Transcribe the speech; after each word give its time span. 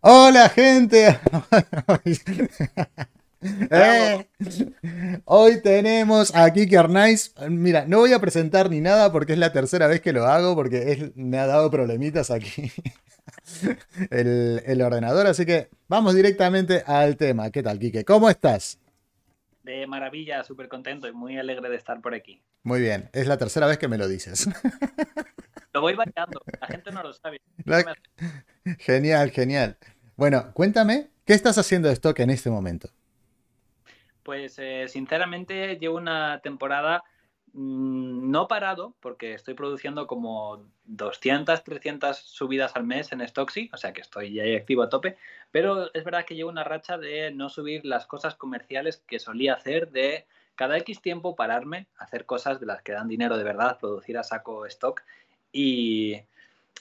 Hola 0.00 0.48
gente. 0.48 1.18
Eh, 3.40 4.26
hoy 5.26 5.62
tenemos 5.62 6.34
a 6.34 6.52
Kiki 6.52 6.74
Arnaiz. 6.74 7.32
Mira, 7.48 7.84
no 7.86 7.98
voy 7.98 8.12
a 8.12 8.18
presentar 8.18 8.68
ni 8.68 8.80
nada 8.80 9.12
porque 9.12 9.34
es 9.34 9.38
la 9.38 9.52
tercera 9.52 9.86
vez 9.86 10.00
que 10.00 10.12
lo 10.12 10.26
hago 10.26 10.56
porque 10.56 11.12
me 11.14 11.38
ha 11.38 11.46
dado 11.46 11.70
problemitas 11.70 12.32
aquí 12.32 12.72
el, 14.10 14.60
el 14.66 14.82
ordenador. 14.82 15.28
Así 15.28 15.46
que 15.46 15.68
vamos 15.86 16.16
directamente 16.16 16.82
al 16.84 17.16
tema. 17.16 17.52
¿Qué 17.52 17.62
tal, 17.62 17.78
Kike? 17.78 18.04
¿Cómo 18.04 18.28
estás? 18.28 18.80
De 19.62 19.86
maravilla, 19.86 20.42
súper 20.42 20.66
contento 20.66 21.06
y 21.06 21.12
muy 21.12 21.38
alegre 21.38 21.68
de 21.68 21.76
estar 21.76 22.00
por 22.00 22.14
aquí. 22.14 22.42
Muy 22.64 22.80
bien, 22.80 23.08
es 23.12 23.28
la 23.28 23.38
tercera 23.38 23.68
vez 23.68 23.78
que 23.78 23.86
me 23.86 23.98
lo 23.98 24.08
dices. 24.08 24.48
Lo 25.78 25.82
voy 25.82 25.94
variando, 25.94 26.42
la 26.60 26.66
gente 26.66 26.90
no 26.90 27.04
lo 27.04 27.12
sabe. 27.12 27.40
Genial, 28.80 29.30
genial. 29.30 29.78
Bueno, 30.16 30.52
cuéntame, 30.52 31.10
¿qué 31.24 31.34
estás 31.34 31.56
haciendo 31.56 31.86
de 31.86 31.94
stock 31.94 32.18
en 32.18 32.30
este 32.30 32.50
momento? 32.50 32.88
Pues 34.24 34.58
eh, 34.58 34.86
sinceramente 34.88 35.76
llevo 35.76 35.96
una 35.98 36.40
temporada 36.40 37.04
Mm, 37.52 38.30
no 38.30 38.46
parado, 38.46 38.94
porque 39.00 39.34
estoy 39.34 39.54
produciendo 39.54 40.06
como 40.06 40.64
200, 40.84 41.64
300 41.64 42.16
subidas 42.16 42.76
al 42.76 42.84
mes 42.84 43.10
en 43.12 43.26
Stocksy, 43.26 43.70
o 43.72 43.76
sea 43.76 43.92
que 43.92 44.00
estoy 44.00 44.34
ya 44.34 44.44
activo 44.56 44.82
a 44.82 44.88
tope, 44.88 45.16
pero 45.50 45.92
es 45.94 46.04
verdad 46.04 46.24
que 46.24 46.34
llevo 46.34 46.50
una 46.50 46.64
racha 46.64 46.98
de 46.98 47.30
no 47.32 47.48
subir 47.48 47.84
las 47.84 48.06
cosas 48.06 48.34
comerciales 48.36 48.98
que 49.06 49.18
solía 49.18 49.54
hacer, 49.54 49.90
de 49.90 50.26
cada 50.54 50.76
X 50.78 51.00
tiempo 51.00 51.36
pararme, 51.36 51.88
hacer 51.96 52.26
cosas 52.26 52.60
de 52.60 52.66
las 52.66 52.82
que 52.82 52.92
dan 52.92 53.08
dinero 53.08 53.36
de 53.36 53.44
verdad, 53.44 53.78
producir 53.78 54.18
a 54.18 54.22
saco 54.22 54.66
stock 54.66 55.02
y, 55.52 56.22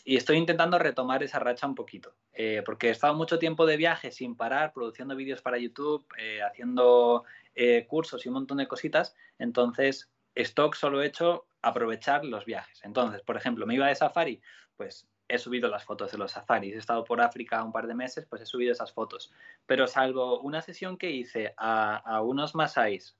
estoy 0.05 0.37
intentando 0.37 0.79
retomar 0.79 1.21
esa 1.23 1.39
racha 1.39 1.67
un 1.67 1.75
poquito, 1.75 2.13
eh, 2.33 2.63
porque 2.65 2.87
he 2.87 2.91
estado 2.91 3.13
mucho 3.13 3.39
tiempo 3.39 3.65
de 3.65 3.75
viaje 3.77 4.11
sin 4.11 4.35
parar, 4.35 4.71
produciendo 4.71 5.15
vídeos 5.15 5.41
para 5.41 5.57
YouTube, 5.57 6.05
eh, 6.17 6.41
haciendo 6.41 7.25
eh, 7.55 7.85
cursos 7.87 8.25
y 8.25 8.29
un 8.29 8.35
montón 8.35 8.57
de 8.57 8.67
cositas, 8.67 9.15
entonces 9.37 10.09
stock 10.33 10.75
solo 10.75 11.01
he 11.01 11.07
hecho 11.07 11.47
aprovechar 11.61 12.23
los 12.23 12.45
viajes. 12.45 12.79
Entonces, 12.83 13.21
por 13.21 13.35
ejemplo, 13.35 13.65
me 13.65 13.75
iba 13.75 13.87
de 13.87 13.95
safari, 13.95 14.41
pues 14.77 15.07
he 15.27 15.37
subido 15.37 15.69
las 15.69 15.83
fotos 15.83 16.11
de 16.11 16.17
los 16.17 16.31
safaris. 16.31 16.75
He 16.75 16.77
estado 16.77 17.03
por 17.03 17.21
África 17.21 17.63
un 17.63 17.71
par 17.71 17.87
de 17.87 17.95
meses, 17.95 18.25
pues 18.29 18.41
he 18.41 18.45
subido 18.45 18.71
esas 18.71 18.93
fotos. 18.93 19.31
Pero 19.65 19.87
salvo 19.87 20.39
una 20.39 20.61
sesión 20.61 20.97
que 20.97 21.11
hice 21.11 21.53
a, 21.57 22.21
unos 22.21 22.55
masáis, 22.55 23.15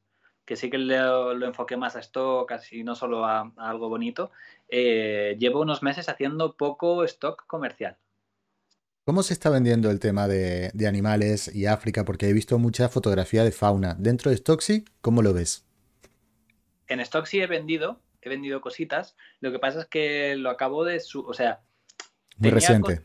que 0.47 0.55
sí 0.55 0.69
que 0.69 0.77
lo, 0.77 1.45
enfoqué 1.45 1.75
más 1.75 1.97
a 1.97 1.99
stock, 1.99 2.49
así 2.53 2.81
no 2.81 2.95
solo 2.95 3.25
a, 3.25 3.51
algo 3.57 3.89
bonito, 3.89 4.31
eh, 4.69 5.35
llevo 5.37 5.61
unos 5.61 5.83
meses 5.83 6.07
haciendo 6.07 6.55
poco 6.55 7.03
stock 7.03 7.45
comercial. 7.45 7.97
¿Cómo 9.03 9.23
se 9.23 9.33
está 9.33 9.49
vendiendo 9.49 9.91
el 9.91 9.99
tema 9.99 10.27
de, 10.27 10.71
de 10.73 10.87
animales 10.87 11.53
y 11.53 11.65
África? 11.65 12.05
Porque 12.05 12.29
he 12.29 12.33
visto 12.33 12.57
mucha 12.57 12.87
fotografía 12.87 13.43
de 13.43 13.51
fauna. 13.51 13.95
Dentro 13.99 14.31
de 14.31 14.37
Stocksy, 14.37 14.85
¿cómo 15.01 15.21
lo 15.21 15.33
ves? 15.33 15.65
En 16.87 17.01
stock 17.01 17.25
sí 17.25 17.41
he 17.41 17.47
vendido, 17.47 17.99
he 18.21 18.29
vendido 18.29 18.61
cositas. 18.61 19.15
Lo 19.41 19.51
que 19.51 19.59
pasa 19.59 19.81
es 19.81 19.85
que 19.87 20.35
lo 20.37 20.49
acabo 20.49 20.85
de 20.85 21.01
su, 21.01 21.25
o 21.25 21.33
sea, 21.33 21.61
muy 22.37 22.51
reciente. 22.51 23.01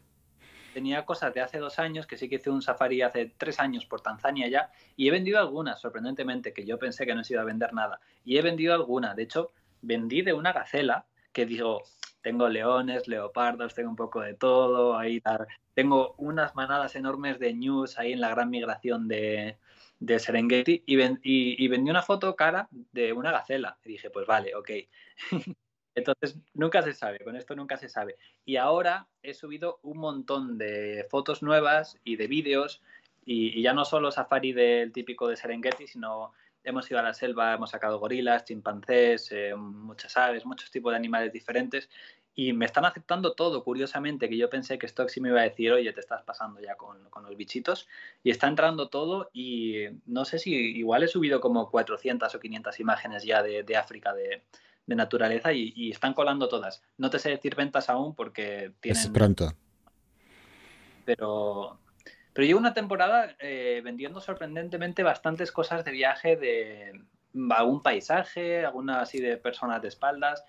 Tenía 0.73 1.05
cosas 1.05 1.33
de 1.35 1.41
hace 1.41 1.59
dos 1.59 1.79
años, 1.79 2.07
que 2.07 2.17
sí 2.17 2.29
que 2.29 2.37
hice 2.37 2.51
un 2.51 2.63
safari 2.63 3.03
hace 3.03 3.33
tres 3.37 3.61
años 3.61 3.87
por 3.87 4.01
Tanzania 4.01 4.49
ya, 4.49 4.71
y 4.97 5.09
he 5.09 5.11
vendido 5.11 5.39
algunas, 5.39 5.81
sorprendentemente, 5.81 6.53
que 6.53 6.65
yo 6.65 6.79
pensé 6.79 7.07
que 7.07 7.15
no 7.15 7.23
se 7.23 7.35
iba 7.35 7.43
a 7.43 7.47
vender 7.47 7.73
nada. 7.73 8.01
Y 8.25 8.39
he 8.39 8.43
vendido 8.43 8.75
alguna. 8.75 9.15
De 9.15 9.25
hecho, 9.25 9.53
vendí 9.83 10.23
de 10.23 10.33
una 10.33 10.53
gacela 10.53 11.07
que 11.33 11.47
digo, 11.47 11.83
tengo 12.23 12.49
leones, 12.49 13.09
leopardos, 13.09 13.75
tengo 13.75 13.91
un 13.91 13.97
poco 13.97 14.21
de 14.21 14.35
todo, 14.35 14.97
ahí 14.97 15.23
tengo 15.75 16.15
unas 16.19 16.55
manadas 16.55 16.95
enormes 16.97 17.39
de 17.39 17.53
news 17.53 17.99
ahí 17.99 18.13
en 18.13 18.21
la 18.21 18.31
gran 18.31 18.51
migración 18.51 19.09
de, 19.09 19.57
de 19.99 20.19
Serengeti 20.19 20.83
y, 20.87 20.97
y, 21.65 21.69
vendí 21.69 21.91
una 21.91 22.03
foto 22.03 22.35
cara 22.37 22.69
de 22.71 23.13
una 23.13 23.33
gacela. 23.33 23.79
Y 23.85 23.91
dije, 23.91 24.11
pues 24.11 24.27
vale, 24.27 24.55
ok. 24.55 24.71
Entonces, 25.95 26.39
nunca 26.55 26.83
se 26.83 26.95
sabe, 26.95 27.19
con 27.21 27.37
esto 27.37 27.55
nunca 27.55 27.77
se 27.77 27.89
sabe. 27.89 28.17
Y 28.45 28.57
ahora 28.57 29.09
he 29.23 29.35
subido 29.35 29.79
un 29.83 29.99
montón 29.99 30.59
de 30.59 31.07
fotos 31.11 31.43
nuevas 31.43 31.99
y 32.05 32.17
de 32.17 32.27
vídeos, 32.27 32.83
y, 33.25 33.63
ya 33.63 33.73
no 33.73 33.85
solo 33.85 34.11
safari 34.11 34.53
del 34.53 34.93
típico 34.93 35.29
de 35.29 35.37
Serengeti, 35.37 35.87
sino 35.87 36.33
hemos 36.65 36.91
ido 36.91 37.01
a 37.01 37.03
la 37.03 37.15
selva, 37.15 37.55
hemos 37.55 37.71
sacado 37.71 37.99
gorilas, 37.99 38.45
chimpancés, 38.45 39.31
eh, 39.33 39.55
muchas 39.55 40.17
aves, 40.17 40.47
muchos 40.47 40.71
tipos 40.71 40.93
de 40.93 40.97
animales 40.97 41.33
diferentes, 41.33 41.89
y 42.35 42.53
me 42.53 42.65
están 42.65 42.85
aceptando 42.85 43.35
todo, 43.35 43.63
curiosamente, 43.63 44.29
que 44.29 44.37
yo 44.39 44.49
pensé 44.49 44.79
que 44.79 44.89
Stoxy 44.89 45.21
me 45.21 45.29
iba 45.29 45.41
a 45.41 45.45
decir, 45.45 45.71
oye, 45.73 45.93
te 45.93 46.01
estás 46.01 46.23
pasando 46.23 46.61
ya 46.61 46.77
con, 46.77 46.99
los 47.23 47.37
bichitos, 47.37 47.89
y 48.23 48.31
está 48.31 48.49
entrando 48.49 48.89
todo 48.89 49.31
y 49.33 49.85
no 50.07 50.25
sé 50.25 50.39
si 50.39 50.55
igual 50.55 51.03
he 51.03 51.09
subido 51.09 51.41
como 51.41 51.71
400 51.71 52.35
o 52.35 52.41
500 52.41 52.81
imágenes 52.81 53.25
ya 53.25 53.43
de, 53.43 53.77
África 53.77 54.15
de, 54.15 54.43
naturaleza 54.87 55.53
y, 55.53 55.91
están 55.91 56.15
colando 56.15 56.49
todas. 56.49 56.83
No 56.99 57.11
te 57.11 57.19
sé 57.19 57.31
decir 57.31 57.55
ventas 57.55 57.89
aún 57.89 58.15
porque 58.15 58.73
tienen... 58.81 59.03
Es 59.03 59.09
pronto. 59.09 59.53
Pero, 61.05 61.79
pero 62.33 62.47
llevo 62.47 62.61
una 62.61 62.75
temporada 62.75 63.35
eh, 63.39 63.81
vendiendo 63.85 64.21
sorprendentemente 64.21 65.03
bastantes 65.03 65.51
cosas 65.53 65.85
de 65.85 65.91
viaje, 65.91 66.37
de 66.37 67.01
algún 67.51 67.83
paisaje, 67.83 68.65
alguna 68.65 69.01
así 69.01 69.21
de 69.21 69.37
personas 69.37 69.83
de 69.83 69.89
espaldas, 69.89 70.45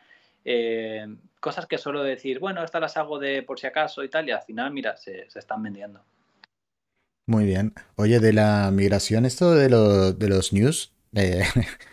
eh, 0.46 1.08
cosas 1.40 1.66
que 1.66 1.78
suelo 1.78 2.04
decir, 2.04 2.40
bueno, 2.40 2.64
estas 2.64 2.82
las 2.82 2.98
hago 2.98 3.20
de 3.20 3.44
por 3.44 3.60
si 3.60 3.68
acaso 3.68 4.04
y 4.04 4.10
tal, 4.10 4.28
y 4.28 4.32
al 4.32 4.42
final, 4.42 4.72
mira, 4.72 4.98
se, 4.98 5.28
están 5.34 5.64
vendiendo. 5.64 6.04
Muy 7.26 7.46
bien. 7.46 7.74
Oye, 7.96 8.20
de 8.20 8.34
la 8.34 8.70
migración, 8.72 9.26
esto 9.26 9.54
de, 9.54 9.70
de 9.70 10.30
los 10.30 10.52
news, 10.52 10.94
eh, 11.16 11.44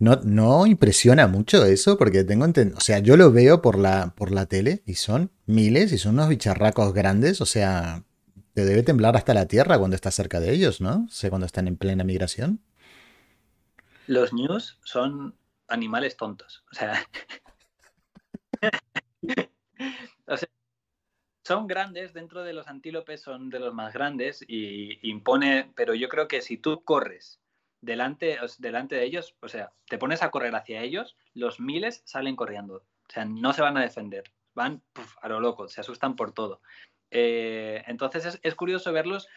no, 0.00 0.16
no 0.24 0.66
impresiona 0.66 1.28
mucho 1.28 1.64
eso, 1.64 1.98
porque 1.98 2.24
tengo 2.24 2.46
entendido, 2.46 2.78
o 2.78 2.80
sea, 2.80 2.98
yo 3.00 3.18
lo 3.18 3.30
veo 3.30 3.60
por 3.60 3.78
la, 3.78 4.14
por 4.16 4.32
la 4.32 4.46
tele 4.46 4.82
y 4.86 4.94
son 4.94 5.30
miles 5.44 5.92
y 5.92 5.98
son 5.98 6.14
unos 6.14 6.30
bicharracos 6.30 6.94
grandes, 6.94 7.42
o 7.42 7.46
sea, 7.46 8.02
te 8.54 8.64
debe 8.64 8.82
temblar 8.82 9.14
hasta 9.16 9.34
la 9.34 9.46
tierra 9.46 9.78
cuando 9.78 9.94
estás 9.94 10.14
cerca 10.14 10.40
de 10.40 10.52
ellos, 10.52 10.80
¿no? 10.80 11.04
O 11.04 11.10
sea, 11.10 11.28
cuando 11.28 11.44
están 11.44 11.68
en 11.68 11.76
plena 11.76 12.02
migración. 12.02 12.60
Los 14.06 14.32
news 14.32 14.78
son 14.84 15.36
animales 15.68 16.16
tontos, 16.16 16.64
o 16.72 16.74
sea, 16.74 17.06
son 21.44 21.66
grandes, 21.66 22.14
dentro 22.14 22.42
de 22.42 22.54
los 22.54 22.68
antílopes 22.68 23.20
son 23.20 23.50
de 23.50 23.60
los 23.60 23.74
más 23.74 23.92
grandes 23.92 24.42
y 24.48 24.98
impone, 25.06 25.70
pero 25.76 25.94
yo 25.94 26.08
creo 26.08 26.26
que 26.26 26.40
si 26.40 26.56
tú 26.56 26.82
corres 26.84 27.38
delante, 27.80 28.38
delante 28.58 28.96
de 28.96 29.04
ellos, 29.04 29.36
o 29.40 29.48
sea, 29.48 29.72
te 29.88 29.98
pones 29.98 30.22
a 30.22 30.30
correr 30.30 30.54
hacia 30.54 30.82
ellos, 30.82 31.16
los 31.34 31.60
miles 31.60 32.02
salen 32.04 32.36
corriendo, 32.36 32.76
o 32.76 33.12
sea, 33.12 33.24
no 33.24 33.52
se 33.52 33.62
van 33.62 33.76
a 33.76 33.82
defender, 33.82 34.24
van 34.54 34.82
a 35.20 35.28
lo 35.28 35.40
loco, 35.40 35.68
se 35.68 35.80
asustan 35.80 36.16
por 36.16 36.32
todo. 36.32 36.60
Eh, 37.10 37.82
entonces 37.86 38.38
es, 38.42 38.54
curioso 38.54 38.92
verlos, 38.92 39.28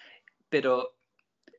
pero 0.49 0.95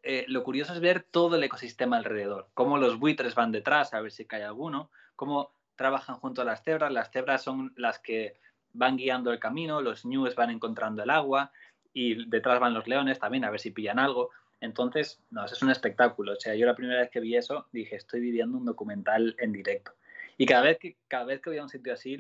eh, 0.02 0.24
lo 0.28 0.44
curioso 0.44 0.72
es 0.72 0.80
ver 0.80 1.02
todo 1.02 1.36
el 1.36 1.44
ecosistema 1.44 1.96
alrededor, 1.96 2.50
cómo 2.54 2.78
los 2.78 2.98
buitres 2.98 3.34
van 3.34 3.52
detrás 3.52 3.94
a 3.94 4.00
ver 4.00 4.12
si 4.12 4.26
cae 4.26 4.44
alguno, 4.44 4.90
cómo 5.16 5.52
trabajan 5.76 6.16
junto 6.16 6.42
a 6.42 6.44
las 6.44 6.62
cebras, 6.62 6.92
las 6.92 7.10
cebras 7.10 7.42
son 7.42 7.72
las 7.76 7.98
que 7.98 8.38
van 8.72 8.96
guiando 8.96 9.32
el 9.32 9.40
camino, 9.40 9.80
los 9.80 10.04
ñus 10.04 10.34
van 10.34 10.50
encontrando 10.50 11.02
el 11.02 11.10
agua 11.10 11.52
y 11.92 12.28
detrás 12.28 12.60
van 12.60 12.74
los 12.74 12.86
leones 12.86 13.18
también 13.18 13.44
a 13.44 13.50
ver 13.50 13.60
si 13.60 13.70
pillan 13.70 13.98
algo. 13.98 14.30
Entonces, 14.64 15.20
no, 15.30 15.44
es 15.44 15.62
un 15.62 15.70
espectáculo. 15.70 16.32
O 16.32 16.36
sea, 16.36 16.54
yo 16.54 16.66
la 16.66 16.74
primera 16.74 17.00
vez 17.00 17.10
que 17.10 17.20
vi 17.20 17.36
eso 17.36 17.66
dije, 17.72 17.96
estoy 17.96 18.20
viviendo 18.20 18.56
un 18.56 18.64
documental 18.64 19.36
en 19.38 19.52
directo. 19.52 19.92
Y 20.38 20.46
cada 20.46 20.62
vez 20.62 20.78
que, 20.78 20.96
cada 21.06 21.24
vez 21.24 21.40
que 21.40 21.50
voy 21.50 21.58
a 21.58 21.62
un 21.62 21.68
sitio 21.68 21.92
así, 21.92 22.16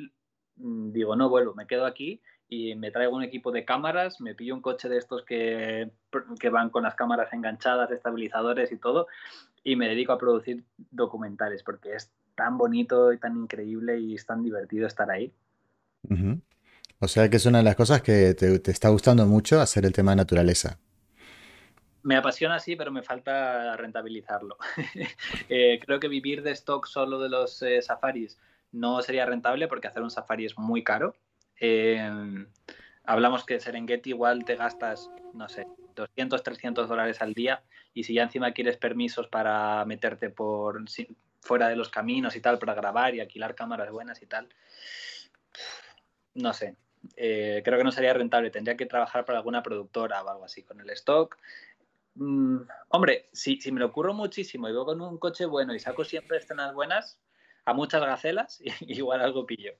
mm, 0.56 0.92
digo, 0.92 1.16
no 1.16 1.28
vuelvo, 1.28 1.54
me 1.54 1.66
quedo 1.66 1.86
aquí 1.86 2.20
y 2.48 2.74
me 2.74 2.90
traigo 2.90 3.16
un 3.16 3.22
equipo 3.22 3.50
de 3.50 3.64
cámaras, 3.64 4.20
me 4.20 4.34
pillo 4.34 4.54
un 4.54 4.60
coche 4.60 4.88
de 4.88 4.98
estos 4.98 5.24
que, 5.24 5.90
que 6.38 6.50
van 6.50 6.68
con 6.68 6.82
las 6.82 6.94
cámaras 6.94 7.32
enganchadas, 7.32 7.90
estabilizadores 7.90 8.70
y 8.70 8.76
todo, 8.76 9.06
y 9.64 9.76
me 9.76 9.88
dedico 9.88 10.12
a 10.12 10.18
producir 10.18 10.62
documentales 10.90 11.62
porque 11.62 11.94
es 11.94 12.12
tan 12.34 12.58
bonito 12.58 13.12
y 13.12 13.18
tan 13.18 13.36
increíble 13.36 13.98
y 13.98 14.14
es 14.14 14.26
tan 14.26 14.42
divertido 14.42 14.86
estar 14.86 15.10
ahí. 15.10 15.32
O 17.00 17.08
sea 17.08 17.28
que 17.28 17.36
es 17.38 17.46
una 17.46 17.58
de 17.58 17.64
las 17.64 17.76
cosas 17.76 18.02
que 18.02 18.34
te, 18.34 18.70
está 18.70 18.90
gustando 18.90 19.26
mucho 19.26 19.60
hacer 19.60 19.86
el 19.86 19.92
tema 19.92 20.12
de 20.12 20.16
naturaleza. 20.16 20.78
Me 22.04 22.16
apasiona, 22.16 22.60
sí, 22.60 22.76
pero 22.76 22.92
me 22.92 23.02
falta 23.02 23.76
rentabilizarlo. 23.76 24.58
Eh, 25.48 25.80
creo 25.84 26.00
que 26.00 26.08
vivir 26.08 26.42
de 26.42 26.52
stock 26.52 26.86
solo 26.86 27.18
de 27.18 27.28
los 27.28 27.62
eh, 27.62 27.82
safaris 27.82 28.38
no 28.72 29.02
sería 29.02 29.26
rentable 29.26 29.68
porque 29.68 29.88
hacer 29.88 30.02
un 30.02 30.10
safari 30.10 30.44
es 30.44 30.58
muy 30.58 30.84
caro. 30.84 31.14
Em, 31.56 32.46
hablamos 33.04 33.44
que 33.44 33.60
Serengeti 33.60 34.10
igual 34.10 34.44
te 34.44 34.56
gastas, 34.56 35.10
no 35.32 35.48
sé, 35.48 35.66
200, 35.94 36.42
300 36.42 36.88
dólares 36.88 37.22
al 37.22 37.34
día 37.34 37.62
y 37.94 38.04
si 38.04 38.14
ya 38.14 38.24
encima 38.24 38.52
quieres 38.52 38.76
permisos 38.76 39.28
para 39.28 39.84
meterte 39.84 40.28
por 40.30 40.82
fuera 41.40 41.68
de 41.68 41.76
los 41.76 41.88
caminos 41.88 42.36
y 42.36 42.40
tal 42.40 42.58
para 42.58 42.74
grabar 42.74 43.14
y 43.14 43.20
alquilar 43.20 43.54
cámaras 43.54 43.90
buenas 43.90 44.20
y 44.22 44.26
tal, 44.26 44.48
no 46.34 46.52
sé, 46.52 46.76
eh, 47.16 47.62
creo 47.64 47.78
que 47.78 47.84
no 47.84 47.92
sería 47.92 48.12
rentable. 48.14 48.50
Tendría 48.50 48.76
que 48.76 48.86
trabajar 48.86 49.24
para 49.24 49.38
alguna 49.38 49.62
productora 49.62 50.22
o 50.22 50.28
algo 50.28 50.44
así. 50.44 50.62
Con 50.62 50.80
el 50.80 50.90
stock, 50.90 51.36
mm, 52.14 52.56
hombre, 52.88 53.28
si, 53.32 53.60
si 53.60 53.72
me 53.72 53.80
lo 53.80 53.86
ocurro 53.86 54.14
muchísimo 54.14 54.68
y 54.68 54.72
veo 54.72 54.84
con 54.84 55.00
un 55.00 55.18
coche 55.18 55.46
bueno 55.46 55.74
y 55.74 55.80
saco 55.80 56.04
siempre 56.04 56.38
escenas 56.38 56.74
buenas, 56.74 57.18
a 57.64 57.72
muchas 57.72 58.02
gacelas, 58.02 58.60
igual 58.80 59.20
algo 59.20 59.46
pillo. 59.46 59.72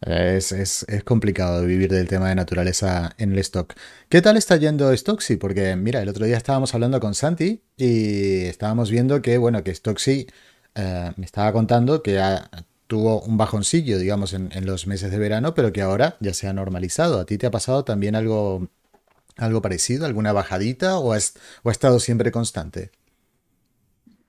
Es, 0.00 0.52
es, 0.52 0.84
es, 0.88 1.04
complicado 1.04 1.64
vivir 1.64 1.90
del 1.90 2.06
tema 2.06 2.28
de 2.28 2.34
naturaleza 2.34 3.14
en 3.16 3.32
el 3.32 3.38
stock. 3.38 3.72
¿Qué 4.10 4.20
tal 4.20 4.36
está 4.36 4.56
yendo 4.56 4.94
Stoxy? 4.94 5.36
Porque 5.36 5.74
mira, 5.74 6.02
el 6.02 6.08
otro 6.10 6.26
día 6.26 6.36
estábamos 6.36 6.74
hablando 6.74 7.00
con 7.00 7.14
Santi 7.14 7.62
y 7.78 8.44
estábamos 8.44 8.90
viendo 8.90 9.22
que, 9.22 9.38
bueno, 9.38 9.64
que 9.64 9.72
eh, 9.72 11.12
me 11.16 11.24
estaba 11.24 11.52
contando 11.52 12.02
que 12.02 12.20
tuvo 12.86 13.22
un 13.22 13.36
bajoncillo, 13.38 13.98
digamos, 13.98 14.32
en, 14.34 14.50
los 14.66 14.86
meses 14.86 15.10
de 15.10 15.18
verano, 15.18 15.54
pero 15.54 15.72
que 15.72 15.82
ahora 15.82 16.16
ya 16.20 16.34
se 16.34 16.46
ha 16.46 16.52
normalizado. 16.52 17.20
¿A 17.20 17.26
ti 17.26 17.38
te 17.38 17.46
ha 17.46 17.50
pasado 17.50 17.84
también 17.84 18.14
algo, 18.14 18.68
algo 19.36 19.62
parecido? 19.62 20.06
¿Alguna 20.06 20.32
bajadita 20.32 20.98
o, 20.98 21.12
has, 21.12 21.34
o 21.62 21.68
ha 21.68 21.72
estado 21.72 22.00
siempre 22.00 22.30
constante? 22.30 22.90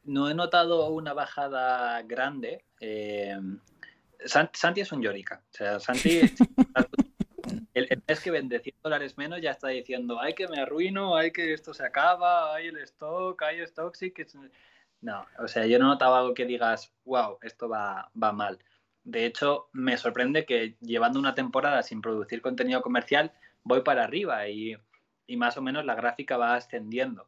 No 0.04 0.30
he 0.30 0.34
notado 0.34 0.90
una 0.90 1.14
bajada 1.14 2.02
grande. 2.04 2.64
Eh 2.80 3.38
Santi 4.26 4.82
es 4.82 4.92
un 4.92 5.02
llorica. 5.02 5.42
O 5.52 5.54
sea, 5.56 5.80
Santi, 5.80 6.22
el, 7.74 8.04
mes 8.08 8.20
que 8.20 8.32
vende 8.32 8.60
100 8.60 8.76
dólares 8.84 9.18
menos 9.18 9.42
ya 9.42 9.52
está 9.52 9.70
diciendo, 9.70 10.20
hay 10.20 10.34
que 10.34 10.48
me 10.48 10.60
arruino, 10.60 11.16
hay 11.16 11.32
que 11.32 11.54
esto 11.54 11.74
se 11.74 11.86
acaba, 11.86 12.54
hay 12.56 12.68
el 12.68 12.78
stock, 12.80 13.42
hay 13.44 13.62
stock, 13.62 13.96
sí 13.96 14.12
que... 14.12 14.26
No, 15.00 15.26
o 15.38 15.48
sea, 15.48 15.68
yo 15.68 15.78
no 15.78 15.86
notaba 15.86 16.20
algo 16.20 16.34
que 16.34 16.46
digas, 16.46 16.92
wow, 17.06 17.38
esto 17.44 17.70
va, 17.70 18.12
va 18.22 18.32
mal. 18.32 18.58
De 19.04 19.26
hecho, 19.26 19.70
me 19.72 19.96
sorprende 19.96 20.46
que 20.46 20.76
llevando 20.82 21.20
una 21.20 21.36
temporada 21.36 21.84
sin 21.84 22.02
producir 22.02 22.42
contenido 22.42 22.82
comercial, 22.82 23.32
voy 23.64 23.82
para 23.82 24.04
arriba 24.04 24.50
y, 24.50 24.76
y 25.28 25.38
más 25.38 25.58
o 25.58 25.62
menos 25.62 25.86
la 25.86 25.96
gráfica 25.96 26.38
va 26.38 26.56
ascendiendo. 26.56 27.28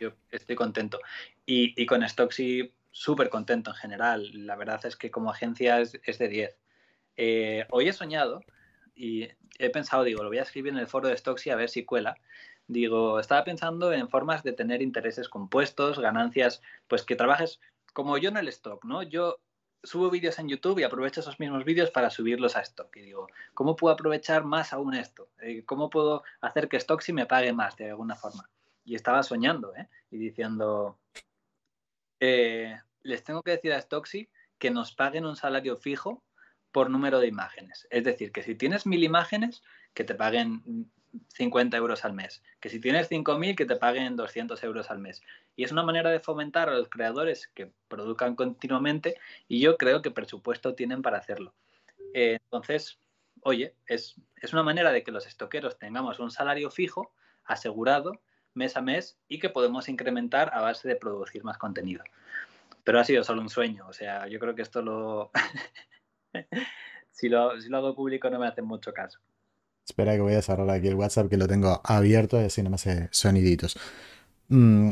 Yo 0.00 0.12
estoy 0.30 0.56
contento. 0.56 1.00
Y, 1.44 1.80
y 1.80 1.86
con 1.86 2.08
Stocksy 2.08 2.72
súper 2.90 3.28
contento 3.28 3.70
en 3.70 3.76
general. 3.76 4.46
La 4.46 4.56
verdad 4.56 4.84
es 4.84 4.96
que 4.96 5.10
como 5.10 5.30
agencia 5.30 5.80
es, 5.80 6.18
de 6.18 6.28
10. 6.28 6.58
Eh, 7.16 7.66
hoy 7.70 7.88
he 7.88 7.92
soñado 7.92 8.42
y 8.94 9.28
he 9.58 9.70
pensado, 9.70 10.04
digo, 10.04 10.22
lo 10.22 10.28
voy 10.28 10.38
a 10.38 10.42
escribir 10.42 10.72
en 10.72 10.78
el 10.78 10.86
foro 10.86 11.08
de 11.08 11.16
Stocksy 11.16 11.50
a 11.50 11.56
ver 11.56 11.68
si 11.68 11.84
cuela. 11.84 12.16
Digo, 12.66 13.18
estaba 13.20 13.44
pensando 13.44 13.92
en 13.92 14.08
formas 14.08 14.42
de 14.42 14.52
tener 14.52 14.82
intereses 14.82 15.28
compuestos, 15.28 15.98
ganancias, 15.98 16.60
pues 16.86 17.04
que 17.04 17.16
trabajes 17.16 17.60
como 17.92 18.18
yo 18.18 18.28
en 18.28 18.36
el 18.36 18.48
stock, 18.48 18.84
¿no? 18.84 19.02
Yo 19.02 19.40
subo 19.82 20.10
vídeos 20.10 20.38
en 20.38 20.48
YouTube 20.48 20.78
y 20.78 20.82
aprovecho 20.82 21.20
esos 21.20 21.38
mismos 21.38 21.64
vídeos 21.64 21.90
para 21.90 22.10
subirlos 22.10 22.56
a 22.56 22.60
stock. 22.60 22.94
Y 22.96 23.02
digo, 23.02 23.28
¿cómo 23.54 23.76
puedo 23.76 23.94
aprovechar 23.94 24.44
más 24.44 24.72
aún 24.72 24.94
esto? 24.94 25.28
Eh, 25.40 25.64
¿Cómo 25.64 25.90
puedo 25.90 26.22
hacer 26.40 26.68
que 26.68 26.80
Stocksy 26.80 27.12
me 27.12 27.26
pague 27.26 27.52
más 27.52 27.76
de 27.76 27.90
alguna 27.90 28.16
forma? 28.16 28.48
Y 28.84 28.94
estaba 28.94 29.22
soñando, 29.22 29.74
¿eh? 29.76 29.88
Y 30.10 30.18
diciendo, 30.18 30.98
eh, 32.20 32.76
les 33.02 33.22
tengo 33.24 33.42
que 33.42 33.52
decir 33.52 33.72
a 33.72 33.80
Stocksy 33.80 34.28
que 34.58 34.70
nos 34.70 34.92
paguen 34.92 35.24
un 35.24 35.36
salario 35.36 35.76
fijo 35.76 36.22
por 36.72 36.90
número 36.90 37.20
de 37.20 37.28
imágenes. 37.28 37.86
Es 37.90 38.04
decir, 38.04 38.32
que 38.32 38.42
si 38.42 38.54
tienes 38.54 38.86
mil 38.86 39.04
imágenes, 39.04 39.62
que 39.94 40.04
te 40.04 40.14
paguen 40.14 40.90
50 41.28 41.76
euros 41.76 42.04
al 42.04 42.12
mes. 42.12 42.42
Que 42.60 42.68
si 42.68 42.80
tienes 42.80 43.10
5.000, 43.10 43.56
que 43.56 43.66
te 43.66 43.76
paguen 43.76 44.16
200 44.16 44.62
euros 44.64 44.90
al 44.90 44.98
mes. 44.98 45.22
Y 45.56 45.64
es 45.64 45.72
una 45.72 45.82
manera 45.82 46.10
de 46.10 46.20
fomentar 46.20 46.68
a 46.68 46.74
los 46.74 46.88
creadores 46.88 47.48
que 47.54 47.70
produzcan 47.88 48.34
continuamente 48.34 49.16
y 49.48 49.60
yo 49.60 49.76
creo 49.76 50.02
que 50.02 50.10
presupuesto 50.10 50.74
tienen 50.74 51.02
para 51.02 51.18
hacerlo. 51.18 51.54
Eh, 52.14 52.38
entonces, 52.44 52.98
oye, 53.42 53.74
es, 53.86 54.16
es 54.40 54.52
una 54.52 54.62
manera 54.62 54.92
de 54.92 55.02
que 55.02 55.12
los 55.12 55.26
estoqueros 55.26 55.78
tengamos 55.78 56.18
un 56.20 56.30
salario 56.30 56.70
fijo 56.70 57.12
asegurado 57.44 58.20
mes 58.54 58.76
a 58.76 58.82
mes 58.82 59.18
y 59.28 59.38
que 59.38 59.48
podemos 59.48 59.88
incrementar 59.88 60.50
a 60.52 60.60
base 60.60 60.88
de 60.88 60.96
producir 60.96 61.44
más 61.44 61.58
contenido. 61.58 62.04
Pero 62.84 63.00
ha 63.00 63.04
sido 63.04 63.24
solo 63.24 63.42
un 63.42 63.50
sueño, 63.50 63.86
o 63.88 63.92
sea, 63.92 64.26
yo 64.28 64.38
creo 64.38 64.54
que 64.54 64.62
esto 64.62 64.82
lo... 64.82 65.30
si, 67.10 67.28
lo 67.28 67.60
si 67.60 67.68
lo 67.68 67.78
hago 67.78 67.94
público 67.94 68.28
no 68.30 68.38
me 68.38 68.46
hacen 68.46 68.64
mucho 68.64 68.92
caso. 68.92 69.20
Espera 69.88 70.12
que 70.12 70.20
voy 70.20 70.34
a 70.34 70.42
cerrar 70.42 70.68
aquí 70.68 70.86
el 70.86 70.96
WhatsApp 70.96 71.30
que 71.30 71.38
lo 71.38 71.48
tengo 71.48 71.80
abierto 71.82 72.38
y 72.38 72.44
así 72.44 72.62
no 72.62 72.68
me 72.68 72.74
hace 72.74 73.08
soniditos. 73.10 73.78
Mm, 74.48 74.90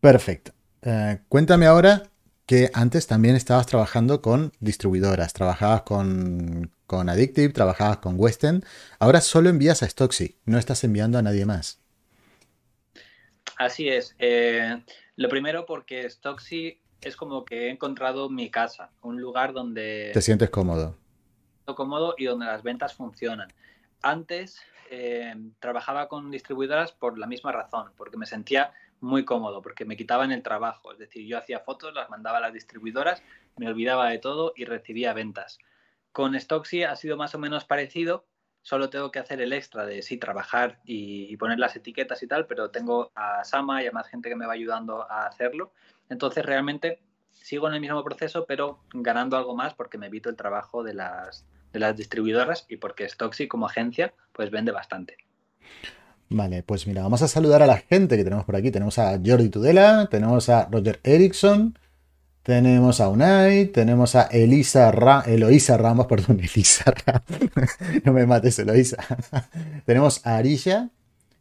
perfecto. 0.00 0.50
Eh, 0.82 1.20
cuéntame 1.28 1.66
ahora 1.66 2.02
que 2.44 2.70
antes 2.74 3.06
también 3.06 3.36
estabas 3.36 3.66
trabajando 3.66 4.22
con 4.22 4.52
distribuidoras, 4.58 5.32
trabajabas 5.32 5.82
con, 5.82 6.72
con 6.88 7.08
Addictive, 7.08 7.52
trabajabas 7.52 7.98
con 7.98 8.16
Western. 8.18 8.64
Ahora 8.98 9.20
solo 9.20 9.48
envías 9.48 9.84
a 9.84 9.88
Stocksy, 9.88 10.36
no 10.44 10.58
estás 10.58 10.82
enviando 10.82 11.18
a 11.18 11.22
nadie 11.22 11.46
más. 11.46 11.80
Así 13.56 13.88
es. 13.88 14.16
Eh, 14.18 14.82
lo 15.14 15.28
primero 15.28 15.66
porque 15.66 16.10
Stocksy 16.10 16.80
es 17.00 17.14
como 17.14 17.44
que 17.44 17.68
he 17.68 17.70
encontrado 17.70 18.28
mi 18.28 18.50
casa, 18.50 18.90
un 19.02 19.20
lugar 19.20 19.52
donde... 19.52 20.10
Te 20.12 20.20
sientes 20.20 20.50
cómodo. 20.50 20.96
Cómodo 21.64 22.16
y 22.18 22.24
donde 22.24 22.46
las 22.46 22.64
ventas 22.64 22.92
funcionan. 22.94 23.52
Antes 24.02 24.60
eh, 24.90 25.34
trabajaba 25.58 26.08
con 26.08 26.30
distribuidoras 26.30 26.92
por 26.92 27.18
la 27.18 27.26
misma 27.26 27.52
razón, 27.52 27.92
porque 27.96 28.16
me 28.16 28.26
sentía 28.26 28.72
muy 29.00 29.24
cómodo, 29.24 29.62
porque 29.62 29.84
me 29.84 29.96
quitaban 29.96 30.32
el 30.32 30.42
trabajo. 30.42 30.92
Es 30.92 30.98
decir, 30.98 31.26
yo 31.26 31.38
hacía 31.38 31.60
fotos, 31.60 31.94
las 31.94 32.10
mandaba 32.10 32.38
a 32.38 32.40
las 32.40 32.52
distribuidoras, 32.52 33.22
me 33.56 33.68
olvidaba 33.68 34.08
de 34.10 34.18
todo 34.18 34.52
y 34.56 34.64
recibía 34.64 35.12
ventas. 35.12 35.58
Con 36.12 36.38
Stocksy 36.38 36.84
ha 36.84 36.96
sido 36.96 37.16
más 37.16 37.34
o 37.34 37.38
menos 37.38 37.64
parecido, 37.64 38.26
solo 38.62 38.90
tengo 38.90 39.10
que 39.10 39.18
hacer 39.18 39.40
el 39.40 39.52
extra 39.52 39.86
de 39.86 40.02
sí 40.02 40.16
trabajar 40.16 40.80
y, 40.84 41.36
poner 41.36 41.58
las 41.58 41.76
etiquetas 41.76 42.22
y 42.22 42.26
tal, 42.26 42.46
pero 42.46 42.70
tengo 42.70 43.12
a 43.14 43.44
Sama 43.44 43.82
y 43.82 43.86
a 43.86 43.92
más 43.92 44.08
gente 44.08 44.28
que 44.28 44.36
me 44.36 44.46
va 44.46 44.54
ayudando 44.54 45.10
a 45.10 45.26
hacerlo. 45.26 45.72
Entonces 46.08 46.44
realmente 46.44 47.00
sigo 47.30 47.68
en 47.68 47.74
el 47.74 47.80
mismo 47.80 48.02
proceso, 48.02 48.46
pero 48.46 48.80
ganando 48.92 49.36
algo 49.36 49.54
más 49.54 49.74
porque 49.74 49.98
me 49.98 50.06
evito 50.06 50.30
el 50.30 50.36
trabajo 50.36 50.82
de 50.82 50.94
las, 50.94 51.46
de 51.72 51.80
las 51.80 51.96
distribuidoras 51.96 52.66
y 52.68 52.76
porque 52.76 53.08
Stocksy 53.08 53.48
como 53.48 53.66
agencia 53.66 54.14
pues 54.32 54.50
vende 54.50 54.72
bastante. 54.72 55.16
Vale, 56.28 56.62
pues 56.62 56.86
mira, 56.86 57.02
vamos 57.02 57.22
a 57.22 57.28
saludar 57.28 57.62
a 57.62 57.66
la 57.66 57.78
gente 57.78 58.16
que 58.16 58.24
tenemos 58.24 58.44
por 58.44 58.56
aquí. 58.56 58.70
Tenemos 58.70 58.98
a 58.98 59.20
Jordi 59.24 59.48
Tudela, 59.48 60.08
tenemos 60.10 60.48
a 60.48 60.66
Roger 60.66 60.98
Erickson, 61.04 61.78
tenemos 62.42 63.00
a 63.00 63.08
Unai, 63.08 63.66
tenemos 63.66 64.16
a 64.16 64.24
Elisa 64.24 64.90
Ra 64.90 65.22
Eloisa 65.26 65.76
Ramos, 65.76 66.06
perdón, 66.08 66.40
Elisa 66.40 66.92
Ramos. 67.04 67.24
no 68.04 68.12
me 68.12 68.26
mates, 68.26 68.58
Eloisa. 68.58 68.96
tenemos 69.86 70.26
a 70.26 70.36
Arilla. 70.36 70.90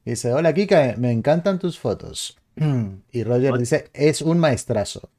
Dice, 0.04 0.34
hola 0.34 0.54
Kika, 0.54 0.96
me 0.98 1.12
encantan 1.12 1.58
tus 1.58 1.80
fotos. 1.80 2.38
y 3.12 3.24
Roger 3.24 3.58
dice, 3.58 3.90
es 3.94 4.22
un 4.22 4.38
maestrazo. 4.38 5.10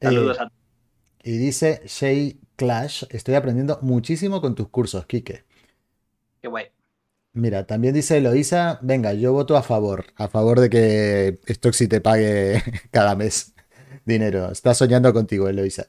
Saludos 0.00 0.40
a 0.40 0.44
eh, 0.44 0.48
Y 1.22 1.38
dice 1.38 1.80
Shay 1.86 2.38
Clash, 2.56 3.04
estoy 3.10 3.34
aprendiendo 3.34 3.78
muchísimo 3.82 4.40
con 4.40 4.54
tus 4.54 4.68
cursos, 4.68 5.06
Kike. 5.06 5.44
Qué 6.40 6.48
guay. 6.48 6.66
Mira, 7.32 7.66
también 7.66 7.94
dice 7.94 8.18
Eloisa, 8.18 8.78
venga, 8.80 9.12
yo 9.12 9.32
voto 9.32 9.56
a 9.56 9.62
favor, 9.62 10.06
a 10.16 10.28
favor 10.28 10.60
de 10.60 10.70
que 10.70 11.40
Stoxy 11.52 11.88
te 11.88 12.00
pague 12.00 12.62
cada 12.92 13.16
mes 13.16 13.54
dinero. 14.04 14.52
Está 14.52 14.72
soñando 14.72 15.12
contigo, 15.12 15.48
Eloisa. 15.48 15.88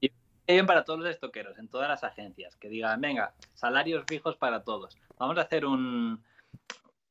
Y 0.00 0.10
bien 0.48 0.66
para 0.66 0.84
todos 0.84 0.98
los 0.98 1.08
estoqueros, 1.08 1.56
en 1.58 1.68
todas 1.68 1.88
las 1.88 2.02
agencias, 2.02 2.56
que 2.56 2.68
digan, 2.68 3.00
venga, 3.00 3.34
salarios 3.54 4.04
fijos 4.08 4.36
para 4.36 4.64
todos. 4.64 4.98
Vamos 5.16 5.38
a 5.38 5.42
hacer 5.42 5.64
un, 5.64 6.24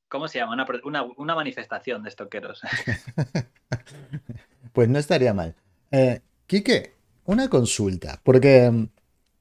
¿cómo 0.10 0.27
se 0.27 0.39
llama? 0.39 0.65
Una, 0.84 1.36
manifestación 1.36 2.03
de 2.03 2.10
estoqueros. 2.10 2.62
pues 4.74 4.89
no 4.89 5.00
estaría 5.00 5.34
mal. 5.34 5.56
Eh, 5.91 6.22
Quique, 6.48 6.96
una 7.27 7.50
consulta, 7.50 8.22
porque, 8.24 8.72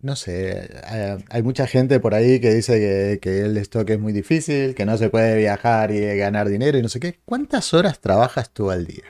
no 0.00 0.16
sé, 0.16 0.68
eh, 0.92 1.18
hay 1.30 1.42
mucha 1.42 1.66
gente 1.66 2.00
por 2.00 2.14
ahí 2.14 2.40
que 2.40 2.52
dice 2.52 2.74
que, 2.78 3.20
que, 3.20 3.40
el 3.42 3.56
stock 3.58 3.88
es 3.88 3.98
muy 3.98 4.12
difícil, 4.12 4.74
que 4.74 4.84
no 4.84 4.96
se 4.96 5.08
puede 5.08 5.38
viajar 5.38 5.92
y 5.92 6.00
ganar 6.18 6.48
dinero 6.48 6.76
y 6.76 6.82
no 6.82 6.88
sé 6.88 7.00
qué. 7.00 7.20
¿Cuántas 7.24 7.72
horas 7.74 8.00
trabajas 8.00 8.52
tú 8.52 8.70
al 8.70 8.86
día? 8.86 9.04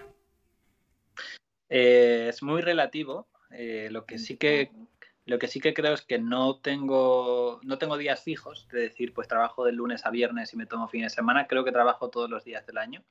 Eh, 1.68 2.26
es 2.28 2.42
muy 2.42 2.61
relativo. 2.61 3.28
Eh, 3.50 3.88
lo 3.90 4.04
que 4.04 4.18
sí 4.18 4.37
que 4.37 4.71
lo 5.25 5.38
que 5.38 5.49
sí 5.49 5.59
que 5.59 5.75
creo 5.75 5.95
es 5.95 6.02
que 6.02 6.18
no 6.18 6.61
tengo 6.61 7.61
no 7.64 7.78
tengo 7.78 7.97
días 7.97 8.23
fijos, 8.23 8.68
de 8.71 8.80
decir, 8.80 9.12
pues 9.14 9.26
trabajo 9.26 9.64
de 9.64 9.73
lunes 9.73 10.06
a 10.06 10.11
viernes 10.11 10.52
y 10.52 10.56
me 10.56 10.66
tomo 10.66 10.88
fin 10.88 11.02
de 11.02 11.11
semana. 11.11 11.47
Creo 11.47 11.64
que 11.64 11.73
trabajo 11.73 12.11
todos 12.11 12.30
los 12.30 12.45
días 12.45 12.66
del 12.66 12.78
año, 12.78 13.02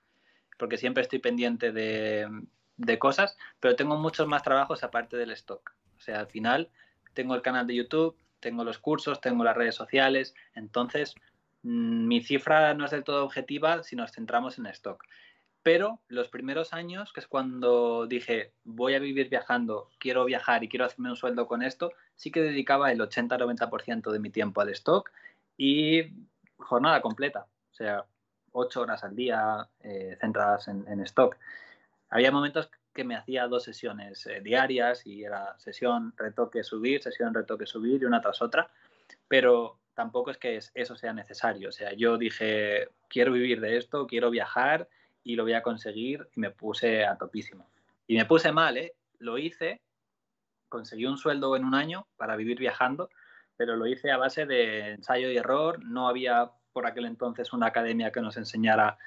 porque 0.60 0.78
siempre 0.78 1.04
estoy 1.04 1.20
pendiente 1.20 1.72
de, 1.72 2.30
de 2.78 3.00
cosas, 3.00 3.38
pero 3.60 3.76
tengo 3.76 3.98
muchos 3.98 4.28
más 4.28 4.44
trabajos 4.44 4.84
aparte 4.84 5.18
del 5.18 5.32
stock. 5.32 5.74
O 5.98 6.00
sea, 6.00 6.20
al 6.20 6.28
final 6.28 6.70
tengo 7.14 7.36
el 7.36 7.42
canal 7.42 7.68
de 7.68 7.76
YouTube, 7.76 8.18
tengo 8.40 8.64
los 8.64 8.80
cursos, 8.80 9.22
tengo 9.22 9.44
las 9.44 9.56
redes 9.56 9.76
sociales, 9.76 10.36
entonces 10.54 11.16
mm, 11.64 12.08
mi 12.08 12.22
cifra 12.22 12.74
no 12.74 12.86
es 12.86 12.92
del 12.92 13.04
todo 13.04 13.24
objetiva 13.24 13.84
si 13.84 13.96
nos 13.96 14.12
centramos 14.12 14.58
en 14.58 14.68
stock. 14.68 15.04
Pero 15.64 16.00
los 16.10 16.28
primeros 16.28 16.74
años, 16.74 17.12
que 17.12 17.22
es 17.22 17.28
cuando 17.28 18.06
dije, 18.06 18.54
voy 18.64 18.94
a 18.94 19.00
vivir 19.00 19.30
viajando, 19.30 19.90
quiero 19.98 20.24
viajar 20.26 20.64
y 20.64 20.70
quiero 20.70 20.86
hacerme 20.86 21.10
un 21.10 21.16
sueldo 21.16 21.48
con 21.48 21.64
esto, 21.64 21.92
sí 22.16 22.30
que 22.30 22.44
dedicaba 22.44 22.92
el 22.92 23.00
80-90% 23.00 24.12
de 24.12 24.20
mi 24.20 24.30
tiempo 24.30 24.62
al 24.62 24.70
stock 24.70 25.12
y 25.58 26.04
jornada 26.58 27.02
completa, 27.02 27.48
o 27.72 27.74
sea, 27.74 28.06
ocho 28.52 28.82
horas 28.82 29.04
al 29.04 29.16
día 29.16 29.68
eh, 29.82 30.18
centradas 30.22 30.68
en, 30.68 31.00
stock. 31.02 31.38
Había 32.16 32.32
momentos 32.32 32.70
que 32.94 33.04
me 33.04 33.18
hacía 33.18 33.46
dos 33.46 33.64
sesiones 33.64 34.26
eh, 34.26 34.40
diarias 34.40 35.06
y 35.06 35.26
era 35.26 35.60
sesión, 35.60 36.14
retoque, 36.16 36.64
subir, 36.64 37.04
sesión, 37.04 37.34
retoque, 37.34 37.66
subir 37.66 38.02
y 38.02 38.06
una 38.06 38.22
tras 38.22 38.42
otra, 38.42 38.72
pero 39.28 39.80
tampoco 39.94 40.32
es 40.32 40.38
que 40.38 40.58
eso 40.74 40.96
sea 40.96 41.12
necesario. 41.12 41.68
O 41.68 41.72
sea, 41.74 41.92
yo 41.92 42.18
dije, 42.18 42.88
quiero 43.10 43.34
vivir 43.34 43.60
de 43.60 43.76
esto, 43.76 44.08
quiero 44.08 44.30
viajar 44.30 44.88
y 45.26 45.36
lo 45.36 45.44
voy 45.44 45.52
a 45.52 45.62
conseguir 45.62 46.30
y 46.34 46.40
me 46.40 46.52
puse 46.52 47.04
a 47.04 47.18
topísimo. 47.18 47.68
Y 48.08 48.16
me 48.16 48.24
puse 48.24 48.54
mal, 48.54 48.78
¿eh? 48.78 48.94
Lo 49.20 49.38
hice, 49.38 49.82
conseguí 50.70 51.06
un 51.08 51.18
sueldo 51.18 51.58
en 51.58 51.66
un 51.66 51.76
año 51.76 52.08
para 52.16 52.38
vivir 52.38 52.60
viajando, 52.60 53.10
pero 53.58 53.76
lo 53.76 53.88
hice 53.88 54.10
a 54.12 54.16
base 54.16 54.46
de 54.46 54.92
ensayo 54.92 55.30
y 55.30 55.36
error. 55.36 55.84
No 55.84 56.08
había 56.08 56.50
por 56.72 56.88
aquel 56.88 57.08
entonces 57.08 57.52
una 57.52 57.66
academia 57.66 58.14
que 58.14 58.22
nos 58.22 58.38
enseñara 58.38 58.98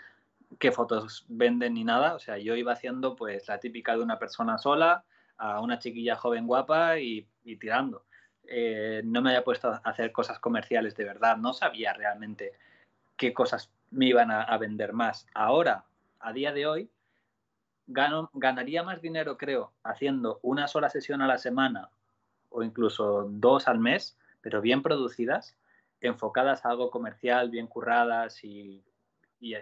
qué 0.58 0.72
fotos 0.72 1.24
venden 1.28 1.74
ni 1.74 1.84
nada. 1.84 2.14
O 2.14 2.18
sea, 2.18 2.38
yo 2.38 2.56
iba 2.56 2.72
haciendo 2.72 3.16
pues 3.16 3.48
la 3.48 3.58
típica 3.58 3.96
de 3.96 4.02
una 4.02 4.18
persona 4.18 4.58
sola 4.58 5.04
a 5.36 5.60
una 5.60 5.78
chiquilla 5.78 6.16
joven 6.16 6.46
guapa 6.46 6.98
y, 6.98 7.26
tirando. 7.60 8.04
Eh, 8.44 9.02
no 9.04 9.20
me 9.20 9.30
había 9.30 9.44
puesto 9.44 9.68
a 9.68 9.76
hacer 9.84 10.12
cosas 10.12 10.38
comerciales 10.38 10.96
de 10.96 11.04
verdad. 11.04 11.36
No 11.36 11.52
sabía 11.52 11.92
realmente 11.92 12.52
qué 13.16 13.32
cosas 13.32 13.70
me 13.90 14.06
iban 14.06 14.30
a, 14.30 14.56
vender 14.58 14.92
más. 14.92 15.26
Ahora, 15.34 15.84
a 16.20 16.32
día 16.32 16.52
de 16.52 16.66
hoy, 16.66 16.90
gano, 17.86 18.30
ganaría 18.34 18.82
más 18.82 19.00
dinero, 19.00 19.38
creo, 19.38 19.72
haciendo 19.82 20.40
una 20.42 20.68
sola 20.68 20.88
sesión 20.88 21.22
a 21.22 21.26
la 21.26 21.38
semana 21.38 21.90
o 22.50 22.62
incluso 22.62 23.28
dos 23.30 23.68
al 23.68 23.78
mes, 23.78 24.18
pero 24.40 24.60
bien 24.60 24.82
producidas, 24.82 25.56
enfocadas 26.00 26.64
a 26.64 26.70
algo 26.70 26.90
comercial, 26.90 27.50
bien 27.50 27.66
curradas 27.66 28.44
y, 28.44 28.84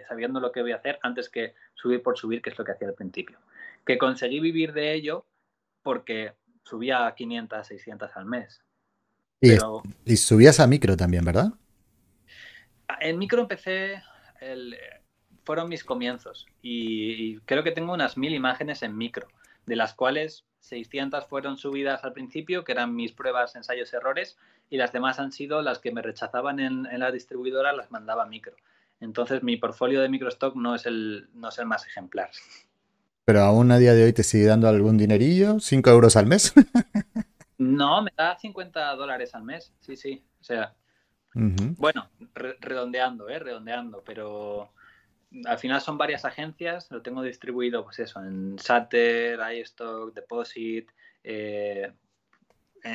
sabiendo 0.07 0.39
lo 0.39 0.51
que 0.51 0.61
voy 0.61 0.71
a 0.71 0.77
hacer 0.77 0.99
antes 1.03 1.29
que 1.29 1.53
subir 1.75 2.01
por 2.01 2.17
subir, 2.17 2.41
que 2.41 2.49
es 2.49 2.57
lo 2.57 2.65
que 2.65 2.71
hacía 2.71 2.87
al 2.87 2.93
principio. 2.93 3.39
Que 3.85 3.97
conseguí 3.97 4.39
vivir 4.39 4.73
de 4.73 4.93
ello 4.93 5.25
porque 5.83 6.33
subía 6.63 7.07
a 7.07 7.15
500, 7.15 7.65
600 7.65 8.11
al 8.15 8.25
mes. 8.25 8.61
Y, 9.39 10.17
subías 10.17 10.59
a 10.59 10.67
micro 10.67 10.97
también, 10.97 11.23
¿verdad? 11.23 11.53
En 12.99 13.17
micro 13.19 13.41
empecé, 13.41 14.01
fueron 15.43 15.69
mis 15.69 15.83
comienzos 15.83 16.47
y, 16.61 17.39
creo 17.41 17.63
que 17.63 17.71
tengo 17.71 17.93
unas 17.93 18.17
mil 18.17 18.33
imágenes 18.33 18.81
en 18.81 18.97
micro, 18.97 19.27
de 19.65 19.75
las 19.75 19.93
cuales 19.93 20.45
600 20.61 21.25
fueron 21.27 21.57
subidas 21.57 22.03
al 22.03 22.13
principio, 22.13 22.63
que 22.63 22.71
eran 22.71 22.95
mis 22.95 23.11
pruebas, 23.11 23.55
ensayos, 23.55 23.93
errores, 23.93 24.37
y 24.69 24.77
las 24.77 24.91
demás 24.91 25.19
han 25.19 25.31
sido 25.31 25.61
las 25.61 25.79
que 25.79 25.91
me 25.91 26.01
rechazaban 26.01 26.59
en, 26.59 26.99
la 26.99 27.11
distribuidora, 27.11 27.73
las 27.73 27.91
mandaba 27.91 28.23
a 28.23 28.27
micro. 28.27 28.55
Entonces 28.99 29.43
mi 29.43 29.57
portfolio 29.57 30.01
de 30.01 30.09
microstock 30.09 30.55
no 30.55 30.75
es 30.75 30.85
el, 30.85 31.29
no 31.33 31.49
es 31.49 31.57
el 31.59 31.65
más 31.65 31.85
ejemplar. 31.85 32.29
Pero 33.25 33.41
aún 33.41 33.71
a 33.71 33.77
día 33.77 33.93
de 33.93 34.05
hoy 34.05 34.13
te 34.13 34.23
sigue 34.23 34.45
dando 34.45 34.67
algún 34.67 34.97
dinerillo, 34.97 35.55
¿5 35.55 35.89
euros 35.89 36.15
al 36.15 36.27
mes? 36.27 36.53
no, 37.57 38.01
me 38.01 38.11
da 38.15 38.37
50 38.37 38.95
dólares 38.95 39.35
al 39.35 39.43
mes, 39.43 39.73
sí, 39.81 39.95
sí. 39.95 40.23
O 40.39 40.43
sea, 40.43 40.73
bueno, 41.33 42.09
redondeando, 42.33 43.29
¿eh? 43.29 43.37
Redondeando, 43.37 44.01
pero 44.03 44.71
al 45.45 45.59
final 45.59 45.81
son 45.81 45.97
varias 45.97 46.25
agencias, 46.25 46.89
lo 46.89 47.01
tengo 47.01 47.21
distribuido, 47.21 47.83
pues 47.83 47.99
eso, 47.99 48.23
en 48.23 48.57
Sater, 48.57 49.39
iStock, 49.55 50.13
Deposit, 50.13 50.89
eh, 51.23 51.91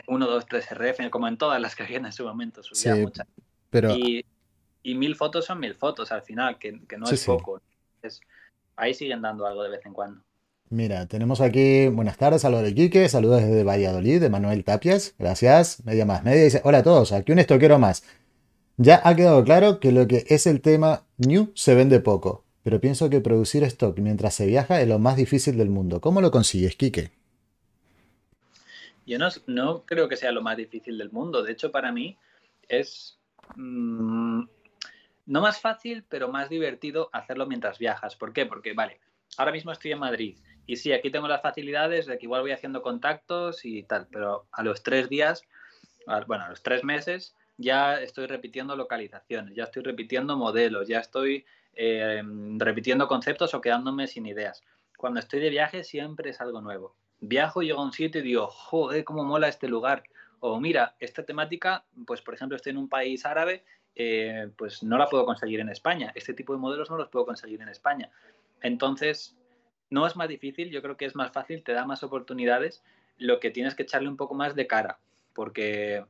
1, 0.06 0.26
2, 0.26 0.46
3 0.46 0.70
RF, 0.72 1.10
como 1.10 1.28
en 1.28 1.36
todas 1.36 1.60
las 1.60 1.76
que 1.76 1.82
había 1.82 1.98
en 1.98 2.12
su 2.12 2.24
momento, 2.24 2.62
subía 2.62 2.96
muchas. 2.96 3.26
Pero... 3.70 3.94
Y, 3.94 4.24
mil 4.84 5.16
fotos 5.16 5.44
son 5.44 5.60
mil 5.60 5.74
fotos 5.74 6.12
al 6.12 6.22
final, 6.22 6.58
que, 6.58 6.72
no 6.72 7.08
es 7.10 7.24
poco. 7.24 7.60
ahí 8.76 8.94
siguen 8.94 9.22
dando 9.22 9.46
algo 9.46 9.62
de 9.62 9.70
vez 9.70 9.84
en 9.86 9.92
cuando. 9.92 10.22
Mira, 10.70 11.06
tenemos 11.06 11.42
aquí, 11.42 11.88
buenas 11.88 12.16
tardes, 12.16 12.42
saludos 12.42 12.64
de 12.64 12.74
Quique, 12.74 13.08
saludos 13.08 13.42
desde 13.42 13.62
Valladolid, 13.62 14.20
de 14.20 14.30
Manuel 14.30 14.64
Tapias, 14.64 15.14
gracias, 15.18 15.84
media 15.84 16.06
más 16.06 16.24
media, 16.24 16.44
dice, 16.44 16.62
hola 16.64 16.78
a 16.78 16.82
todos, 16.82 17.12
aquí 17.12 17.30
un 17.30 17.38
estoquero 17.38 17.78
más. 17.78 18.04
Ya 18.78 19.00
ha 19.04 19.14
quedado 19.14 19.44
claro 19.44 19.80
que 19.80 19.92
lo 19.92 20.06
que 20.06 20.24
es 20.28 20.46
el 20.46 20.62
tema 20.62 21.04
New 21.18 21.52
se 21.54 21.74
vende 21.74 22.00
poco, 22.00 22.44
pero 22.62 22.80
pienso 22.80 23.10
que 23.10 23.20
producir 23.20 23.62
stock 23.64 23.98
mientras 23.98 24.34
se 24.34 24.46
viaja 24.46 24.80
es 24.80 24.88
lo 24.88 24.98
más 24.98 25.16
difícil 25.16 25.58
del 25.58 25.68
mundo. 25.68 26.00
¿Cómo 26.00 26.22
lo 26.22 26.30
consigues, 26.30 26.74
Quique? 26.76 27.12
Yo 29.04 29.18
no, 29.46 29.84
creo 29.84 30.08
que 30.08 30.16
sea 30.16 30.32
lo 30.32 30.42
más 30.42 30.56
difícil 30.56 30.96
del 30.96 31.10
mundo. 31.10 31.42
De 31.42 31.52
hecho, 31.52 31.70
para 31.70 31.92
mí 31.92 32.16
es 32.68 33.18
mm, 33.56 34.44
no 35.26 35.40
más 35.40 35.60
fácil, 35.60 36.04
pero 36.08 36.28
más 36.28 36.48
divertido 36.48 37.10
hacerlo 37.12 37.46
mientras 37.46 37.78
viajas. 37.78 38.16
¿Por 38.16 38.32
qué? 38.32 38.46
Porque, 38.46 38.72
vale, 38.72 39.00
ahora 39.36 39.52
mismo 39.52 39.72
estoy 39.72 39.92
en 39.92 39.98
Madrid 39.98 40.38
y 40.66 40.76
sí, 40.76 40.92
aquí 40.92 41.10
tengo 41.10 41.28
las 41.28 41.42
facilidades 41.42 42.06
de 42.06 42.18
que 42.18 42.26
igual 42.26 42.42
voy 42.42 42.52
haciendo 42.52 42.82
contactos 42.82 43.64
y 43.64 43.82
tal, 43.82 44.06
pero 44.10 44.46
a 44.52 44.62
los 44.62 44.82
tres 44.82 45.08
días, 45.08 45.42
bueno, 46.26 46.44
a 46.44 46.50
los 46.50 46.62
tres 46.62 46.84
meses, 46.84 47.34
ya 47.56 48.00
estoy 48.00 48.26
repitiendo 48.26 48.76
localizaciones, 48.76 49.54
ya 49.54 49.64
estoy 49.64 49.82
repitiendo 49.82 50.36
modelos, 50.36 50.88
ya 50.88 51.00
estoy 51.00 51.44
eh, 51.74 52.22
repitiendo 52.58 53.08
conceptos 53.08 53.54
o 53.54 53.60
quedándome 53.60 54.06
sin 54.06 54.26
ideas. 54.26 54.62
Cuando 54.96 55.20
estoy 55.20 55.40
de 55.40 55.50
viaje 55.50 55.84
siempre 55.84 56.30
es 56.30 56.40
algo 56.40 56.60
nuevo. 56.60 56.94
Viajo, 57.20 57.62
llego 57.62 57.80
a 57.80 57.84
un 57.84 57.92
sitio 57.92 58.20
y 58.20 58.24
digo, 58.24 58.46
joder, 58.46 59.04
cómo 59.04 59.24
mola 59.24 59.48
este 59.48 59.68
lugar. 59.68 60.04
O 60.40 60.60
mira, 60.60 60.96
esta 60.98 61.24
temática, 61.24 61.84
pues 62.06 62.20
por 62.20 62.34
ejemplo 62.34 62.56
estoy 62.56 62.70
en 62.70 62.78
un 62.78 62.88
país 62.88 63.24
árabe, 63.24 63.64
eh, 63.94 64.50
pues 64.56 64.82
no 64.82 64.98
la 64.98 65.06
puedo 65.06 65.24
conseguir 65.24 65.60
en 65.60 65.68
España. 65.68 66.12
Este 66.14 66.34
tipo 66.34 66.52
de 66.52 66.58
modelos 66.58 66.90
no 66.90 66.96
los 66.96 67.08
puedo 67.08 67.26
conseguir 67.26 67.60
en 67.60 67.68
España. 67.68 68.10
Entonces, 68.60 69.36
no 69.90 70.06
es 70.06 70.16
más 70.16 70.28
difícil, 70.28 70.70
yo 70.70 70.82
creo 70.82 70.96
que 70.96 71.04
es 71.04 71.14
más 71.14 71.32
fácil, 71.32 71.62
te 71.62 71.72
da 71.72 71.84
más 71.84 72.02
oportunidades, 72.02 72.82
lo 73.18 73.40
que 73.40 73.50
tienes 73.50 73.74
que 73.74 73.82
echarle 73.82 74.08
un 74.08 74.16
poco 74.16 74.34
más 74.34 74.54
de 74.54 74.66
cara, 74.66 74.98
porque 75.34 76.04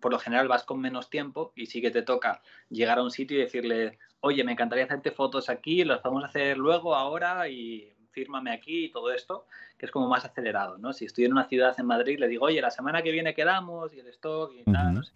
por 0.00 0.12
lo 0.12 0.18
general 0.18 0.48
vas 0.48 0.64
con 0.64 0.80
menos 0.80 1.10
tiempo 1.10 1.52
y 1.56 1.66
sí 1.66 1.80
que 1.80 1.90
te 1.90 2.02
toca 2.02 2.42
llegar 2.68 2.98
a 2.98 3.02
un 3.02 3.10
sitio 3.10 3.36
y 3.36 3.40
decirle, 3.40 3.98
oye, 4.20 4.44
me 4.44 4.52
encantaría 4.52 4.84
hacerte 4.84 5.10
fotos 5.10 5.48
aquí, 5.48 5.84
las 5.84 6.02
vamos 6.02 6.22
a 6.24 6.26
hacer 6.26 6.58
luego, 6.58 6.94
ahora 6.94 7.48
y 7.48 7.92
fírmame 8.12 8.52
aquí 8.52 8.86
y 8.86 8.90
todo 8.90 9.12
esto, 9.12 9.46
que 9.78 9.86
es 9.86 9.92
como 9.92 10.08
más 10.08 10.24
acelerado, 10.24 10.78
¿no? 10.78 10.92
Si 10.92 11.04
estoy 11.04 11.24
en 11.24 11.32
una 11.32 11.48
ciudad 11.48 11.78
en 11.78 11.86
Madrid, 11.86 12.18
le 12.18 12.28
digo, 12.28 12.46
oye, 12.46 12.60
la 12.60 12.70
semana 12.70 13.02
que 13.02 13.12
viene 13.12 13.34
quedamos 13.34 13.94
y 13.94 14.00
el 14.00 14.08
stock 14.08 14.52
y 14.52 14.64
tal, 14.64 14.94
no 14.94 15.02
sé. 15.02 15.12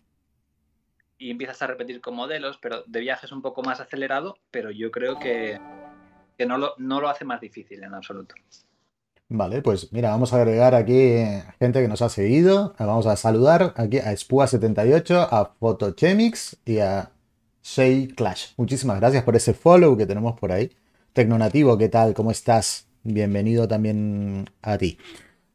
Y 1.19 1.31
empiezas 1.31 1.63
a 1.63 1.67
repetir 1.67 2.01
con 2.01 2.15
modelos, 2.15 2.59
pero 2.61 2.83
de 2.87 3.01
viaje 3.01 3.27
es 3.27 3.33
un 3.33 3.43
poco 3.43 3.63
más 3.63 3.81
acelerado, 3.81 4.37
pero 4.51 4.71
yo 4.71 4.91
creo 4.91 5.19
que, 5.19 5.61
que 6.37 6.47
no, 6.47 6.59
lo, 6.59 6.75
no 6.79 7.01
lo 7.01 7.09
hace 7.09 7.25
más 7.25 7.41
difícil 7.41 7.83
en 7.83 7.95
absoluto. 7.95 8.35
Vale, 9.29 9.63
pues 9.63 9.93
mira, 9.93 10.11
vamos 10.11 10.33
a 10.33 10.37
agregar 10.37 10.75
aquí 10.75 11.25
gente 11.59 11.81
que 11.81 11.89
nos 11.89 12.03
ha 12.03 12.09
seguido. 12.09 12.75
Vamos 12.79 13.07
a 13.07 13.17
saludar 13.17 13.73
aquí 13.77 13.99
a 13.99 14.13
Spua78, 14.13 15.29
a 15.31 15.55
Photochemix 15.59 16.59
y 16.65 16.79
a 16.79 17.11
Shay 17.63 18.09
Clash. 18.09 18.53
Muchísimas 18.57 19.01
gracias 19.01 19.25
por 19.25 19.35
ese 19.35 19.55
follow 19.55 19.97
que 19.97 20.07
tenemos 20.07 20.39
por 20.39 20.53
ahí. 20.53 20.71
Tecnonativo, 21.15 21.79
¿qué 21.79 21.89
tal? 21.89 22.13
¿Cómo 22.13 22.31
estás? 22.31 22.87
Bienvenido 23.03 23.67
también 23.67 24.51
a 24.63 24.77
ti. 24.77 24.99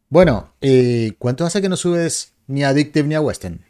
Bueno, 0.10 0.54
eh, 0.62 1.14
¿cuánto 1.20 1.46
hace 1.46 1.62
que 1.62 1.70
no 1.70 1.78
subes 1.78 2.34
ni 2.48 2.64
a 2.64 2.70
Addictive 2.70 3.08
ni 3.08 3.16
a 3.16 3.22
Western? 3.22 3.64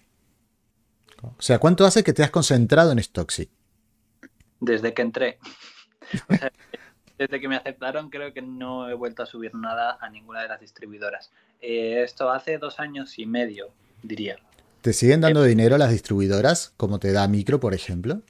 O 1.21 1.41
sea, 1.41 1.59
¿cuánto 1.59 1.85
hace 1.85 2.03
que 2.03 2.13
te 2.13 2.23
has 2.23 2.31
concentrado 2.31 2.91
en 2.91 3.01
Stoxy? 3.03 3.49
Desde 4.59 4.93
que 4.93 5.01
entré. 5.01 5.39
O 6.27 6.35
sea, 6.35 6.51
desde 7.19 7.41
que 7.41 7.49
me 7.49 7.57
aceptaron 7.57 8.09
creo 8.09 8.33
que 8.33 8.41
no 8.41 8.89
he 8.89 8.93
vuelto 8.93 9.21
a 9.21 9.25
subir 9.25 9.53
nada 9.53 9.97
a 9.99 10.09
ninguna 10.09 10.41
de 10.41 10.47
las 10.47 10.61
distribuidoras. 10.61 11.31
Eh, 11.61 12.01
esto 12.01 12.31
hace 12.31 12.57
dos 12.57 12.79
años 12.79 13.19
y 13.19 13.25
medio, 13.25 13.71
diría. 14.01 14.37
¿Te 14.81 14.93
siguen 14.93 15.19
dando 15.19 15.43
eh, 15.43 15.49
dinero 15.49 15.77
las 15.77 15.91
distribuidoras, 15.91 16.73
como 16.77 16.97
te 16.97 17.11
da 17.11 17.27
Micro, 17.27 17.59
por 17.59 17.73
ejemplo? 17.73 18.21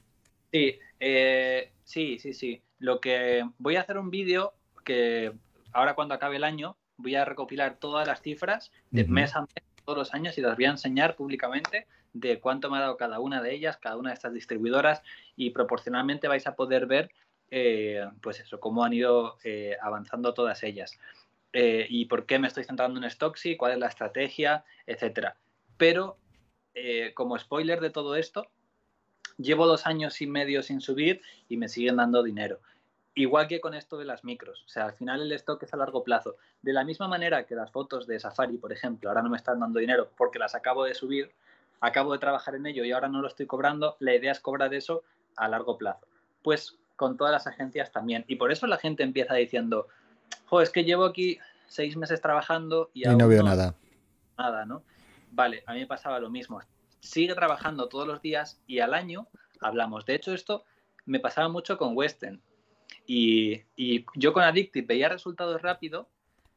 Sí, 0.51 0.79
eh, 0.99 1.71
sí, 1.83 2.17
sí, 2.19 2.33
sí. 2.33 2.63
Lo 2.79 2.99
que 2.99 3.47
voy 3.59 3.75
a 3.75 3.81
hacer 3.81 3.99
un 3.99 4.09
vídeo 4.09 4.53
que 4.83 5.33
ahora 5.71 5.93
cuando 5.93 6.15
acabe 6.15 6.37
el 6.37 6.43
año 6.43 6.75
voy 6.97 7.15
a 7.15 7.25
recopilar 7.25 7.77
todas 7.79 8.07
las 8.07 8.21
cifras 8.21 8.71
de 8.89 9.03
mes 9.05 9.35
a 9.35 9.41
mes 9.41 9.49
todos 9.85 9.97
los 9.97 10.13
años 10.13 10.37
y 10.37 10.41
las 10.41 10.55
voy 10.55 10.65
a 10.65 10.71
enseñar 10.71 11.15
públicamente 11.15 11.87
de 12.13 12.39
cuánto 12.39 12.69
me 12.69 12.77
ha 12.77 12.81
dado 12.81 12.97
cada 12.97 13.19
una 13.19 13.41
de 13.41 13.53
ellas, 13.53 13.77
cada 13.77 13.97
una 13.97 14.09
de 14.09 14.15
estas 14.15 14.33
distribuidoras 14.33 15.01
y 15.35 15.51
proporcionalmente 15.51 16.27
vais 16.27 16.47
a 16.47 16.55
poder 16.55 16.85
ver 16.85 17.11
eh, 17.51 18.07
pues 18.21 18.39
eso, 18.39 18.59
cómo 18.59 18.83
han 18.83 18.93
ido 18.93 19.37
eh, 19.43 19.77
avanzando 19.81 20.33
todas 20.33 20.63
ellas. 20.63 20.99
Eh, 21.53 21.87
y 21.89 22.05
por 22.05 22.25
qué 22.25 22.37
me 22.37 22.47
estoy 22.47 22.63
centrando 22.63 22.99
en 22.99 23.09
Stocksy, 23.09 23.57
cuál 23.57 23.73
es 23.73 23.79
la 23.79 23.87
estrategia, 23.87 24.63
etcétera. 24.85 25.37
Pero 25.77 26.17
como 27.13 27.37
spoiler 27.37 27.81
de 27.81 27.89
todo 27.89 28.15
esto, 28.15 28.49
llevo 29.37 29.67
dos 29.67 29.85
años 29.85 30.21
y 30.21 30.27
medio 30.27 30.63
sin 30.63 30.79
subir 30.79 31.21
y 31.49 31.57
me 31.57 31.67
siguen 31.67 31.97
dando 31.97 32.23
dinero. 32.23 32.61
Igual 33.15 33.47
que 33.47 33.59
con 33.59 33.73
esto 33.73 33.97
de 33.97 34.05
las 34.05 34.23
micros, 34.23 34.63
o 34.65 34.69
sea, 34.69 34.85
al 34.85 34.93
final 34.93 35.21
el 35.21 35.31
stock 35.33 35.61
es 35.63 35.73
a 35.73 35.77
largo 35.77 36.05
plazo. 36.05 36.37
De 36.61 36.71
la 36.71 36.85
misma 36.85 37.09
manera 37.09 37.45
que 37.45 37.55
las 37.55 37.69
fotos 37.69 38.07
de 38.07 38.17
Safari, 38.17 38.57
por 38.57 38.71
ejemplo, 38.71 39.09
ahora 39.09 39.21
no 39.21 39.29
me 39.29 39.35
están 39.35 39.59
dando 39.59 39.79
dinero 39.79 40.09
porque 40.15 40.39
las 40.39 40.55
acabo 40.55 40.85
de 40.85 40.93
subir, 40.93 41.33
acabo 41.81 42.13
de 42.13 42.19
trabajar 42.19 42.55
en 42.55 42.65
ello 42.65 42.83
y 42.83 42.91
ahora 42.91 43.07
no 43.07 43.21
lo 43.21 43.27
estoy 43.27 43.45
cobrando, 43.45 43.95
la 43.99 44.15
idea 44.15 44.31
es 44.31 44.39
cobrar 44.39 44.73
eso 44.73 45.03
a 45.35 45.47
largo 45.47 45.77
plazo. 45.77 46.07
Pues 46.41 46.77
con 46.95 47.15
todas 47.15 47.31
las 47.31 47.47
agencias 47.47 47.91
también. 47.91 48.25
Y 48.27 48.35
por 48.35 48.51
eso 48.51 48.67
la 48.67 48.77
gente 48.77 49.03
empieza 49.03 49.33
diciendo, 49.33 49.87
jo, 50.47 50.61
es 50.61 50.69
que 50.69 50.83
llevo 50.83 51.05
aquí 51.05 51.39
seis 51.67 51.95
meses 51.95 52.19
trabajando 52.19 52.91
y, 52.93 53.03
no 53.03 53.27
veo 53.27 53.41
nada. 53.41 53.75
Nada, 54.37 54.65
¿no? 54.65 54.83
Vale, 55.31 55.63
a 55.65 55.73
mí 55.73 55.79
me 55.79 55.87
pasaba 55.87 56.19
lo 56.19 56.29
mismo. 56.29 56.59
Sigue 56.99 57.35
trabajando 57.35 57.87
todos 57.87 58.05
los 58.05 58.21
días 58.21 58.61
y 58.67 58.79
al 58.79 58.93
año 58.93 59.27
hablamos. 59.61 60.05
De 60.05 60.15
hecho, 60.15 60.33
esto 60.33 60.65
me 61.05 61.19
pasaba 61.19 61.47
mucho 61.47 61.77
con 61.77 61.95
Western. 61.95 62.41
Y, 63.05 63.63
y 63.75 64.05
yo 64.15 64.33
con 64.33 64.43
Addictive 64.43 64.85
veía 64.85 65.09
resultados 65.09 65.61
rápido, 65.61 66.09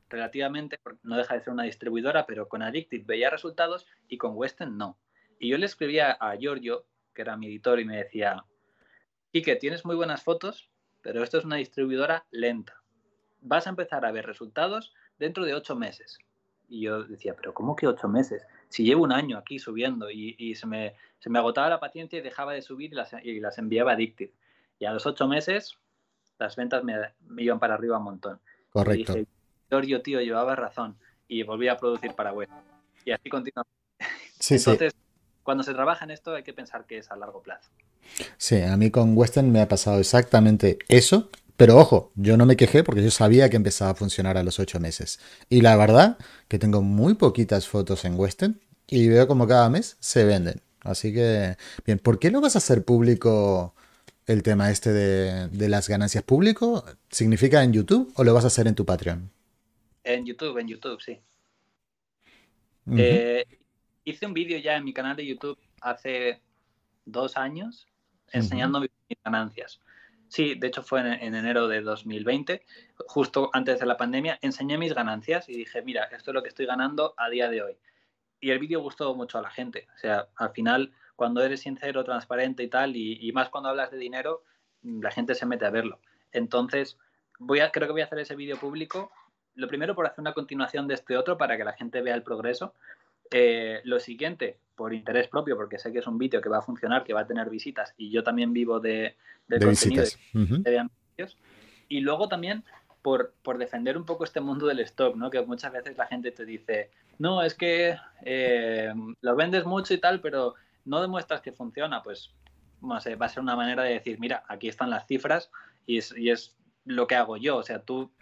relativamente, 0.09 0.79
no 1.03 1.17
deja 1.17 1.35
de 1.35 1.41
ser 1.41 1.53
una 1.53 1.63
distribuidora, 1.63 2.27
pero 2.27 2.49
con 2.49 2.63
Addictive 2.63 3.05
veía 3.07 3.31
resultados 3.31 3.87
y 4.09 4.19
con 4.19 4.33
Western 4.35 4.77
no. 4.77 4.99
Y 5.43 5.49
yo 5.49 5.59
le 5.59 5.67
escribía 5.67 6.13
a 6.13 6.37
Giorgio, 6.37 6.85
que 7.13 7.23
era 7.23 7.37
mi 7.37 7.49
editor, 7.49 7.81
y 7.81 7.85
me 7.85 7.97
decía, 7.97 8.45
que 9.33 9.57
tienes 9.57 9.85
muy 9.85 9.97
buenas 9.97 10.23
fotos, 10.23 10.71
pero 11.01 11.25
esto 11.25 11.37
es 11.37 11.45
una 11.45 11.57
distribuidora 11.57 12.25
lenta. 12.31 12.81
Vas 13.41 13.67
a 13.67 13.71
empezar 13.71 14.07
a 14.07 14.13
ver 14.13 14.25
resultados 14.25 14.95
dentro 15.19 15.45
de 15.45 15.55
ocho 15.55 15.75
meses. 15.75 16.17
Y 16.69 16.83
yo 16.83 17.03
decía, 17.03 17.35
pero 17.35 17.53
¿cómo 17.55 17.75
que 17.75 17.89
ocho 17.89 18.07
meses? 18.07 18.47
Si 18.69 18.85
llevo 18.85 19.03
un 19.03 19.11
año 19.11 19.37
aquí 19.37 19.59
subiendo 19.59 20.09
y, 20.13 20.55
se, 20.55 20.69
me, 20.69 20.95
se, 21.19 21.29
me, 21.29 21.41
agotaba 21.41 21.69
la 21.69 21.81
paciencia 21.81 22.21
y 22.21 22.23
dejaba 22.23 22.53
de 22.53 22.63
subir 22.63 22.93
y 22.93 22.95
las, 22.95 23.13
y 23.25 23.41
las 23.41 23.59
enviaba 23.59 23.97
a. 23.97 24.33
Y 24.79 24.85
a 24.85 24.93
los 24.93 25.07
ocho 25.07 25.27
meses 25.27 25.77
las 26.39 26.55
ventas 26.55 26.85
me, 26.85 26.95
iban 27.39 27.59
para 27.59 27.75
arriba 27.75 27.99
un 27.99 28.05
montón. 28.05 28.41
Correcto. 28.71 29.13
Y 29.13 29.17
dije, 29.17 29.99
tío, 30.03 30.21
llevaba 30.21 30.55
razón. 30.55 30.97
Y 31.27 31.43
volví 31.43 31.67
a 31.67 31.77
producir 31.77 32.15
para 32.15 32.33
web. 32.33 32.49
Y 33.05 33.11
así 33.11 33.29
continuamos. 33.29 33.73
Sí, 34.39 34.55
Entonces, 34.55 34.93
cuando 35.43 35.65
se 35.65 35.75
trabaja 35.75 36.05
en 36.05 36.11
esto 36.11 36.35
hay 36.35 36.43
que 36.43 36.53
pensar 36.53 36.87
que 36.87 36.99
es 36.99 37.11
a 37.11 37.17
largo 37.17 37.43
plazo. 37.43 37.71
Sí, 38.37 38.61
a 38.61 38.77
mí 38.77 38.91
con 38.91 39.17
Western 39.17 39.51
me 39.51 39.61
ha 39.61 39.69
pasado 39.69 39.99
exactamente 39.99 40.79
eso, 40.89 41.31
pero 41.57 41.77
ojo, 41.77 42.13
yo 42.15 42.37
no 42.37 42.47
me 42.47 42.57
quejé 42.57 42.83
porque 42.83 43.03
yo 43.03 43.11
sabía 43.11 43.49
que 43.49 43.57
empezaba 43.57 43.93
a 43.93 43.95
funcionar 43.95 44.37
a 44.37 44.43
los 44.43 44.59
ocho 44.59 44.81
meses. 44.81 45.21
Y 45.49 45.61
la 45.61 45.77
verdad 45.77 46.19
que 46.49 46.59
tengo 46.59 46.83
muy 46.83 47.15
poquitas 47.15 47.69
fotos 47.69 48.05
en 48.05 48.19
Western 48.19 48.61
y 48.87 49.09
veo 49.09 49.27
como 49.29 49.47
cada 49.47 49.69
mes 49.71 49.97
se 50.01 50.25
venden. 50.25 50.61
Así 50.81 51.15
que, 51.15 51.57
bien, 51.87 51.99
¿por 51.99 52.19
qué 52.19 52.31
no 52.31 52.41
vas 52.41 52.57
a 52.57 52.59
hacer 52.59 52.85
público 52.85 53.75
el 54.27 54.43
tema 54.43 54.71
este 54.71 54.93
de, 54.93 55.69
las 55.69 55.89
ganancias 55.89 56.25
público? 56.25 56.85
¿Significa 57.11 57.63
en 57.63 57.73
YouTube 57.73 58.13
o 58.17 58.25
lo 58.25 58.35
vas 58.35 58.45
a 58.45 58.49
hacer 58.49 58.67
en 58.67 58.75
tu 58.75 58.85
Patreon? 58.85 59.31
En 60.05 60.27
YouTube, 60.27 60.59
en 60.59 60.67
YouTube, 60.67 61.01
sí. 61.01 61.21
Eh, 62.97 63.45
hice 64.05 64.27
un 64.27 64.35
vídeo 64.35 64.59
ya 64.59 64.77
en 64.77 64.85
mi 64.85 64.93
canal 64.93 65.17
de 65.17 65.27
YouTube 65.27 65.59
hace 65.81 66.41
dos 67.05 67.37
años 67.37 67.89
enseñando 68.33 68.81
mis 68.81 68.91
ganancias. 69.25 69.81
Sí, 70.29 70.55
de 70.55 70.69
hecho 70.69 70.83
fue 70.83 71.01
en, 71.01 71.35
enero 71.35 71.69
de 71.69 71.83
2020, 71.83 72.65
justo 73.07 73.51
antes 73.53 73.79
de 73.79 73.85
la 73.85 73.99
pandemia, 73.99 74.39
enseñé 74.41 74.79
mis 74.79 74.95
ganancias 74.95 75.47
y 75.51 75.55
dije, 75.55 75.83
mira, 75.83 76.05
esto 76.05 76.31
es 76.31 76.35
lo 76.35 76.43
que 76.43 76.49
estoy 76.49 76.65
ganando 76.65 77.13
a 77.19 77.29
día 77.29 77.51
de 77.51 77.63
hoy. 77.63 77.77
Y 78.41 78.51
el 78.51 78.59
vídeo 78.59 78.81
gustó 78.81 79.15
mucho 79.15 79.39
a 79.39 79.43
la 79.43 79.51
gente. 79.51 79.87
O 79.95 79.99
sea, 79.99 80.29
al 80.37 80.51
final, 80.53 80.91
cuando 81.17 81.43
eres 81.43 81.61
sincero, 81.61 82.03
transparente 82.03 82.63
y 82.63 82.69
tal, 82.69 82.97
y, 82.97 83.31
más 83.33 83.51
cuando 83.51 83.69
hablas 83.69 83.91
de 83.91 83.99
dinero, 83.99 84.43
la 84.83 85.11
gente 85.11 85.35
se 85.35 85.45
mete 85.45 85.67
a 85.67 85.71
verlo. 85.71 86.01
Entonces, 86.33 86.97
voy 87.39 87.61
a, 87.61 87.71
creo 87.71 87.87
que 87.87 87.93
voy 87.93 88.01
a 88.01 88.07
hacer 88.07 88.19
ese 88.19 88.35
vídeo 88.35 88.59
público. 88.59 89.13
Lo 89.55 89.69
primero 89.69 89.95
por 89.95 90.07
hacer 90.07 90.21
una 90.21 90.33
continuación 90.33 90.89
de 90.89 90.95
este 90.95 91.19
otro 91.19 91.37
para 91.37 91.59
que 91.59 91.65
la 91.65 91.75
gente 91.75 92.01
vea 92.01 92.15
el 92.15 92.23
progreso. 92.23 92.75
Eh, 93.31 93.81
lo 93.85 94.01
siguiente, 94.01 94.59
por 94.75 94.93
interés 94.93 95.29
propio, 95.29 95.57
porque 95.57 95.79
sé 95.79 95.93
que 95.93 96.01
es 96.01 96.07
un 96.07 96.19
vídeo 96.19 96.41
que 96.41 96.49
va 96.49 96.59
a 96.59 96.63
funcionar, 96.63 97.05
que 97.05 97.15
va 97.15 97.21
a 97.21 97.27
tener 97.27 97.49
visitas 97.49 97.95
y 97.97 98.11
yo 98.11 98.23
también 98.23 98.53
vivo 98.53 98.81
de, 98.81 99.17
de, 99.49 99.61
contenido 99.61 100.05
de, 100.35 100.89
Y 101.89 102.01
luego 102.01 102.29
también 102.29 102.65
por, 103.03 103.35
por, 103.43 103.59
defender 103.59 103.97
un 103.97 104.05
poco 104.05 104.25
este 104.25 104.41
mundo 104.41 104.67
del 104.67 104.81
stock, 104.81 105.17
¿no? 105.17 105.31
Que 105.31 105.43
muchas 105.43 105.73
veces 105.73 105.97
la 105.97 106.07
gente 106.07 106.31
te 106.31 106.45
dice, 106.45 106.91
no, 107.19 107.43
es 107.43 107.55
que 107.55 107.97
eh, 108.25 108.93
lo 109.21 109.37
vendes 109.37 109.65
mucho 109.65 109.95
y 109.95 109.99
tal, 109.99 110.21
pero 110.21 110.55
no 110.85 111.01
demuestras 111.01 111.41
que 111.41 111.53
funciona. 111.53 112.03
Pues, 112.03 112.33
no 112.81 113.01
sé, 113.01 113.17
va 113.17 113.27
a 113.27 113.29
ser 113.29 113.43
una 113.43 113.57
manera 113.57 113.83
de 113.83 113.95
decir, 113.95 114.19
mira, 114.19 114.45
aquí 114.49 114.69
están 114.69 114.91
las 114.91 115.07
cifras 115.07 115.51
y 115.87 115.99
es, 115.99 116.15
y 116.17 116.31
es 116.31 116.57
lo 116.85 117.07
que 117.07 117.17
hago 117.17 117.37
yo. 117.37 117.57
O 117.57 117.63
sea, 117.63 117.83
tú 117.83 118.13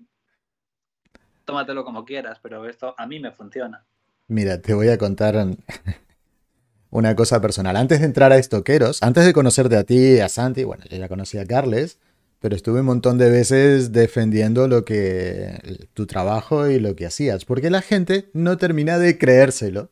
tómatelo 1.44 1.85
como 1.85 2.05
quieras, 2.05 2.38
pero 2.40 2.68
esto 2.68 2.94
a 2.96 3.07
mí 3.07 3.20
me 3.20 3.33
funciona. 3.33 3.85
Mira, 4.31 4.62
te 4.62 4.75
voy 4.75 4.87
a 4.88 4.97
contar 4.97 5.35
una 6.90 7.16
cosa 7.16 7.40
personal. 7.40 7.77
Antes 7.77 7.99
de 7.99 8.07
entrar 8.07 8.31
a 8.31 8.38
Estoqueros, 8.38 9.03
antes 9.03 9.25
de 9.25 9.33
conocerte 9.33 9.77
a 9.77 9.83
ti, 9.83 10.21
a 10.21 10.29
Santi, 10.29 10.62
bueno, 10.62 10.85
yo 10.88 10.99
ya 10.99 11.09
conocí 11.09 11.37
a 11.37 11.45
Carles, 11.45 11.99
pero 12.38 12.55
estuve 12.55 12.79
un 12.79 12.87
montón 12.87 13.19
de 13.19 13.29
veces 13.29 13.90
defendiendo 13.90 14.69
lo 14.69 14.85
que 14.85 15.88
tu 15.95 16.07
trabajo 16.07 16.69
y 16.69 16.79
lo 16.79 16.95
que 16.95 17.07
hacías, 17.07 17.45
porque 17.45 17.71
la 17.71 17.83
gente 17.83 18.31
no 18.33 18.57
termina 18.57 18.99
de 19.01 19.19
creérselo. 19.19 19.90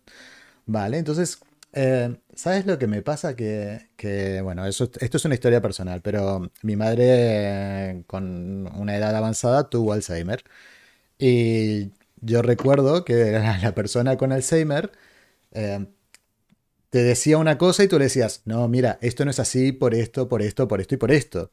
Vale, 0.67 0.99
entonces, 0.99 1.41
eh, 1.73 2.17
¿sabes 2.35 2.67
lo 2.67 2.79
que 2.79 2.87
me 2.87 3.03
pasa? 3.03 3.37
Que, 3.37 4.41
bueno, 4.45 4.67
eso, 4.67 4.91
esto 5.01 5.17
es 5.19 5.25
una 5.25 5.35
historia 5.35 5.63
personal, 5.63 6.03
pero 6.03 6.51
mi 6.63 6.77
madre 6.77 8.05
con 8.07 8.69
una 8.77 8.97
edad 8.97 9.17
avanzada 9.17 9.71
tuvo 9.71 9.95
Alzheimer. 9.95 10.45
Y 11.19 11.91
yo 12.21 12.43
recuerdo 12.43 13.05
que 13.05 13.33
la 13.63 13.75
persona 13.75 14.17
con 14.17 14.33
Alzheimer 14.33 14.93
eh, 15.53 15.87
te 16.91 17.03
decía 17.03 17.39
una 17.39 17.59
cosa 17.59 17.85
y 17.85 17.89
tú 17.89 17.99
le 17.99 18.05
decías, 18.05 18.43
no, 18.45 18.67
mira, 18.69 18.99
esto 19.03 19.25
no 19.25 19.31
es 19.31 19.41
así 19.41 19.73
por 19.73 19.95
esto, 19.95 20.29
por 20.29 20.43
esto, 20.43 20.69
por 20.69 20.81
esto 20.81 20.95
y 20.95 20.99
por 20.99 21.13
esto. 21.13 21.51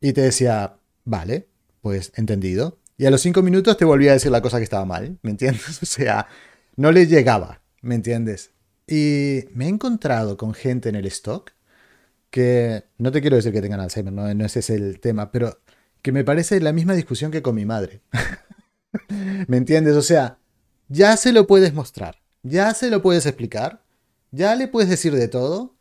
Y 0.00 0.12
te 0.12 0.22
decía, 0.22 0.76
vale, 1.04 1.48
pues 1.80 2.12
entendido. 2.16 2.78
Y 2.96 3.06
a 3.06 3.10
los 3.10 3.20
cinco 3.20 3.42
minutos 3.42 3.76
te 3.76 3.84
volvía 3.84 4.10
a 4.10 4.14
decir 4.14 4.30
la 4.30 4.42
cosa 4.42 4.58
que 4.58 4.64
estaba 4.64 4.84
mal, 4.84 5.18
¿me 5.22 5.30
entiendes? 5.30 5.78
O 5.82 5.86
sea, 5.86 6.26
no 6.76 6.92
le 6.92 7.06
llegaba, 7.06 7.62
¿me 7.82 7.94
entiendes? 7.94 8.50
Y 8.86 9.44
me 9.54 9.66
he 9.66 9.68
encontrado 9.68 10.36
con 10.36 10.54
gente 10.54 10.88
en 10.88 10.96
el 10.96 11.06
stock 11.06 11.52
que, 12.30 12.84
no 12.98 13.12
te 13.12 13.20
quiero 13.20 13.36
decir 13.36 13.52
que 13.52 13.62
tengan 13.62 13.80
Alzheimer, 13.80 14.12
no, 14.12 14.32
no 14.34 14.44
ese 14.44 14.60
es 14.60 14.70
el 14.70 15.00
tema, 15.00 15.30
pero 15.32 15.60
que 16.02 16.12
me 16.12 16.24
parece 16.24 16.60
la 16.60 16.72
misma 16.72 16.94
discusión 16.94 17.30
que 17.30 17.42
con 17.42 17.54
mi 17.54 17.64
madre. 17.64 18.00
¿Me 19.48 19.56
entiendes? 19.56 19.96
O 19.96 20.02
sea, 20.02 20.38
ya 20.88 21.16
se 21.16 21.32
lo 21.32 21.46
puedes 21.46 21.74
mostrar, 21.74 22.20
ya 22.42 22.74
se 22.74 22.90
lo 22.90 23.02
puedes 23.02 23.26
explicar, 23.26 23.82
ya 24.30 24.54
le 24.54 24.68
puedes 24.68 24.90
decir 24.90 25.14
de 25.14 25.28
todo, 25.28 25.74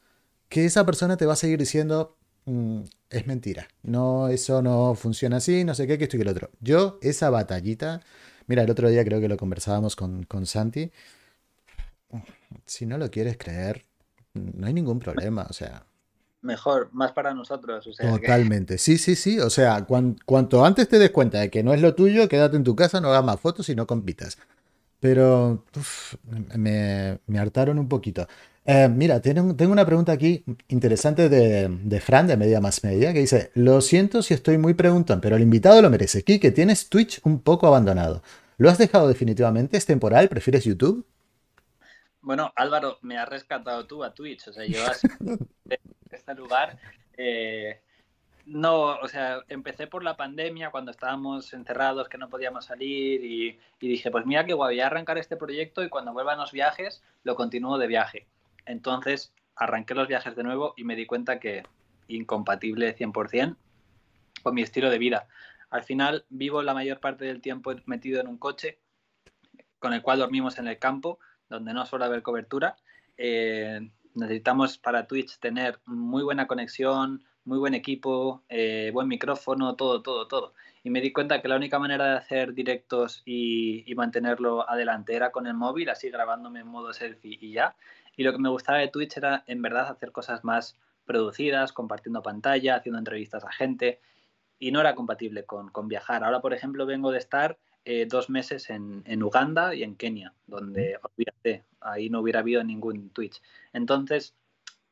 que 0.50 0.66
esa 0.66 0.86
persona 0.86 1.18
te 1.18 1.26
va 1.26 1.34
a 1.34 1.38
seguir 1.38 1.60
diciendo, 1.60 2.18
mm, 2.46 2.82
es 3.10 3.28
mentira, 3.28 3.68
no, 3.84 4.30
eso 4.30 4.62
no 4.62 4.96
funciona 4.96 5.38
así, 5.38 5.64
no 5.64 5.76
sé 5.76 5.88
qué, 5.88 5.98
que 5.98 6.06
esto 6.06 6.18
y 6.18 6.20
que 6.20 6.26
lo 6.26 6.32
otro. 6.32 6.52
Yo, 6.60 7.00
esa 7.02 7.30
batallita, 7.30 8.02
mira, 8.48 8.64
el 8.64 8.70
otro 8.72 8.90
día 8.90 9.04
creo 9.04 9.20
que 9.22 9.30
lo 9.30 9.38
conversábamos 9.38 9.96
con, 9.96 10.24
con 10.24 10.46
Santi, 10.46 10.92
si 12.66 12.86
no 12.86 12.98
lo 12.98 13.10
quieres 13.10 13.38
creer, 13.38 13.86
no 14.34 14.68
hay 14.68 14.74
ningún 14.74 15.00
problema, 15.00 15.46
o 15.50 15.54
sea 15.54 15.86
mejor, 16.42 16.90
más 16.92 17.12
para 17.12 17.34
nosotros. 17.34 17.90
Totalmente, 17.98 18.78
sí, 18.78 18.98
sí, 18.98 19.16
sí. 19.16 19.40
O 19.40 19.50
sea, 19.50 19.86
cuanto 19.86 20.66
antes 20.66 20.88
te 20.88 21.00
des 21.00 21.12
cuenta 21.12 21.40
de 21.40 21.50
que 21.50 21.64
no 21.64 21.74
es 21.74 21.82
lo 21.82 21.96
tuyo, 21.96 22.28
quédate 22.28 22.58
en 22.58 22.64
tu 22.64 22.76
casa, 22.76 23.02
no 23.02 23.10
hagas 23.10 23.24
más 23.24 23.40
fotos 23.40 23.70
y 23.70 23.76
no 23.76 23.88
compitas. 23.88 24.38
Pero 25.00 25.66
me, 26.56 27.20
hartaron 27.38 27.80
un 27.80 27.88
poquito. 27.88 28.28
Eh, 28.66 28.88
mira, 28.88 29.20
tengo, 29.20 29.56
tengo, 29.56 29.72
una 29.72 29.86
pregunta 29.86 30.12
aquí 30.12 30.44
interesante 30.68 31.30
de, 31.30 31.68
de, 31.68 32.00
Fran, 32.00 32.28
de 32.28 32.38
Media 32.38 32.62
Más 32.62 32.84
Media, 32.84 33.12
que 33.12 33.20
dice, 33.20 33.52
lo 33.56 33.82
siento 33.82 34.22
si 34.22 34.36
estoy 34.36 34.60
muy 34.60 34.76
preguntón, 34.76 35.20
pero 35.20 35.36
el 35.36 35.42
invitado 35.42 35.82
lo 35.82 35.90
merece. 35.90 36.24
que 36.24 36.52
tienes 36.52 36.90
Twitch 36.90 37.20
un 37.24 37.40
poco 37.40 37.68
abandonado. 37.68 38.22
¿Lo 38.58 38.70
has 38.70 38.78
dejado 38.78 39.08
definitivamente? 39.08 39.78
¿Es 39.78 39.88
temporal? 39.88 40.30
¿Prefieres 40.30 40.66
YouTube? 40.66 41.04
Bueno, 42.22 42.54
Álvaro, 42.56 43.00
me 43.02 43.18
has 43.18 43.28
rescatado 43.28 43.86
tú 43.88 44.04
a 44.04 44.14
Twitch. 44.14 44.48
O 44.48 44.54
sea, 44.54 44.66
yo 44.66 44.80
este 46.12 46.36
lugar 46.36 46.78
eh, 47.18 47.82
no, 48.46 49.00
o 49.00 49.08
sea, 49.08 49.44
empecé 49.50 49.88
por 49.88 50.04
la 50.04 50.18
pandemia 50.18 50.72
cuando 50.72 50.92
estábamos 50.92 51.54
encerrados, 51.54 52.10
que 52.10 52.18
no 52.18 52.30
podíamos 52.30 52.66
salir 52.66 53.24
y, 53.24 53.60
dije, 53.80 54.12
pues 54.12 54.26
mira 54.26 54.46
que 54.46 54.54
guay, 54.54 54.76
voy 54.76 54.82
a 54.82 54.88
arrancar 54.88 55.18
este 55.18 55.38
proyecto 55.38 55.84
y 55.84 55.90
cuando 55.90 56.14
vuelvan 56.14 56.40
los 56.40 56.52
viajes 56.52 57.04
lo 57.24 57.36
continúo 57.36 57.78
de 57.78 57.88
viaje. 57.88 58.28
Entonces 58.66 59.34
arranqué 59.56 59.94
los 59.94 60.08
viajes 60.08 60.36
de 60.36 60.44
nuevo 60.44 60.74
y 60.78 60.84
me 60.84 60.96
di 60.96 61.06
cuenta 61.06 61.40
que 61.40 61.64
incompatible 62.08 62.96
100% 62.96 63.56
con 64.44 64.56
mi 64.56 64.62
estilo 64.62 64.90
de 64.90 64.98
vida. 64.98 65.28
Al 65.70 65.84
final 65.84 66.26
vivo 66.30 66.62
la 66.64 66.74
mayor 66.74 67.00
parte 67.00 67.26
del 67.26 67.42
tiempo 67.42 67.74
metido 67.86 68.20
en 68.20 68.28
un 68.28 68.38
coche 68.38 68.80
con 69.80 69.94
el 69.94 70.02
cual 70.02 70.20
dormimos 70.20 70.60
en 70.60 70.68
el 70.68 70.78
campo, 70.78 71.20
donde 71.52 71.74
no 71.74 71.86
suele 71.86 72.06
haber 72.06 72.24
cobertura. 72.24 72.76
Eh, 73.18 73.92
necesitamos 74.16 74.78
para 74.78 75.06
Twitch 75.06 75.38
tener 75.40 75.80
muy 75.86 76.24
buena 76.24 76.48
conexión, 76.48 77.24
muy 77.44 77.60
buen 77.60 77.74
equipo, 77.74 78.44
eh, 78.50 78.90
buen 78.94 79.08
micrófono, 79.08 79.76
todo, 79.76 80.02
todo, 80.02 80.28
todo. 80.28 80.54
Y 80.84 80.90
me 80.90 81.02
di 81.02 81.12
cuenta 81.12 81.42
que 81.42 81.48
la 81.48 81.58
única 81.58 81.78
manera 81.78 82.06
de 82.06 82.18
hacer 82.18 82.54
directos 82.54 83.22
y, 83.26 83.94
mantenerlo 83.96 84.68
adelante 84.68 85.14
era 85.16 85.32
con 85.32 85.46
el 85.46 85.54
móvil, 85.54 85.90
así 85.90 86.10
grabándome 86.10 86.62
en 86.62 86.68
modo 86.68 86.94
selfie 86.94 87.38
y 87.40 87.52
ya. 87.52 87.76
Y 88.16 88.24
lo 88.24 88.32
que 88.32 88.40
me 88.40 88.50
gustaba 88.50 88.80
de 88.80 88.88
Twitch 88.88 89.18
era 89.18 89.44
en 89.46 89.62
verdad 89.62 89.90
hacer 89.90 90.12
cosas 90.12 90.44
más 90.44 90.80
producidas, 91.06 91.74
compartiendo 91.74 92.22
pantalla, 92.22 92.78
haciendo 92.78 93.00
entrevistas 93.00 93.44
a 93.44 93.52
gente. 93.52 94.00
Y 94.58 94.72
no 94.72 94.80
era 94.80 94.96
compatible 94.96 95.46
con, 95.46 95.70
con 95.70 95.88
viajar. 95.88 96.24
Ahora, 96.24 96.40
por 96.40 96.54
ejemplo, 96.54 96.86
vengo 96.86 97.12
de 97.12 97.20
estar 97.20 97.58
eh, 97.86 98.06
dos 98.08 98.30
meses 98.30 98.70
en, 98.70 99.04
en, 99.06 99.24
Uganda 99.24 99.74
y 99.74 99.84
en 99.84 99.96
Kenia, 99.96 100.34
donde, 100.48 101.00
olvídate, 101.02 101.64
ahí 101.80 102.10
no 102.10 102.20
hubiera 102.20 102.40
habido 102.40 102.64
ningún 102.64 103.10
Twitch. 103.10 103.42
Entonces, 103.74 104.36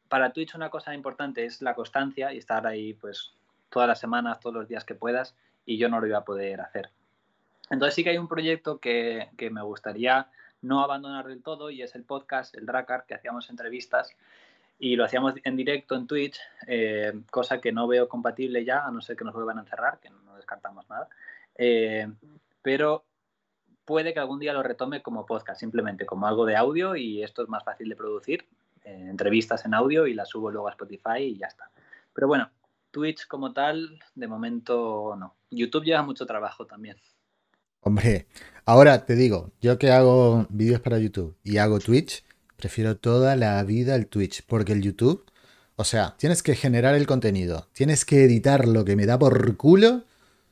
para 0.07 0.33
Twitch 0.33 0.55
una 0.55 0.69
cosa 0.69 0.93
importante 0.93 1.45
es 1.45 1.61
la 1.61 1.75
constancia 1.75 2.33
y 2.33 2.37
estar 2.37 2.65
ahí 2.65 2.93
pues 2.93 3.33
todas 3.69 3.87
las 3.87 3.99
semanas, 3.99 4.39
todos 4.39 4.55
los 4.55 4.67
días 4.67 4.85
que 4.85 4.95
puedas, 4.95 5.35
y 5.65 5.77
yo 5.77 5.87
no 5.87 5.99
lo 5.99 6.07
iba 6.07 6.17
a 6.17 6.25
poder 6.25 6.61
hacer. 6.61 6.89
Entonces 7.69 7.93
sí 7.93 8.03
que 8.03 8.09
hay 8.09 8.17
un 8.17 8.27
proyecto 8.27 8.79
que, 8.79 9.29
que 9.37 9.51
me 9.51 9.61
gustaría 9.61 10.27
no 10.61 10.83
abandonar 10.83 11.27
del 11.27 11.43
todo 11.43 11.69
y 11.69 11.81
es 11.81 11.95
el 11.95 12.03
podcast, 12.03 12.55
el 12.55 12.65
Dracar, 12.65 13.05
que 13.05 13.13
hacíamos 13.13 13.49
entrevistas 13.49 14.15
y 14.79 14.95
lo 14.95 15.05
hacíamos 15.05 15.35
en 15.43 15.55
directo 15.55 15.95
en 15.95 16.07
Twitch, 16.07 16.39
eh, 16.65 17.13
cosa 17.29 17.59
que 17.59 17.71
no 17.71 17.87
veo 17.87 18.07
compatible 18.07 18.63
ya, 18.63 18.85
a 18.85 18.91
no 18.91 19.01
ser 19.01 19.15
que 19.15 19.25
nos 19.25 19.33
vuelvan 19.33 19.57
a 19.57 19.61
encerrar, 19.61 19.99
que 19.99 20.09
no 20.09 20.35
descartamos 20.35 20.89
nada. 20.89 21.07
Eh, 21.55 22.07
pero 22.61 23.05
puede 23.85 24.13
que 24.13 24.19
algún 24.19 24.39
día 24.39 24.53
lo 24.53 24.63
retome 24.63 25.01
como 25.01 25.25
podcast, 25.25 25.59
simplemente 25.59 26.05
como 26.05 26.27
algo 26.27 26.45
de 26.45 26.55
audio 26.55 26.95
y 26.95 27.23
esto 27.23 27.41
es 27.43 27.49
más 27.49 27.63
fácil 27.63 27.89
de 27.89 27.95
producir, 27.95 28.45
eh, 28.83 29.07
entrevistas 29.09 29.65
en 29.65 29.73
audio 29.73 30.07
y 30.07 30.13
las 30.13 30.29
subo 30.29 30.51
luego 30.51 30.67
a 30.67 30.71
Spotify 30.71 31.21
y 31.21 31.37
ya 31.37 31.47
está. 31.47 31.71
Pero 32.13 32.27
bueno, 32.27 32.49
Twitch 32.91 33.27
como 33.27 33.53
tal, 33.53 33.99
de 34.15 34.27
momento 34.27 35.15
no. 35.17 35.35
YouTube 35.49 35.85
lleva 35.85 36.03
mucho 36.03 36.25
trabajo 36.25 36.65
también. 36.65 36.97
Hombre, 37.81 38.27
ahora 38.65 39.05
te 39.05 39.15
digo, 39.15 39.51
yo 39.61 39.79
que 39.79 39.91
hago 39.91 40.45
vídeos 40.49 40.81
para 40.81 40.99
YouTube 40.99 41.35
y 41.43 41.57
hago 41.57 41.79
Twitch, 41.79 42.23
prefiero 42.57 42.97
toda 42.97 43.35
la 43.35 43.63
vida 43.63 43.95
el 43.95 44.07
Twitch, 44.07 44.45
porque 44.45 44.73
el 44.73 44.81
YouTube, 44.81 45.25
o 45.77 45.85
sea, 45.85 46.15
tienes 46.17 46.43
que 46.43 46.55
generar 46.55 46.93
el 46.95 47.07
contenido, 47.07 47.69
tienes 47.71 48.03
que 48.03 48.23
editar 48.23 48.67
lo 48.67 48.83
que 48.83 48.95
me 48.95 49.05
da 49.05 49.17
por 49.17 49.55
culo 49.55 50.03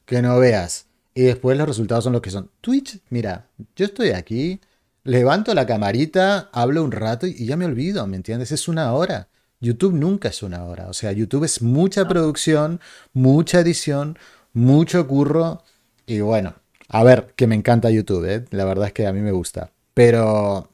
que 0.06 0.22
no 0.22 0.40
veas. 0.40 0.88
Y 1.18 1.24
después 1.24 1.58
los 1.58 1.68
resultados 1.68 2.04
son 2.04 2.14
los 2.14 2.22
que 2.22 2.30
son. 2.30 2.52
Twitch, 2.62 3.00
mira, 3.10 3.48
yo 3.76 3.86
estoy 3.86 4.10
aquí, 4.10 4.62
levanto 5.04 5.56
la 5.56 5.66
camarita, 5.66 6.52
hablo 6.54 6.84
un 6.84 6.92
rato 6.92 7.26
y 7.26 7.48
ya 7.48 7.58
me 7.58 7.66
olvido, 7.66 8.06
¿me 8.06 8.18
entiendes? 8.18 8.52
Es 8.52 8.68
una 8.68 8.94
hora. 8.94 9.28
YouTube 9.60 9.94
nunca 9.94 10.30
es 10.30 10.44
una 10.44 10.64
hora. 10.66 10.90
O 10.90 10.94
sea, 10.94 11.12
YouTube 11.14 11.46
es 11.46 11.64
mucha 11.64 12.08
producción, 12.08 12.82
mucha 13.14 13.62
edición, 13.62 14.20
mucho 14.54 15.08
curro. 15.08 15.64
Y 16.06 16.20
bueno, 16.20 16.54
a 16.88 17.04
ver, 17.04 17.34
que 17.36 17.48
me 17.48 17.56
encanta 17.56 17.90
YouTube, 17.90 18.24
¿eh? 18.26 18.46
La 18.52 18.66
verdad 18.66 18.86
es 18.86 18.94
que 18.94 19.08
a 19.08 19.12
mí 19.12 19.22
me 19.22 19.32
gusta. 19.32 19.72
Pero 19.96 20.70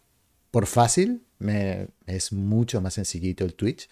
por 0.51 0.65
fácil, 0.65 1.23
me, 1.39 1.87
es 2.05 2.33
mucho 2.33 2.81
más 2.81 2.95
sencillito 2.95 3.45
el 3.45 3.53
Twitch 3.53 3.87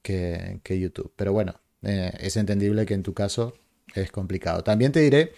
que, 0.00 0.60
que 0.62 0.78
YouTube. 0.78 1.12
Pero 1.16 1.32
bueno, 1.32 1.56
eh, 1.82 2.12
es 2.20 2.36
entendible 2.36 2.86
que 2.86 2.94
en 2.94 3.02
tu 3.02 3.14
caso 3.14 3.54
es 3.96 4.12
complicado. 4.12 4.62
También 4.62 4.92
te 4.92 5.00
diré 5.00 5.32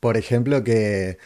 por 0.00 0.16
ejemplo, 0.16 0.64
que, 0.64 1.18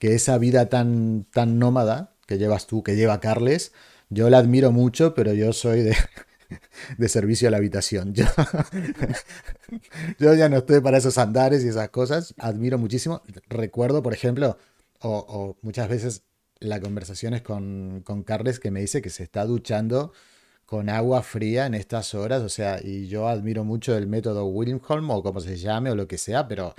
esa 0.00 0.36
vida 0.38 0.68
tan, 0.68 1.26
tan 1.32 1.60
nómada 1.60 2.14
que 2.26 2.38
llevas 2.38 2.66
tú, 2.66 2.82
que 2.82 2.96
lleva 2.96 3.20
Carles, 3.20 3.72
yo 4.10 4.30
la 4.30 4.38
admiro 4.38 4.72
mucho, 4.72 5.14
pero 5.14 5.32
yo 5.32 5.52
soy 5.52 5.82
de, 5.82 5.96
de 6.98 7.08
servicio 7.08 7.48
a 7.48 7.50
la 7.50 7.58
habitación. 7.58 8.14
Yo, 8.14 8.24
yo, 10.18 10.34
ya 10.34 10.48
no 10.48 10.58
estoy 10.58 10.80
para 10.80 10.98
esos 10.98 11.18
andares 11.18 11.64
y 11.64 11.68
esas 11.68 11.90
cosas. 11.90 12.34
Admiro 12.38 12.78
muchísimo. 12.78 13.22
Recuerdo, 13.48 14.02
por 14.02 14.12
ejemplo, 14.12 14.58
o, 15.00 15.56
muchas 15.62 15.88
veces 15.88 16.22
las 16.60 16.80
conversaciones 16.80 17.42
con, 17.42 18.02
con, 18.04 18.22
Carles 18.22 18.60
que 18.60 18.70
me 18.70 18.80
dice 18.80 19.02
que 19.02 19.10
se 19.10 19.22
está 19.24 19.44
duchando 19.44 20.12
con 20.66 20.88
agua 20.88 21.22
fría 21.22 21.66
en 21.66 21.74
estas 21.74 22.14
horas. 22.14 22.42
O 22.42 22.48
sea, 22.48 22.80
y 22.82 23.06
yo 23.08 23.28
admiro 23.28 23.64
mucho 23.64 23.96
el 23.96 24.06
método 24.06 24.46
Wilhelm 24.46 25.10
o 25.10 25.22
como 25.22 25.40
se 25.40 25.56
llame 25.56 25.90
o 25.90 25.94
lo 25.94 26.06
que 26.06 26.18
sea, 26.18 26.48
pero 26.48 26.74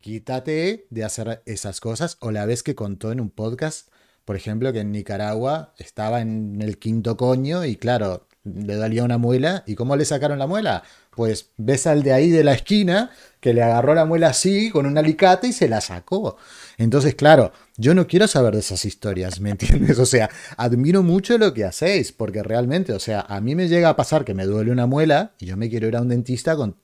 quítate 0.00 0.86
de 0.90 1.04
hacer 1.04 1.42
esas 1.46 1.80
cosas. 1.80 2.16
O 2.20 2.30
la 2.30 2.46
vez 2.46 2.62
que 2.62 2.74
contó 2.74 3.12
en 3.12 3.20
un 3.20 3.30
podcast, 3.30 3.88
por 4.24 4.36
ejemplo, 4.36 4.72
que 4.72 4.80
en 4.80 4.92
Nicaragua 4.92 5.74
estaba 5.78 6.20
en 6.20 6.60
el 6.60 6.78
quinto 6.78 7.16
coño 7.16 7.64
y 7.64 7.76
claro, 7.76 8.28
le 8.44 8.74
dolía 8.74 9.04
una 9.04 9.18
muela. 9.18 9.64
¿Y 9.66 9.74
cómo 9.74 9.96
le 9.96 10.04
sacaron 10.04 10.38
la 10.38 10.46
muela? 10.46 10.82
Pues 11.10 11.50
ves 11.56 11.86
al 11.86 12.02
de 12.02 12.12
ahí 12.12 12.30
de 12.30 12.44
la 12.44 12.54
esquina 12.54 13.10
que 13.40 13.52
le 13.52 13.62
agarró 13.62 13.94
la 13.94 14.04
muela 14.04 14.28
así 14.28 14.70
con 14.70 14.86
un 14.86 14.96
alicate 14.96 15.48
y 15.48 15.52
se 15.52 15.68
la 15.68 15.80
sacó. 15.80 16.36
Entonces, 16.78 17.14
claro, 17.14 17.52
yo 17.76 17.94
no 17.94 18.06
quiero 18.06 18.26
saber 18.26 18.54
de 18.54 18.60
esas 18.60 18.84
historias, 18.84 19.40
¿me 19.40 19.50
entiendes? 19.50 19.98
O 19.98 20.06
sea, 20.06 20.30
admiro 20.56 21.02
mucho 21.02 21.36
lo 21.38 21.52
que 21.52 21.64
hacéis, 21.64 22.12
porque 22.12 22.42
realmente, 22.42 22.92
o 22.92 23.00
sea, 23.00 23.20
a 23.20 23.40
mí 23.40 23.54
me 23.54 23.68
llega 23.68 23.90
a 23.90 23.96
pasar 23.96 24.24
que 24.24 24.34
me 24.34 24.46
duele 24.46 24.70
una 24.70 24.86
muela 24.86 25.32
y 25.38 25.46
yo 25.46 25.56
me 25.56 25.68
quiero 25.68 25.88
ir 25.88 25.96
a 25.96 26.02
un 26.02 26.08
dentista 26.08 26.56
con, 26.56 26.76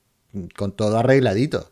con 0.55 0.75
todo 0.75 0.97
arregladito. 0.97 1.69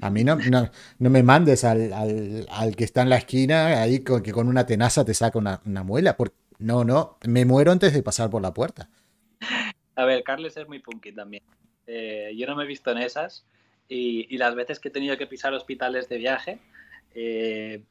A 0.00 0.10
mí 0.10 0.24
no, 0.24 0.36
no, 0.36 0.70
no 0.98 1.10
me 1.10 1.22
mandes 1.22 1.64
al, 1.64 1.92
al, 1.92 2.46
al, 2.50 2.76
que 2.76 2.84
está 2.84 3.02
en 3.02 3.10
la 3.10 3.16
esquina 3.16 3.80
ahí 3.80 4.00
que 4.00 4.32
con 4.32 4.48
una 4.48 4.66
tenaza 4.66 5.04
te 5.04 5.14
saca 5.14 5.38
una, 5.38 5.60
una 5.64 5.82
muela. 5.82 6.16
Por, 6.16 6.32
no, 6.58 6.84
no, 6.84 7.18
me 7.26 7.44
muero 7.44 7.72
antes 7.72 7.92
de 7.92 8.02
pasar 8.02 8.30
por 8.30 8.42
la 8.42 8.52
puerta. 8.52 8.88
A 9.96 10.04
ver, 10.04 10.24
Carles 10.24 10.56
es 10.56 10.66
muy 10.66 10.80
punky 10.80 11.12
también. 11.12 11.42
Eh, 11.86 12.32
yo 12.36 12.46
no 12.46 12.56
me 12.56 12.64
he 12.64 12.66
visto 12.66 12.90
en 12.90 12.98
esas 12.98 13.44
y, 13.88 14.26
y, 14.34 14.38
las 14.38 14.54
veces 14.54 14.80
que 14.80 14.88
he 14.88 14.92
tenido 14.92 15.16
que 15.18 15.26
pisar 15.26 15.52
hospitales 15.52 16.08
de 16.08 16.16
viaje, 16.16 16.58
eh, 17.14 17.84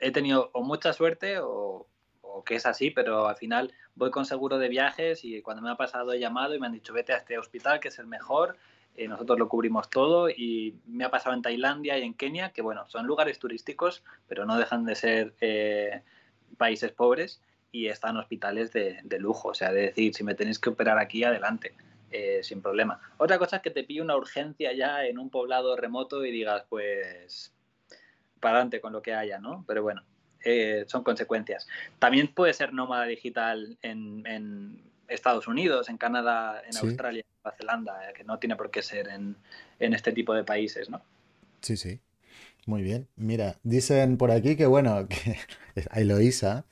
he 0.00 0.10
tenido 0.10 0.50
o 0.52 0.62
mucha 0.62 0.92
suerte 0.92 1.38
o, 1.38 1.86
o, 2.20 2.44
que 2.44 2.56
es 2.56 2.66
así, 2.66 2.90
pero 2.90 3.28
al 3.28 3.36
final 3.36 3.72
voy 3.94 4.10
con 4.10 4.26
seguro 4.26 4.58
de 4.58 4.68
viajes 4.68 5.24
y 5.24 5.40
cuando 5.42 5.62
me 5.62 5.70
ha 5.70 5.76
pasado 5.76 6.12
he 6.12 6.18
llamado 6.18 6.54
y 6.54 6.60
me 6.60 6.66
han 6.66 6.72
dicho 6.72 6.92
vete 6.92 7.12
a 7.12 7.18
este 7.18 7.38
hospital 7.38 7.78
que 7.78 7.88
es 7.88 7.98
el 7.98 8.06
mejor 8.06 8.56
eh, 8.94 9.08
nosotros 9.08 9.38
lo 9.38 9.48
cubrimos 9.48 9.88
todo 9.88 10.28
y 10.28 10.76
me 10.86 11.04
ha 11.04 11.10
pasado 11.10 11.34
en 11.34 11.42
Tailandia 11.42 11.98
y 11.98 12.02
en 12.02 12.14
Kenia, 12.14 12.50
que 12.50 12.60
bueno, 12.60 12.86
son 12.88 13.06
lugares 13.06 13.38
turísticos, 13.38 14.02
pero 14.28 14.44
no 14.44 14.58
dejan 14.58 14.84
de 14.84 14.94
ser 14.94 15.34
eh, 15.40 16.02
países 16.58 16.92
pobres 16.92 17.40
y 17.70 17.86
están 17.86 18.18
hospitales 18.18 18.70
de, 18.72 19.00
de, 19.02 19.18
lujo. 19.18 19.48
O 19.48 19.54
sea, 19.54 19.72
de 19.72 19.82
decir, 19.82 20.14
si 20.14 20.24
me 20.24 20.34
tenéis 20.34 20.58
que 20.58 20.68
operar 20.68 20.98
aquí, 20.98 21.24
adelante, 21.24 21.74
eh, 22.10 22.40
sin 22.42 22.60
problema. 22.60 23.00
Otra 23.16 23.38
cosa 23.38 23.56
es 23.56 23.62
que 23.62 23.70
te 23.70 23.84
pille 23.84 24.02
una 24.02 24.16
urgencia 24.16 24.74
ya 24.74 25.06
en 25.06 25.18
un 25.18 25.30
poblado 25.30 25.74
remoto 25.74 26.22
y 26.26 26.30
digas, 26.30 26.64
pues, 26.68 27.54
para 28.40 28.56
adelante 28.56 28.82
con 28.82 28.92
lo 28.92 29.00
que 29.00 29.14
haya, 29.14 29.38
¿no? 29.38 29.64
Pero 29.66 29.82
bueno, 29.82 30.02
son 30.86 31.02
consecuencias. 31.02 31.66
También 31.98 32.28
puede 32.28 32.52
ser 32.52 32.74
nómada 32.74 33.04
digital 33.04 33.78
en 33.80 34.91
Estados 35.12 35.46
Unidos, 35.48 35.88
en 35.88 35.98
Canadá, 35.98 36.62
en 36.66 36.72
sí. 36.72 36.86
Australia, 36.86 37.20
en 37.20 37.42
Nueva 37.42 37.56
Zelanda, 37.56 38.10
eh, 38.10 38.12
que 38.14 38.24
no 38.24 38.38
tiene 38.38 38.56
por 38.56 38.70
qué 38.70 38.82
ser 38.82 39.08
en, 39.08 39.36
en, 39.78 39.94
este 39.94 40.12
tipo 40.12 40.34
de 40.34 40.44
países, 40.44 40.90
¿no? 40.90 41.02
Sí, 41.60 41.76
sí. 41.76 42.00
Muy 42.66 42.82
bien. 42.82 43.08
Mira, 43.16 43.58
dicen 43.62 44.16
por 44.16 44.30
aquí 44.30 44.56
que, 44.56 44.66
bueno, 44.66 45.08
que 45.08 45.38
a 45.90 46.00
Eloisa, 46.00 46.64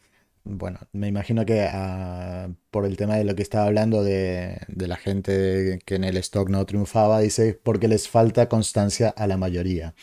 bueno, 0.44 0.79
me 0.92 1.09
imagino 1.09 1.44
que 1.44 1.66
uh, 1.66 2.55
por 2.70 2.87
el 2.87 2.96
tema 2.96 3.16
de 3.16 3.24
lo 3.24 3.35
que 3.35 3.42
estaba 3.42 3.66
hablando 3.66 4.03
de, 4.03 4.59
de, 4.68 4.88
la 4.88 4.96
gente 4.96 5.81
que 5.85 5.96
en 5.96 6.05
el 6.05 6.16
stock 6.18 6.48
no 6.48 6.64
triunfaba, 6.66 7.20
dice 7.20 7.61
porque 7.62 7.88
les 7.88 8.09
falta 8.09 8.48
constancia 8.48 9.11
a 9.11 9.26
la 9.26 9.37
mayoría. 9.37 9.94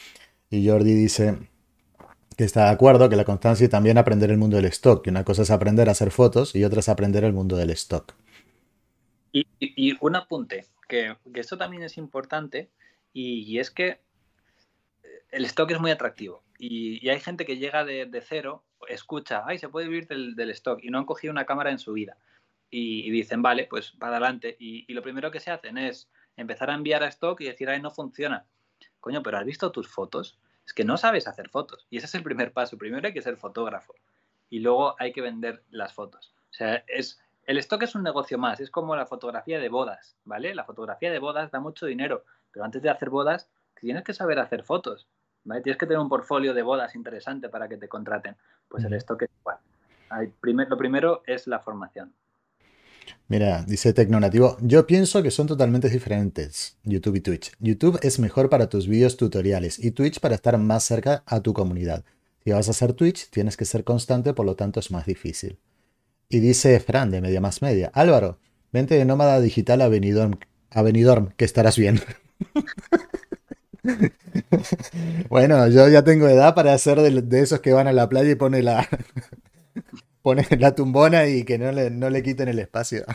Y 0.49 0.67
Jordi 0.67 0.93
dice 0.93 1.37
que 2.37 2.43
está 2.43 2.65
de 2.65 2.71
acuerdo 2.71 3.09
que 3.09 3.15
la 3.15 3.25
constancia 3.25 3.65
y 3.65 3.69
también 3.69 3.97
aprender 3.97 4.29
el 4.29 4.37
mundo 4.37 4.57
del 4.57 4.65
stock, 4.65 5.03
que 5.03 5.09
una 5.09 5.25
cosa 5.25 5.41
es 5.41 5.49
aprender 5.51 5.89
a 5.89 5.93
hacer 5.93 6.11
fotos 6.11 6.55
y 6.55 6.63
otra 6.63 6.81
es 6.81 6.89
aprender 6.89 7.23
el 7.23 7.33
mundo 7.33 7.57
del 7.57 7.71
stock. 7.71 8.13
Y, 9.31 9.97
un 9.99 10.15
apunte, 10.15 10.65
que, 10.87 11.15
esto 11.33 11.57
también 11.57 11.83
es 11.83 11.97
importante, 11.97 12.69
y, 13.13 13.59
es 13.59 13.71
que 13.71 13.99
el 15.31 15.45
stock 15.45 15.71
es 15.71 15.79
muy 15.79 15.91
atractivo. 15.91 16.43
Y, 16.57 17.07
hay 17.09 17.19
gente 17.19 17.45
que 17.45 17.57
llega 17.57 17.85
de, 17.85 18.23
cero, 18.27 18.63
escucha, 18.87 19.43
ay, 19.45 19.57
se 19.57 19.69
puede 19.69 19.87
vivir 19.87 20.07
del, 20.07 20.35
del, 20.35 20.49
stock, 20.51 20.83
y 20.83 20.89
no 20.89 20.99
han 20.99 21.05
cogido 21.05 21.31
una 21.31 21.45
cámara 21.45 21.71
en 21.71 21.79
su 21.79 21.93
vida. 21.93 22.17
Y, 22.69 23.09
dicen, 23.11 23.41
vale, 23.41 23.65
pues 23.65 23.91
para 23.91 24.17
adelante. 24.17 24.55
Y, 24.59 24.91
lo 24.93 25.01
primero 25.01 25.31
que 25.31 25.39
se 25.39 25.51
hacen 25.51 25.77
es 25.77 26.09
empezar 26.35 26.69
a 26.69 26.75
enviar 26.75 27.03
a 27.03 27.07
stock 27.07 27.39
y 27.41 27.45
decir, 27.45 27.69
ay, 27.69 27.81
no 27.81 27.91
funciona. 27.91 28.45
Coño, 28.99 29.23
pero 29.23 29.37
¿has 29.37 29.45
visto 29.45 29.71
tus 29.71 29.87
fotos? 29.87 30.39
Es 30.65 30.73
que 30.73 30.83
no 30.83 30.97
sabes 30.97 31.27
hacer 31.27 31.49
fotos. 31.49 31.87
Y 31.89 31.97
ese 31.97 32.07
es 32.07 32.15
el 32.15 32.23
primer 32.23 32.51
paso. 32.51 32.77
Primero 32.77 33.07
hay 33.07 33.13
que 33.13 33.21
ser 33.21 33.37
fotógrafo. 33.37 33.95
Y 34.49 34.59
luego 34.59 34.95
hay 34.99 35.13
que 35.13 35.21
vender 35.21 35.63
las 35.69 35.93
fotos. 35.93 36.33
O 36.49 36.53
sea, 36.53 36.83
es, 36.87 37.19
el 37.47 37.57
stock 37.59 37.81
es 37.83 37.95
un 37.95 38.03
negocio 38.03 38.37
más, 38.37 38.59
es 38.59 38.69
como 38.69 38.95
la 38.95 39.05
fotografía 39.05 39.57
de 39.59 39.69
bodas, 39.69 40.17
¿vale? 40.25 40.53
La 40.53 40.65
fotografía 40.65 41.09
de 41.11 41.19
bodas 41.19 41.49
da 41.49 41.61
mucho 41.61 41.85
dinero, 41.85 42.25
pero 42.51 42.65
antes 42.65 42.81
de 42.81 42.89
hacer 42.89 43.09
bodas 43.09 43.49
tienes 43.79 44.03
que 44.03 44.13
saber 44.13 44.37
hacer 44.37 44.63
fotos, 44.63 45.07
¿vale? 45.45 45.61
Tienes 45.61 45.79
que 45.79 45.85
tener 45.85 45.99
un 45.99 46.09
portfolio 46.09 46.53
de 46.53 46.61
bodas 46.61 46.93
interesante 46.93 47.47
para 47.47 47.69
que 47.69 47.77
te 47.77 47.87
contraten. 47.87 48.35
Pues 48.67 48.83
el 48.83 48.93
stock 48.95 49.21
es 49.21 49.29
igual. 49.39 49.57
Primer, 50.41 50.69
lo 50.69 50.77
primero 50.77 51.23
es 51.25 51.47
la 51.47 51.59
formación. 51.59 52.13
Mira, 53.29 53.63
dice 53.63 53.93
Tecnonativo, 53.93 54.57
yo 54.59 54.85
pienso 54.85 55.23
que 55.23 55.31
son 55.31 55.47
totalmente 55.47 55.89
diferentes, 55.89 56.77
YouTube 56.83 57.15
y 57.15 57.21
Twitch. 57.21 57.53
YouTube 57.59 57.97
es 58.01 58.19
mejor 58.19 58.49
para 58.49 58.67
tus 58.67 58.89
vídeos 58.89 59.15
tutoriales 59.15 59.83
y 59.83 59.91
Twitch 59.91 60.19
para 60.19 60.35
estar 60.35 60.57
más 60.57 60.83
cerca 60.83 61.23
a 61.25 61.39
tu 61.39 61.53
comunidad. 61.53 62.03
Si 62.43 62.51
vas 62.51 62.67
a 62.67 62.71
hacer 62.71 62.91
Twitch, 62.91 63.29
tienes 63.29 63.55
que 63.55 63.63
ser 63.63 63.85
constante, 63.85 64.33
por 64.33 64.45
lo 64.45 64.55
tanto 64.55 64.81
es 64.81 64.91
más 64.91 65.05
difícil. 65.05 65.57
Y 66.29 66.39
dice 66.39 66.79
Fran 66.79 67.09
de 67.09 67.21
Media 67.21 67.39
Más 67.39 67.61
Media, 67.61 67.89
Álvaro, 67.93 68.39
vente 68.73 68.95
de 68.95 69.05
nómada 69.05 69.39
digital 69.39 69.81
a 69.81 69.87
Benidorm, 69.87 71.29
que 71.37 71.45
estarás 71.45 71.77
bien. 71.77 72.01
bueno, 75.29 75.67
yo 75.69 75.87
ya 75.87 76.03
tengo 76.03 76.27
edad 76.27 76.53
para 76.53 76.73
hacer 76.73 76.99
de, 76.99 77.39
esos 77.39 77.61
que 77.61 77.71
van 77.71 77.87
a 77.87 77.93
la 77.93 78.09
playa 78.09 78.31
y 78.31 78.35
pone 78.35 78.61
la, 78.61 78.87
pone 80.21 80.45
la 80.59 80.75
tumbona 80.75 81.27
y 81.27 81.45
que 81.45 81.57
no 81.57 81.71
le, 81.71 81.89
no 81.91 82.09
le 82.09 82.21
quiten 82.23 82.49
el 82.49 82.59
espacio. 82.59 83.05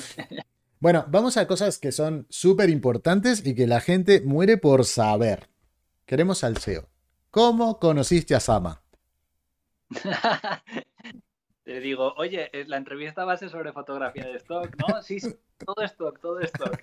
bueno, 0.80 1.04
vamos 1.08 1.36
a 1.36 1.46
cosas 1.46 1.78
que 1.78 1.92
son 1.92 2.26
súper 2.28 2.70
importantes 2.70 3.46
y 3.46 3.54
que 3.54 3.68
la 3.68 3.80
gente 3.80 4.20
muere 4.20 4.56
por 4.56 4.84
saber. 4.84 5.48
Queremos 6.06 6.42
al 6.42 6.56
SEO. 6.56 6.88
¿Cómo 7.30 7.78
conociste 7.78 8.34
a 8.34 8.40
Sama? 8.40 8.82
Te 11.64 11.80
digo, 11.80 12.12
oye, 12.16 12.50
eh, 12.52 12.64
la 12.66 12.76
entrevista 12.76 13.24
va 13.24 13.34
a 13.34 13.36
ser 13.36 13.50
sobre 13.50 13.72
fotografía 13.72 14.26
de 14.26 14.36
stock, 14.36 14.74
¿no? 14.76 15.00
Sí, 15.02 15.20
sí, 15.20 15.34
todo 15.64 15.84
stock, 15.84 16.20
todo 16.20 16.40
stock. 16.40 16.78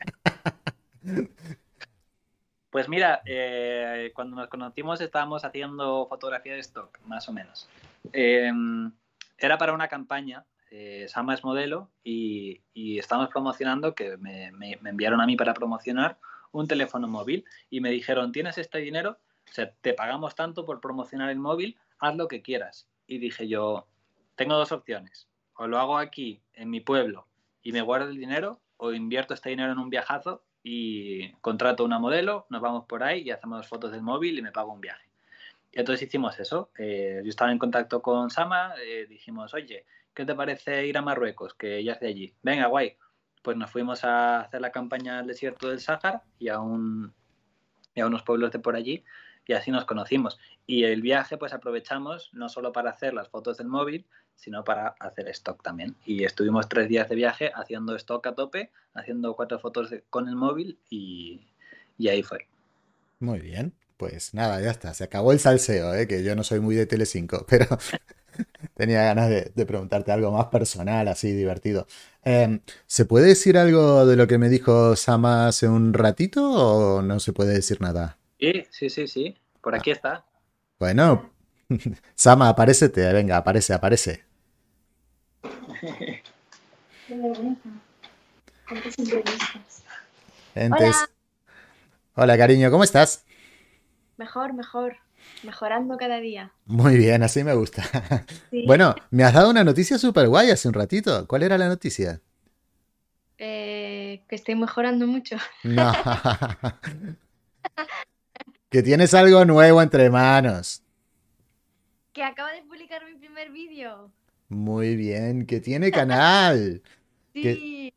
Pues 2.69 2.87
mira, 2.87 3.21
eh, 3.25 4.11
cuando 4.13 4.35
nos 4.35 4.47
conocimos 4.47 5.01
estábamos 5.01 5.43
haciendo 5.43 6.05
fotografía 6.07 6.53
de 6.53 6.59
stock, 6.59 6.99
más 7.05 7.27
o 7.27 7.33
menos. 7.33 7.67
Em, 8.13 8.91
era 9.39 9.57
para 9.57 9.73
una 9.73 9.87
campaña, 9.87 10.45
eh, 10.69 11.07
Sama 11.07 11.33
es 11.33 11.43
modelo, 11.43 11.89
y, 12.03 12.61
estamos 12.99 13.29
promocionando, 13.29 13.95
que 13.95 14.17
me, 14.17 14.51
enviaron 14.85 15.19
a 15.19 15.25
mí 15.25 15.35
para 15.35 15.55
promocionar 15.55 16.19
un 16.51 16.67
teléfono 16.67 17.07
móvil 17.07 17.43
y 17.71 17.81
me 17.81 17.89
dijeron, 17.89 18.31
tienes 18.31 18.59
este 18.59 18.77
dinero, 18.79 19.17
o 19.49 19.51
sea, 19.51 19.71
te 19.81 19.93
pagamos 19.93 20.35
tanto 20.35 20.63
por 20.63 20.79
promocionar 20.79 21.31
el 21.31 21.39
móvil, 21.39 21.75
haz 21.97 22.15
lo 22.15 22.27
que 22.27 22.43
quieras. 22.43 22.87
Y 23.07 23.17
dije 23.17 23.47
yo, 23.47 23.87
tengo 24.39 24.55
dos 24.55 24.71
opciones, 24.71 25.27
o 25.57 25.67
lo 25.67 25.79
hago 25.79 25.97
aquí, 25.97 26.41
en 26.53 26.69
mi 26.69 26.79
pueblo, 26.79 27.27
y 27.61 27.73
me 27.73 27.81
guardo 27.81 28.09
el 28.09 28.17
dinero, 28.17 28.61
o 28.77 28.93
invierto 28.93 29.33
este 29.33 29.49
dinero 29.49 29.73
en 29.73 29.79
un 29.79 29.89
viajazo 29.89 30.45
y 30.63 31.33
contrato 31.41 31.83
una 31.83 31.99
modelo, 31.99 32.45
nos 32.49 32.61
vamos 32.61 32.85
por 32.85 33.03
ahí 33.03 33.23
y 33.23 33.31
hacemos 33.31 33.67
fotos 33.67 33.91
del 33.91 34.01
móvil 34.01 34.39
y 34.39 34.41
me 34.41 34.53
pago 34.53 34.71
un 34.71 34.79
viaje. 34.79 35.09
Y 35.73 35.79
entonces 35.79 36.07
hicimos 36.07 36.39
eso. 36.39 36.71
Eh, 36.77 37.19
yo 37.21 37.29
estaba 37.29 37.51
en 37.51 37.59
contacto 37.59 38.01
con 38.01 38.29
Sama, 38.29 38.75
eh, 38.81 39.07
dijimos, 39.09 39.53
oye, 39.53 39.85
¿qué 40.13 40.23
te 40.23 40.33
parece 40.33 40.87
ir 40.87 40.97
a 40.97 41.01
Marruecos? 41.01 41.53
Que 41.53 41.79
ella 41.79 41.91
es 41.91 41.99
de 41.99 42.07
allí. 42.07 42.33
Venga, 42.41 42.67
guay. 42.67 42.95
Pues 43.41 43.57
nos 43.57 43.69
fuimos 43.69 44.05
a 44.05 44.39
hacer 44.39 44.61
la 44.61 44.71
campaña 44.71 45.19
al 45.19 45.27
desierto 45.27 45.67
del 45.67 45.81
Sáhara 45.81 46.23
y 46.39 46.47
a, 46.47 46.61
un, 46.61 47.13
y 47.99 48.01
a 48.01 48.07
unos 48.07 48.23
pueblos 48.23 48.51
de 48.51 48.59
por 48.59 48.75
allí 48.75 49.03
y 49.49 49.53
así 49.53 49.71
nos 49.71 49.85
conocimos. 49.85 50.39
Y 50.67 50.83
el 50.83 51.01
viaje 51.01 51.37
pues 51.37 51.53
aprovechamos 51.53 52.29
no 52.33 52.49
solo 52.49 52.71
para 52.71 52.91
hacer 52.91 53.15
las 53.15 53.29
fotos 53.29 53.57
del 53.57 53.67
móvil, 53.67 54.05
sino 54.35 54.63
para 54.63 54.89
hacer 54.99 55.27
stock 55.29 55.63
también. 55.63 55.95
Y 56.05 56.23
estuvimos 56.23 56.69
tres 56.69 56.87
días 56.87 57.09
de 57.09 57.15
viaje 57.15 57.51
haciendo 57.55 57.95
stock 57.95 58.27
a 58.27 58.35
tope, 58.35 58.71
haciendo 58.93 59.35
cuatro 59.35 59.59
fotos 59.59 59.93
con 60.11 60.29
el 60.29 60.35
móvil 60.35 60.77
y, 60.89 61.47
ahí 62.07 62.21
fue. 62.21 62.47
Muy 63.19 63.39
bien, 63.39 63.73
pues 63.97 64.35
nada, 64.35 64.61
ya 64.61 64.69
está, 64.69 64.93
se 64.93 65.03
acabó 65.03 65.31
el 65.31 65.39
salseo, 65.39 65.95
¿eh? 65.95 66.07
que 66.07 66.23
yo 66.23 66.35
no 66.35 66.43
soy 66.43 66.59
muy 66.59 66.75
de 66.75 66.85
Telecinco, 66.85 67.45
pero 67.49 67.65
tenía 68.75 69.03
ganas 69.03 69.29
de, 69.29 69.65
preguntarte 69.65 70.11
algo 70.11 70.31
más 70.31 70.47
personal, 70.47 71.07
así 71.07 71.31
divertido. 71.31 71.87
Em, 72.23 72.61
¿Se 72.85 73.05
puede 73.05 73.27
decir 73.27 73.57
algo 73.57 74.05
de 74.05 74.15
lo 74.15 74.27
que 74.27 74.37
me 74.37 74.49
dijo 74.49 74.95
Sama 74.95 75.47
hace 75.47 75.67
un 75.67 75.93
ratito 75.93 76.51
o 76.51 77.01
no 77.01 77.19
se 77.19 77.33
puede 77.33 77.53
decir 77.53 77.81
nada? 77.81 78.17
Sí, 78.39 78.63
sí, 78.69 78.89
sí, 78.89 79.07
sí. 79.07 79.37
Por 79.61 79.75
aquí 79.75 79.91
está. 79.91 80.25
Bueno, 80.79 81.31
Sama, 82.15 82.49
aparecete, 82.49 83.11
venga, 83.13 83.37
aparece, 83.37 83.73
aparece. 83.73 84.23
Hola. 90.55 91.09
Hola, 92.15 92.37
cariño, 92.37 92.71
¿cómo 92.71 92.83
estás? 92.83 93.25
Mejor, 94.17 94.53
mejor. 94.53 94.97
Mejorando 95.43 95.97
cada 95.97 96.19
día. 96.19 96.51
Muy 96.65 96.97
bien, 96.97 97.23
así 97.23 97.43
me 97.43 97.53
gusta. 97.53 97.83
Bueno, 98.65 98.95
me 99.11 99.23
has 99.23 99.33
dado 99.33 99.49
una 99.49 99.63
noticia 99.63 99.97
súper 99.97 100.27
guay 100.27 100.51
hace 100.51 100.67
un 100.67 100.73
ratito. 100.73 101.25
¿Cuál 101.27 101.43
era 101.43 101.57
la 101.57 101.67
noticia? 101.67 102.21
Eh, 103.37 104.21
que 104.27 104.35
estoy 104.35 104.55
mejorando 104.55 105.07
mucho. 105.07 105.37
No. 105.63 105.91
Que 108.69 108.83
tienes 108.83 109.13
algo 109.13 109.45
nuevo 109.45 109.81
entre 109.81 110.09
manos. 110.09 110.83
Que 112.13 112.23
acaba 112.23 112.51
de 112.51 112.61
publicar 112.63 113.03
mi 113.05 113.17
primer 113.17 113.49
vídeo. 113.51 114.11
Muy 114.49 114.95
bien, 114.95 115.45
que 115.45 115.59
tiene 115.59 115.91
canal. 115.91 116.81
sí. 117.33 117.93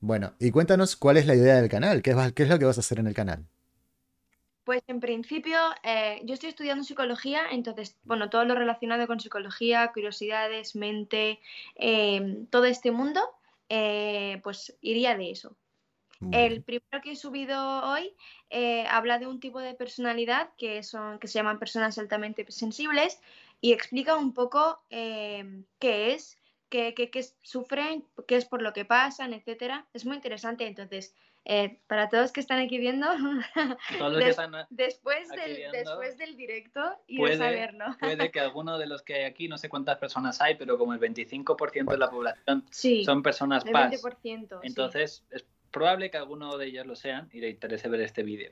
Bueno, 0.00 0.34
y 0.38 0.50
cuéntanos 0.50 0.94
cuál 0.96 1.16
es 1.16 1.26
la 1.26 1.34
idea 1.34 1.56
del 1.56 1.68
canal, 1.68 2.00
qué 2.02 2.12
es, 2.12 2.32
qué 2.32 2.44
es 2.44 2.48
lo 2.48 2.58
que 2.58 2.64
vas 2.64 2.76
a 2.76 2.80
hacer 2.80 2.98
en 2.98 3.08
el 3.08 3.14
canal. 3.14 3.44
Pues 4.66 4.82
en 4.88 4.98
principio, 4.98 5.56
eh, 5.84 6.20
yo 6.24 6.34
estoy 6.34 6.48
estudiando 6.48 6.82
psicología, 6.82 7.42
entonces, 7.52 7.96
bueno, 8.02 8.30
todo 8.30 8.44
lo 8.44 8.56
relacionado 8.56 9.06
con 9.06 9.20
psicología, 9.20 9.92
curiosidades, 9.92 10.74
mente, 10.74 11.38
eh, 11.76 12.44
todo 12.50 12.64
este 12.64 12.90
mundo, 12.90 13.20
eh, 13.68 14.40
pues 14.42 14.76
iría 14.80 15.16
de 15.16 15.30
eso. 15.30 15.56
El 16.32 16.64
primero 16.64 17.00
que 17.00 17.12
he 17.12 17.16
subido 17.16 17.56
hoy 17.88 18.16
eh, 18.50 18.86
habla 18.90 19.20
de 19.20 19.28
un 19.28 19.38
tipo 19.38 19.60
de 19.60 19.74
personalidad 19.74 20.50
que, 20.58 20.82
son, 20.82 21.20
que 21.20 21.28
se 21.28 21.34
llaman 21.34 21.60
personas 21.60 21.96
altamente 21.98 22.44
sensibles 22.50 23.20
y 23.60 23.72
explica 23.72 24.16
un 24.16 24.32
poco 24.32 24.80
eh, 24.90 25.62
qué 25.78 26.14
es, 26.14 26.38
qué, 26.70 26.94
sufren, 27.42 28.04
qué 28.26 28.34
es 28.34 28.46
por 28.46 28.62
lo 28.62 28.72
que 28.72 28.84
pasan, 28.84 29.32
etcétera. 29.32 29.86
Es 29.92 30.04
muy 30.06 30.16
interesante, 30.16 30.66
entonces, 30.66 31.14
eh, 31.48 31.78
para 31.86 32.08
todos 32.08 32.32
que 32.32 32.40
están 32.40 32.58
aquí 32.58 32.76
viendo, 32.76 33.06
después, 34.70 35.28
del, 35.28 35.70
después 35.70 36.18
del 36.18 36.36
directo 36.36 36.80
y 37.06 37.18
puede, 37.18 37.38
saberlo. 37.38 37.84
puede 38.00 38.32
que 38.32 38.40
alguno 38.40 38.76
de 38.78 38.88
los 38.88 39.02
que 39.02 39.14
hay 39.14 39.24
aquí, 39.24 39.46
no 39.46 39.56
sé 39.56 39.68
cuántas 39.68 39.96
personas 39.98 40.40
hay, 40.40 40.56
pero 40.56 40.76
como 40.76 40.92
el 40.92 40.98
25% 40.98 41.92
de 41.92 41.98
la 41.98 42.10
población 42.10 42.64
son 43.04 43.22
personas 43.22 43.64
paz. 43.64 43.94
entonces, 44.62 45.24
es 45.30 45.46
probable 45.70 46.10
que 46.10 46.16
alguno 46.16 46.58
de 46.58 46.66
ellos 46.66 46.84
lo 46.84 46.96
sean 46.96 47.28
y 47.32 47.40
le 47.40 47.50
interese 47.50 47.88
ver 47.88 48.00
este 48.00 48.24
vídeo. 48.24 48.50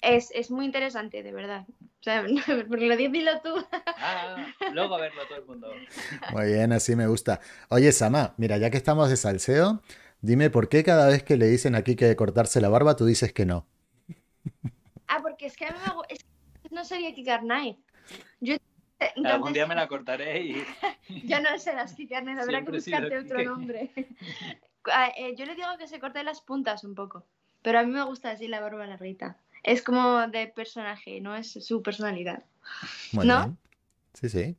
Es, 0.00 0.50
muy 0.50 0.64
interesante, 0.64 1.22
de 1.22 1.32
verdad. 1.32 1.66
O 1.68 2.02
sea, 2.02 2.24
porque 2.68 2.86
lo 2.86 2.96
dilo 2.96 3.32
tú. 3.42 3.54
Ah, 3.98 4.46
luego 4.72 4.94
a 4.94 5.00
verlo 5.00 5.26
todo 5.26 5.38
el 5.40 5.44
mundo. 5.44 5.70
Muy 6.32 6.46
bien, 6.46 6.72
así 6.72 6.96
me 6.96 7.06
gusta. 7.06 7.40
Oye, 7.68 7.92
Sama, 7.92 8.32
mira, 8.38 8.56
ya 8.56 8.70
que 8.70 8.78
estamos 8.78 9.10
de 9.10 9.16
salseo, 9.16 9.82
dime 10.20 10.50
por 10.50 10.68
qué 10.68 10.84
cada 10.84 11.08
vez 11.08 11.22
que 11.22 11.36
le 11.36 11.46
dicen 11.46 11.74
aquí 11.74 11.96
que 11.96 12.14
cortarse 12.16 12.60
la 12.60 12.68
barba, 12.68 12.96
tú 12.96 13.04
dices 13.06 13.32
que 13.32 13.46
no. 13.46 13.66
Ah, 15.10 15.20
porque 15.22 15.46
es 15.46 15.56
que 15.56 15.64
a 15.64 15.70
mí 15.70 15.78
me 15.78 16.14
es 16.14 16.22
que 16.22 16.68
no 16.74 16.84
sería 16.84 17.14
Kikar 17.14 17.40
Knight. 17.40 17.78
Yo 18.40 18.56
Algún 19.24 19.52
día 19.52 19.66
me 19.66 19.74
la 19.74 19.88
cortaré 19.88 20.42
y. 20.42 20.64
ya 21.24 21.40
no 21.40 21.58
serás 21.58 21.94
Kikar 21.94 22.24
Knight, 22.24 22.38
habrá 22.38 22.64
que 22.64 22.72
buscarte 22.72 23.18
otro 23.18 23.42
nombre. 23.42 23.90
Ah, 24.90 25.12
eh, 25.18 25.34
yo 25.36 25.44
le 25.44 25.54
digo 25.54 25.68
que 25.78 25.86
se 25.86 26.00
corte 26.00 26.22
las 26.22 26.40
puntas 26.40 26.82
un 26.82 26.94
poco, 26.94 27.26
pero 27.60 27.78
a 27.78 27.82
mí 27.82 27.92
me 27.92 28.02
gusta 28.04 28.30
así 28.30 28.48
la 28.48 28.60
barba 28.60 28.86
larguita. 28.86 29.36
Es 29.62 29.82
como 29.82 30.26
de 30.28 30.46
personaje, 30.46 31.20
no 31.20 31.36
es 31.36 31.52
su 31.52 31.82
personalidad. 31.82 32.42
¿No? 33.12 33.54
Sí, 34.14 34.30
sí. 34.30 34.56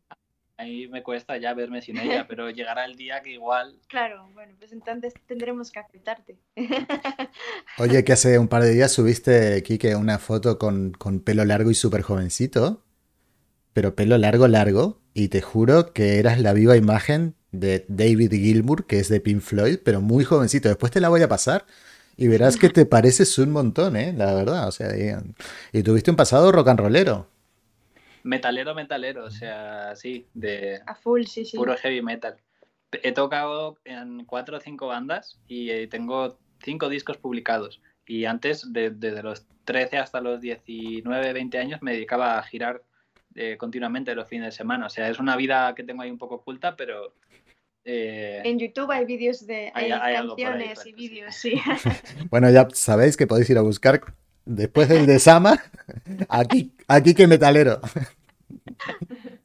Ahí 0.59 0.89
me 0.89 1.03
cuesta 1.03 1.37
ya 1.37 1.53
verme 1.53 1.81
sin 1.81 1.97
ella, 1.97 2.27
pero 2.27 2.49
llegará 2.49 2.83
el 2.83 2.97
día 2.97 3.21
que 3.23 3.31
igual. 3.31 3.79
Claro, 3.87 4.29
bueno, 4.33 4.53
pues 4.59 4.73
entonces 4.73 5.13
tendremos 5.25 5.71
que 5.71 5.79
aceptarte. 5.79 6.37
Oye, 7.77 8.03
que 8.03 8.11
hace 8.11 8.37
un 8.37 8.49
par 8.49 8.63
de 8.63 8.73
días 8.73 8.91
subiste, 8.91 9.63
Kike, 9.63 9.95
una 9.95 10.19
foto 10.19 10.59
con, 10.59 10.91
con 10.91 11.21
pelo 11.21 11.45
largo 11.45 11.71
y 11.71 11.75
súper 11.75 12.01
jovencito, 12.01 12.83
pero 13.71 13.95
pelo 13.95 14.17
largo, 14.17 14.49
largo, 14.49 14.99
y 15.13 15.29
te 15.29 15.39
juro 15.39 15.93
que 15.93 16.19
eras 16.19 16.41
la 16.41 16.51
viva 16.51 16.75
imagen 16.75 17.35
de 17.53 17.85
David 17.87 18.33
Gilmour, 18.33 18.85
que 18.85 18.99
es 18.99 19.07
de 19.07 19.21
Pink 19.21 19.39
Floyd, 19.39 19.79
pero 19.85 20.01
muy 20.01 20.25
jovencito. 20.25 20.67
Después 20.67 20.91
te 20.91 20.99
la 20.99 21.07
voy 21.07 21.21
a 21.21 21.29
pasar 21.29 21.65
y 22.17 22.27
verás 22.27 22.57
que 22.57 22.69
te 22.69 22.85
pareces 22.85 23.37
un 23.37 23.51
montón, 23.51 23.95
¿eh? 23.95 24.11
La 24.11 24.33
verdad, 24.33 24.67
o 24.67 24.71
sea, 24.73 24.89
y, 25.71 25.83
tuviste 25.83 26.11
un 26.11 26.17
pasado 26.17 26.51
rock 26.51 26.67
and 26.67 26.81
rollero. 26.81 27.29
Metalero, 28.23 28.75
metalero, 28.75 29.25
o 29.25 29.31
sea, 29.31 29.95
sí, 29.95 30.27
de 30.33 30.81
a 30.85 30.95
full, 30.95 31.23
sí, 31.23 31.45
sí. 31.45 31.57
puro 31.57 31.75
heavy 31.77 32.01
metal. 32.01 32.35
He 32.91 33.11
tocado 33.11 33.77
en 33.85 34.25
cuatro 34.25 34.57
o 34.57 34.59
cinco 34.59 34.87
bandas 34.87 35.39
y 35.47 35.69
eh, 35.69 35.87
tengo 35.87 36.37
cinco 36.63 36.89
discos 36.89 37.17
publicados. 37.17 37.81
Y 38.07 38.25
antes, 38.25 38.65
desde 38.73 39.21
los 39.21 39.45
13 39.65 39.97
hasta 39.99 40.19
los 40.21 40.41
19, 40.41 41.31
20 41.33 41.57
años, 41.59 41.81
me 41.83 41.91
dedicaba 41.93 42.37
a 42.39 42.43
girar 42.43 42.81
eh, 43.35 43.55
continuamente 43.57 44.15
los 44.15 44.27
fines 44.27 44.45
de 44.47 44.51
semana. 44.51 44.87
O 44.87 44.89
sea, 44.89 45.07
es 45.09 45.19
una 45.19 45.35
vida 45.35 45.73
que 45.75 45.83
tengo 45.83 46.01
ahí 46.01 46.09
un 46.09 46.17
poco 46.17 46.35
oculta, 46.35 46.75
pero, 46.75 47.13
Eh, 47.85 48.41
En 48.43 48.59
YouTube 48.59 48.91
hay 48.91 49.05
vídeos 49.05 49.47
de 49.47 49.71
Hay- 49.73 49.85
hay 49.85 49.91
por 49.91 50.01
ahí, 50.01 50.15
canciones 50.15 50.61
y 50.65 50.69
exacto, 50.69 50.83
sí. 50.83 50.93
vídeos, 50.93 51.35
sí. 51.35 51.53
Bueno, 52.29 52.49
ya 52.51 52.67
sabéis 52.73 53.15
que 53.15 53.25
podéis 53.25 53.49
ir 53.49 53.57
a 53.57 53.61
buscar 53.61 54.01
después 54.49 54.89
del 54.89 55.05
de 55.05 55.19
Sama, 55.19 55.61
aquí, 56.27 56.73
aquí 56.87 57.13
que 57.13 57.27
metalero. 57.27 57.79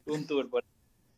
un 0.07 0.27
tour 0.27 0.49
por 0.49 0.65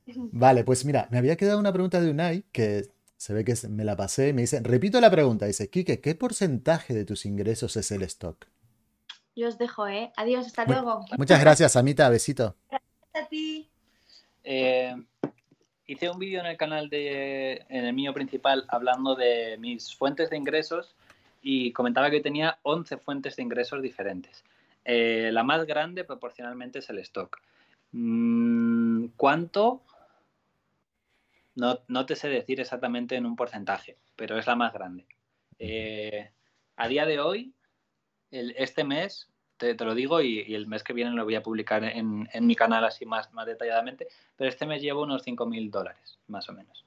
Vale, 0.07 0.65
pues 0.65 0.85
mira, 0.85 1.09
me 1.11 1.19
había 1.19 1.37
quedado 1.37 1.59
una 1.59 1.73
pregunta 1.73 2.01
de 2.01 2.11
Unai 2.11 2.45
que 2.53 2.91
se 3.17 3.33
ve 3.33 3.45
que 3.45 3.55
me 3.69 3.85
la 3.85 3.97
pasé. 3.97 4.33
Me 4.33 4.43
dice, 4.43 4.61
repito 4.63 5.01
la 5.01 5.11
pregunta. 5.11 5.47
Dice, 5.47 5.69
Quique, 5.69 6.01
¿qué 6.01 6.15
porcentaje 6.15 6.95
de 6.95 7.05
tus 7.05 7.27
ingresos 7.27 7.77
es 7.77 7.91
el 7.91 8.03
stock? 8.03 8.47
Yo 9.35 9.49
os 9.49 9.59
dejo, 9.59 9.89
¿eh? 9.89 10.13
Adiós, 10.17 10.47
hasta 10.47 10.65
luego. 10.65 11.05
Muchas 11.19 11.41
gracias, 11.41 11.75
Amita. 11.77 12.09
Besito. 12.09 12.57
A 12.71 13.27
ti. 13.29 13.69
Eh, 14.45 14.95
hice 15.87 16.09
un 16.09 16.19
vídeo 16.19 16.41
en 16.41 16.47
el 16.47 16.57
canal 16.57 16.89
de, 16.89 17.65
en 17.69 17.85
el 17.85 17.93
mío 17.93 18.15
principal, 18.15 18.65
hablando 18.69 19.17
de 19.17 19.57
mis 19.59 19.95
fuentes 19.95 20.31
de 20.31 20.37
ingresos 20.37 20.95
y 21.49 21.71
comentaba 21.71 22.11
que 22.11 22.21
tenía 22.21 22.59
11 22.63 22.97
fuentes 22.97 23.37
de 23.37 23.45
ingresos 23.45 23.81
diferentes. 23.81 24.45
Eh, 24.85 25.31
la 25.33 25.45
más 25.45 25.65
grande 25.65 26.03
proporcionalmente 26.03 26.81
es 26.81 26.91
el 26.91 26.99
stock. 26.99 27.41
Mm, 27.93 29.07
¿Cuánto? 29.17 29.85
No, 31.55 31.79
no 31.87 32.05
te 32.05 32.17
sé 32.17 32.29
decir 32.29 32.59
exactamente 32.59 33.15
en 33.15 33.27
un 33.27 33.37
porcentaje, 33.37 33.97
pero 34.17 34.37
es 34.37 34.49
la 34.49 34.57
más 34.57 34.73
grande. 34.73 35.07
Eh, 35.61 36.33
a 36.75 36.89
día 36.89 37.07
de 37.07 37.21
hoy, 37.21 37.55
este 38.33 38.83
mes, 38.83 39.31
te, 39.57 39.77
lo 39.77 39.95
digo 39.95 40.21
y, 40.21 40.53
el 40.53 40.67
mes 40.67 40.83
que 40.83 40.95
viene 40.95 41.13
lo 41.13 41.25
voy 41.25 41.37
a 41.37 41.45
publicar 41.45 41.85
en, 41.85 42.29
en 42.33 42.47
mi 42.49 42.57
canal 42.57 42.85
así 42.85 43.07
más, 43.07 43.33
más 43.33 43.47
detalladamente, 43.47 44.09
pero 44.35 44.51
este 44.51 44.67
mes 44.67 44.83
llevo 44.83 45.05
unos 45.05 45.25
5.000 45.25 45.71
dólares, 45.71 46.19
más 46.27 46.49
o 46.49 46.53
menos. 46.55 46.85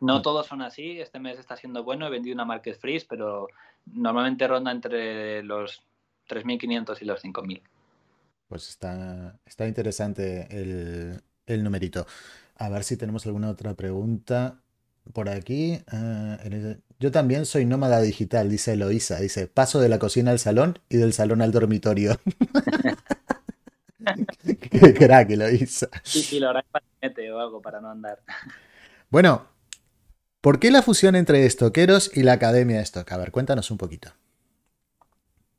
No 0.00 0.22
todos 0.22 0.46
son 0.46 0.62
así, 0.62 1.00
este 1.00 1.18
mes 1.18 1.38
está 1.38 1.56
siendo 1.56 1.82
bueno, 1.82 2.06
he 2.06 2.10
vendido 2.10 2.34
una 2.34 2.44
Market 2.44 2.78
Freeze, 2.78 3.06
pero 3.08 3.48
normalmente 3.86 4.46
ronda 4.46 4.70
entre 4.70 5.42
los 5.42 5.82
3.500 6.28 6.98
y 7.00 7.04
los 7.04 7.24
5.000. 7.24 7.62
Pues 8.48 8.68
está, 8.68 9.38
está 9.44 9.66
interesante 9.66 10.46
el, 10.50 11.20
el 11.46 11.64
numerito. 11.64 12.06
A 12.56 12.68
ver 12.68 12.84
si 12.84 12.96
tenemos 12.96 13.26
alguna 13.26 13.50
otra 13.50 13.74
pregunta 13.74 14.60
por 15.12 15.28
aquí. 15.28 15.80
Ah, 15.88 16.38
yo 16.98 17.10
también 17.10 17.46
soy 17.46 17.64
nómada 17.64 18.00
digital, 18.00 18.48
dice 18.50 18.72
Eloisa. 18.72 19.20
Dice, 19.20 19.46
paso 19.48 19.80
de 19.80 19.88
la 19.88 19.98
cocina 19.98 20.30
al 20.30 20.38
salón 20.38 20.78
y 20.88 20.96
del 20.96 21.12
salón 21.12 21.42
al 21.42 21.52
dormitorio. 21.52 22.18
Qué 24.70 24.94
crack, 24.94 25.30
Eloisa. 25.30 25.88
Y, 26.14 26.36
y 26.36 26.40
lo 26.40 26.50
hará 26.50 26.60
en 26.60 26.66
patinete 26.70 27.30
o 27.32 27.38
algo 27.38 27.60
para 27.60 27.80
no 27.80 27.90
andar. 27.90 28.20
Bueno, 29.10 29.46
¿por 30.40 30.58
qué 30.58 30.70
la 30.70 30.82
fusión 30.82 31.16
entre 31.16 31.46
estoqueros 31.46 32.16
y 32.16 32.22
la 32.22 32.34
academia 32.34 32.76
de 32.76 32.82
stock? 32.82 33.10
A 33.12 33.16
ver, 33.16 33.30
cuéntanos 33.30 33.70
un 33.70 33.78
poquito. 33.78 34.10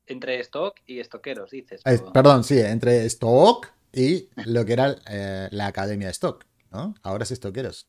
Entre 0.07 0.39
stock 0.39 0.79
y 0.87 0.99
estoqueros, 0.99 1.51
dices. 1.51 1.81
Eh, 1.85 1.99
perdón, 2.13 2.43
sí, 2.43 2.59
entre 2.59 3.05
stock 3.05 3.71
y 3.93 4.29
lo 4.45 4.65
que 4.65 4.73
era 4.73 4.95
eh, 5.09 5.47
la 5.51 5.67
academia 5.67 6.07
de 6.07 6.11
stock, 6.11 6.45
¿no? 6.71 6.95
Ahora 7.03 7.23
es 7.23 7.31
estoqueros. 7.31 7.87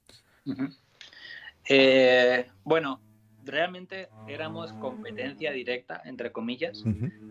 Eh, 1.69 2.47
bueno, 2.65 3.01
realmente 3.45 4.09
éramos 4.29 4.73
competencia 4.75 5.53
directa, 5.53 6.03
entre 6.05 6.33
comillas, 6.33 6.85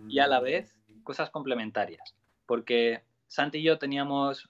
y 0.07 0.19
a 0.19 0.27
la 0.27 0.39
vez 0.39 0.75
cosas 1.03 1.29
complementarias. 1.29 2.15
Porque 2.47 3.03
Santi 3.27 3.59
y 3.59 3.63
yo 3.63 3.77
teníamos 3.77 4.49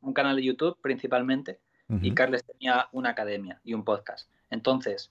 un 0.00 0.12
canal 0.12 0.36
de 0.36 0.44
YouTube 0.44 0.78
principalmente 0.80 1.60
y. 2.00 2.14
Carles 2.14 2.44
tenía 2.44 2.88
una 2.92 3.10
academia 3.10 3.60
y 3.64 3.74
un 3.74 3.84
podcast. 3.84 4.28
Entonces, 4.50 5.10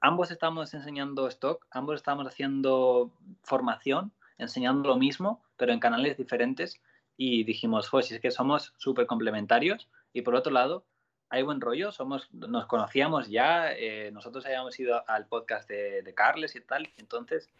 ambos 0.00 0.30
estábamos 0.30 0.72
enseñando 0.74 1.28
stock, 1.28 1.66
ambos 1.70 1.96
estábamos 1.96 2.26
haciendo 2.26 3.10
formación, 3.42 4.12
enseñando 4.38 4.88
lo 4.88 4.96
mismo, 4.96 5.42
pero 5.56 5.72
en 5.72 5.80
canales 5.80 6.16
diferentes. 6.16 6.80
Y 7.16 7.44
dijimos, 7.44 7.88
pues 7.90 8.06
si 8.06 8.14
es 8.14 8.20
que 8.20 8.30
somos 8.30 8.72
súper 8.76 9.06
complementarios. 9.06 9.88
Y 10.12 10.22
por 10.22 10.34
otro 10.34 10.52
lado, 10.52 10.84
hay 11.28 11.42
buen 11.42 11.60
rollo, 11.60 11.92
somos, 11.92 12.32
nos 12.32 12.66
conocíamos 12.66 13.28
ya, 13.28 13.72
eh, 13.72 14.10
nosotros 14.12 14.46
habíamos 14.46 14.78
ido 14.78 15.02
al 15.08 15.26
podcast 15.26 15.68
de, 15.68 16.02
de 16.02 16.14
Carles 16.14 16.54
y 16.56 16.60
tal. 16.60 16.88
Entonces, 16.96 17.50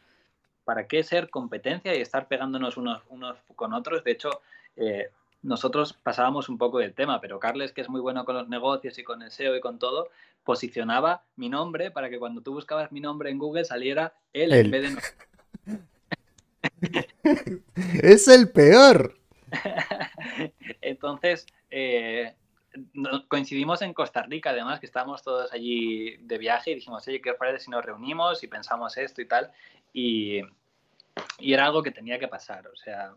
¿para 0.64 0.87
qué 0.87 1.03
ser 1.03 1.31
competencia 1.31 1.96
y 1.96 2.00
estar 2.00 2.29
pegándonos 2.29 2.77
unos, 2.77 3.03
unos 3.09 3.37
con 3.55 3.72
otros? 3.72 4.05
De 4.05 4.12
hecho, 4.12 4.31
eh, 4.77 5.11
nosotros 5.44 5.92
pasábamos 5.92 6.48
un 6.48 6.59
poco 6.59 6.78
del 6.78 6.94
tema, 6.94 7.20
pero 7.20 7.38
Carles, 7.38 7.72
que 7.72 7.83
es 7.83 7.88
muy 7.88 8.00
bueno 8.00 8.24
con 8.24 8.35
los 8.35 8.48
negocios 8.48 8.98
y 8.98 9.04
con 9.04 9.22
el 9.22 9.30
SEO 9.30 9.54
y 9.57 9.61
con 9.61 9.78
todo, 9.78 10.09
posicionaba 10.42 11.22
mi 11.37 11.48
nombre 11.48 11.90
para 11.90 12.11
que 12.11 12.18
cuando 12.18 12.40
tú 12.42 12.52
buscabas 12.54 12.90
mi 12.92 13.00
nombre 13.00 13.30
en 13.30 13.38
Google 13.38 13.64
saliera 13.64 14.14
él, 14.33 14.52
Él. 14.52 14.66
en 14.66 14.70
vez 14.70 14.83
de 14.83 14.90
nosotros. 14.90 15.28
Es 18.02 18.28
el 18.28 18.50
peor. 18.50 19.16
Entonces, 20.80 21.46
eh, 21.70 22.35
no- 22.94 23.26
coincidimos 23.28 23.83
en 23.83 23.92
Costa 23.94 24.22
Rica, 24.22 24.50
además, 24.50 24.80
que 24.80 24.87
estábamos 24.87 25.22
todos 25.22 25.52
allí 25.52 26.16
de 26.18 26.38
viaje 26.38 26.70
y 26.72 26.74
dijimos, 26.76 27.07
oye, 27.07 27.20
¿qué 27.20 27.30
os 27.33 27.37
parece 27.37 27.64
si 27.64 27.70
nos 27.70 27.85
reunimos 27.85 28.42
y 28.42 28.48
pensamos 28.48 28.96
esto 28.96 29.20
y 29.22 29.26
tal? 29.28 29.50
Y, 29.92 30.40
y 31.38 31.52
era 31.52 31.66
algo 31.66 31.83
que 31.83 31.90
tenía 31.90 32.18
que 32.18 32.28
pasar, 32.28 32.66
o 32.66 32.76
sea, 32.76 33.14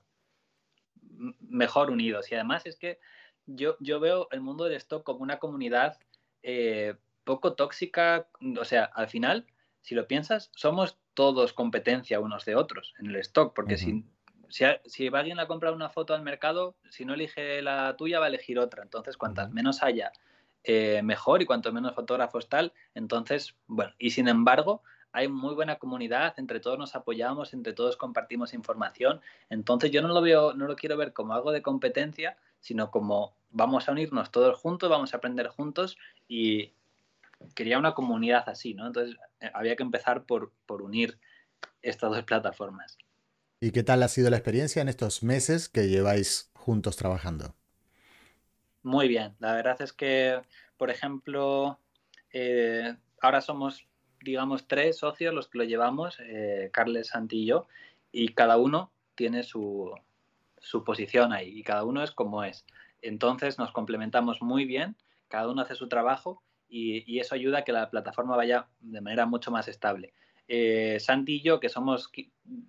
mejor 1.39 1.91
unidos. 1.91 2.31
Y 2.31 2.35
además 2.35 2.65
es 2.65 2.75
que 2.77 2.99
yo, 3.45 3.77
yo 3.79 3.99
veo 3.99 4.27
el 4.31 4.41
mundo 4.41 4.65
del 4.65 4.75
stock 4.75 5.03
como 5.03 5.19
una 5.19 5.39
comunidad 5.39 5.97
eh, 6.43 6.95
poco 7.23 7.53
tóxica, 7.53 8.27
o 8.59 8.65
sea, 8.65 8.85
al 8.85 9.09
final, 9.09 9.45
si 9.81 9.95
lo 9.95 10.07
piensas, 10.07 10.49
somos 10.55 10.97
todos 11.13 11.53
competencia 11.53 12.19
unos 12.19 12.45
de 12.45 12.55
otros 12.55 12.93
en 12.99 13.07
el 13.07 13.15
stock, 13.17 13.53
porque 13.53 13.77
si, 13.77 14.05
si, 14.49 14.65
si 14.85 15.07
alguien 15.07 15.39
a 15.39 15.47
comprar 15.47 15.73
una 15.73 15.89
foto 15.89 16.13
al 16.13 16.21
mercado, 16.21 16.75
si 16.89 17.05
no 17.05 17.15
elige 17.15 17.61
la 17.61 17.95
tuya, 17.97 18.19
va 18.19 18.25
a 18.25 18.29
elegir 18.29 18.59
otra. 18.59 18.83
Entonces, 18.83 19.17
cuantas 19.17 19.51
menos 19.51 19.83
haya, 19.83 20.11
eh, 20.63 21.01
mejor 21.01 21.41
y 21.41 21.45
cuanto 21.45 21.71
menos 21.71 21.95
fotógrafos 21.95 22.49
tal. 22.49 22.73
Entonces, 22.93 23.55
bueno, 23.67 23.93
y 23.97 24.11
sin 24.11 24.27
embargo, 24.27 24.83
hay 25.11 25.27
muy 25.27 25.55
buena 25.55 25.77
comunidad, 25.77 26.33
entre 26.37 26.59
todos 26.59 26.77
nos 26.77 26.95
apoyamos, 26.95 27.53
entre 27.53 27.73
todos 27.73 27.97
compartimos 27.97 28.53
información. 28.53 29.21
Entonces, 29.49 29.91
yo 29.91 30.01
no 30.01 30.09
lo 30.09 30.21
veo, 30.21 30.53
no 30.53 30.67
lo 30.67 30.75
quiero 30.75 30.97
ver 30.97 31.13
como 31.13 31.33
algo 31.33 31.51
de 31.51 31.61
competencia, 31.61 32.37
sino 32.59 32.91
como 32.91 33.35
vamos 33.49 33.87
a 33.87 33.91
unirnos 33.91 34.31
todos 34.31 34.57
juntos, 34.59 34.89
vamos 34.89 35.13
a 35.13 35.17
aprender 35.17 35.47
juntos 35.47 35.97
y 36.27 36.73
quería 37.55 37.79
una 37.79 37.93
comunidad 37.93 38.47
así, 38.47 38.73
¿no? 38.73 38.87
Entonces, 38.87 39.15
eh, 39.39 39.51
había 39.53 39.75
que 39.75 39.83
empezar 39.83 40.25
por, 40.25 40.51
por 40.65 40.81
unir 40.81 41.17
estas 41.81 42.11
dos 42.11 42.23
plataformas. 42.23 42.97
¿Y 43.59 43.71
qué 43.71 43.83
tal 43.83 44.03
ha 44.03 44.07
sido 44.07 44.29
la 44.29 44.37
experiencia 44.37 44.81
en 44.81 44.89
estos 44.89 45.23
meses 45.23 45.69
que 45.69 45.87
lleváis 45.87 46.51
juntos 46.53 46.95
trabajando? 46.95 47.55
Muy 48.83 49.07
bien, 49.07 49.35
la 49.39 49.53
verdad 49.53 49.81
es 49.81 49.93
que, 49.93 50.39
por 50.77 50.89
ejemplo, 50.89 51.79
eh, 52.31 52.95
ahora 53.21 53.41
somos, 53.41 53.87
digamos, 54.27 54.67
tres 54.67 54.97
socios 54.97 55.33
los 55.33 55.47
que 55.47 55.59
lo 55.59 55.63
llevamos, 55.63 56.19
eh, 56.19 56.69
Carles, 56.73 57.07
Santi 57.07 57.43
y 57.43 57.45
yo, 57.45 57.67
y 58.11 58.29
cada 58.29 58.57
uno 58.57 58.91
tiene 59.15 59.43
su, 59.43 59.93
su 60.59 60.83
posición 60.83 61.33
ahí 61.33 61.57
y 61.57 61.63
cada 61.63 61.83
uno 61.83 62.03
es 62.03 62.11
como 62.11 62.43
es. 62.43 62.65
Entonces 63.01 63.57
nos 63.57 63.71
complementamos 63.71 64.41
muy 64.41 64.65
bien, 64.65 64.95
cada 65.27 65.49
uno 65.49 65.61
hace 65.61 65.75
su 65.75 65.87
trabajo 65.87 66.43
y, 66.69 67.19
eso 67.19 67.35
ayuda 67.35 67.59
a 67.59 67.63
que 67.63 67.71
la 67.71 67.89
plataforma 67.89 68.35
vaya 68.35 68.67
de 68.81 69.01
manera 69.01 69.25
mucho 69.25 69.49
más 69.51 69.67
estable. 69.67 70.13
Eh, 70.47 70.97
Santi 70.99 71.35
y 71.35 71.41
yo, 71.41 71.59
que 71.59 71.69
somos 71.69 72.11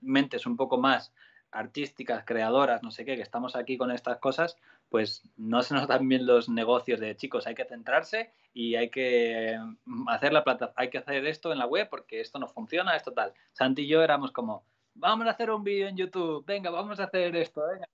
mentes 0.01 0.47
un 0.47 0.57
poco 0.57 0.79
más 0.79 1.13
artísticas, 1.51 2.25
creadoras, 2.25 2.83
no 2.83 2.91
sé 2.91 3.05
qué, 3.05 3.17
que 3.17 3.23
estamos 3.23 3.57
aquí 3.57 3.77
con 3.77 3.91
estas 3.91 4.19
cosas, 4.19 4.57
pues 4.91 5.23
no 5.37 5.63
se 5.63 5.75
nos 5.75 5.87
dan 5.87 6.09
bien 6.09 6.27
los 6.27 6.49
negocios 6.49 7.01
de 7.01 7.17
chicos, 7.17 7.47
hay 7.47 7.55
que 7.55 7.65
centrarse 7.65 8.33
y 8.55 8.75
hay 8.75 8.89
que 8.91 9.59
mm, 9.85 10.09
hacer 10.09 10.33
la 10.33 10.45
plata, 10.45 10.73
hay 10.77 10.91
que 10.91 10.99
hacer 10.99 11.27
esto 11.27 11.53
en 11.53 11.59
la 11.59 11.67
web 11.67 11.89
porque 11.91 12.21
esto 12.21 12.39
no 12.39 12.49
funciona, 12.49 12.97
esto 12.97 13.13
tal. 13.13 13.33
Santi 13.53 13.83
y 13.83 13.89
yo 13.89 14.03
éramos 14.03 14.33
como, 14.33 14.65
vamos 14.95 15.27
a 15.27 15.31
hacer 15.31 15.51
un 15.51 15.65
vídeo 15.65 15.89
en 15.89 15.97
YouTube, 15.97 16.45
venga, 16.47 16.71
vamos 16.71 17.01
a 17.01 17.05
hacer 17.05 17.35
esto, 17.37 17.63
venga. 17.67 17.89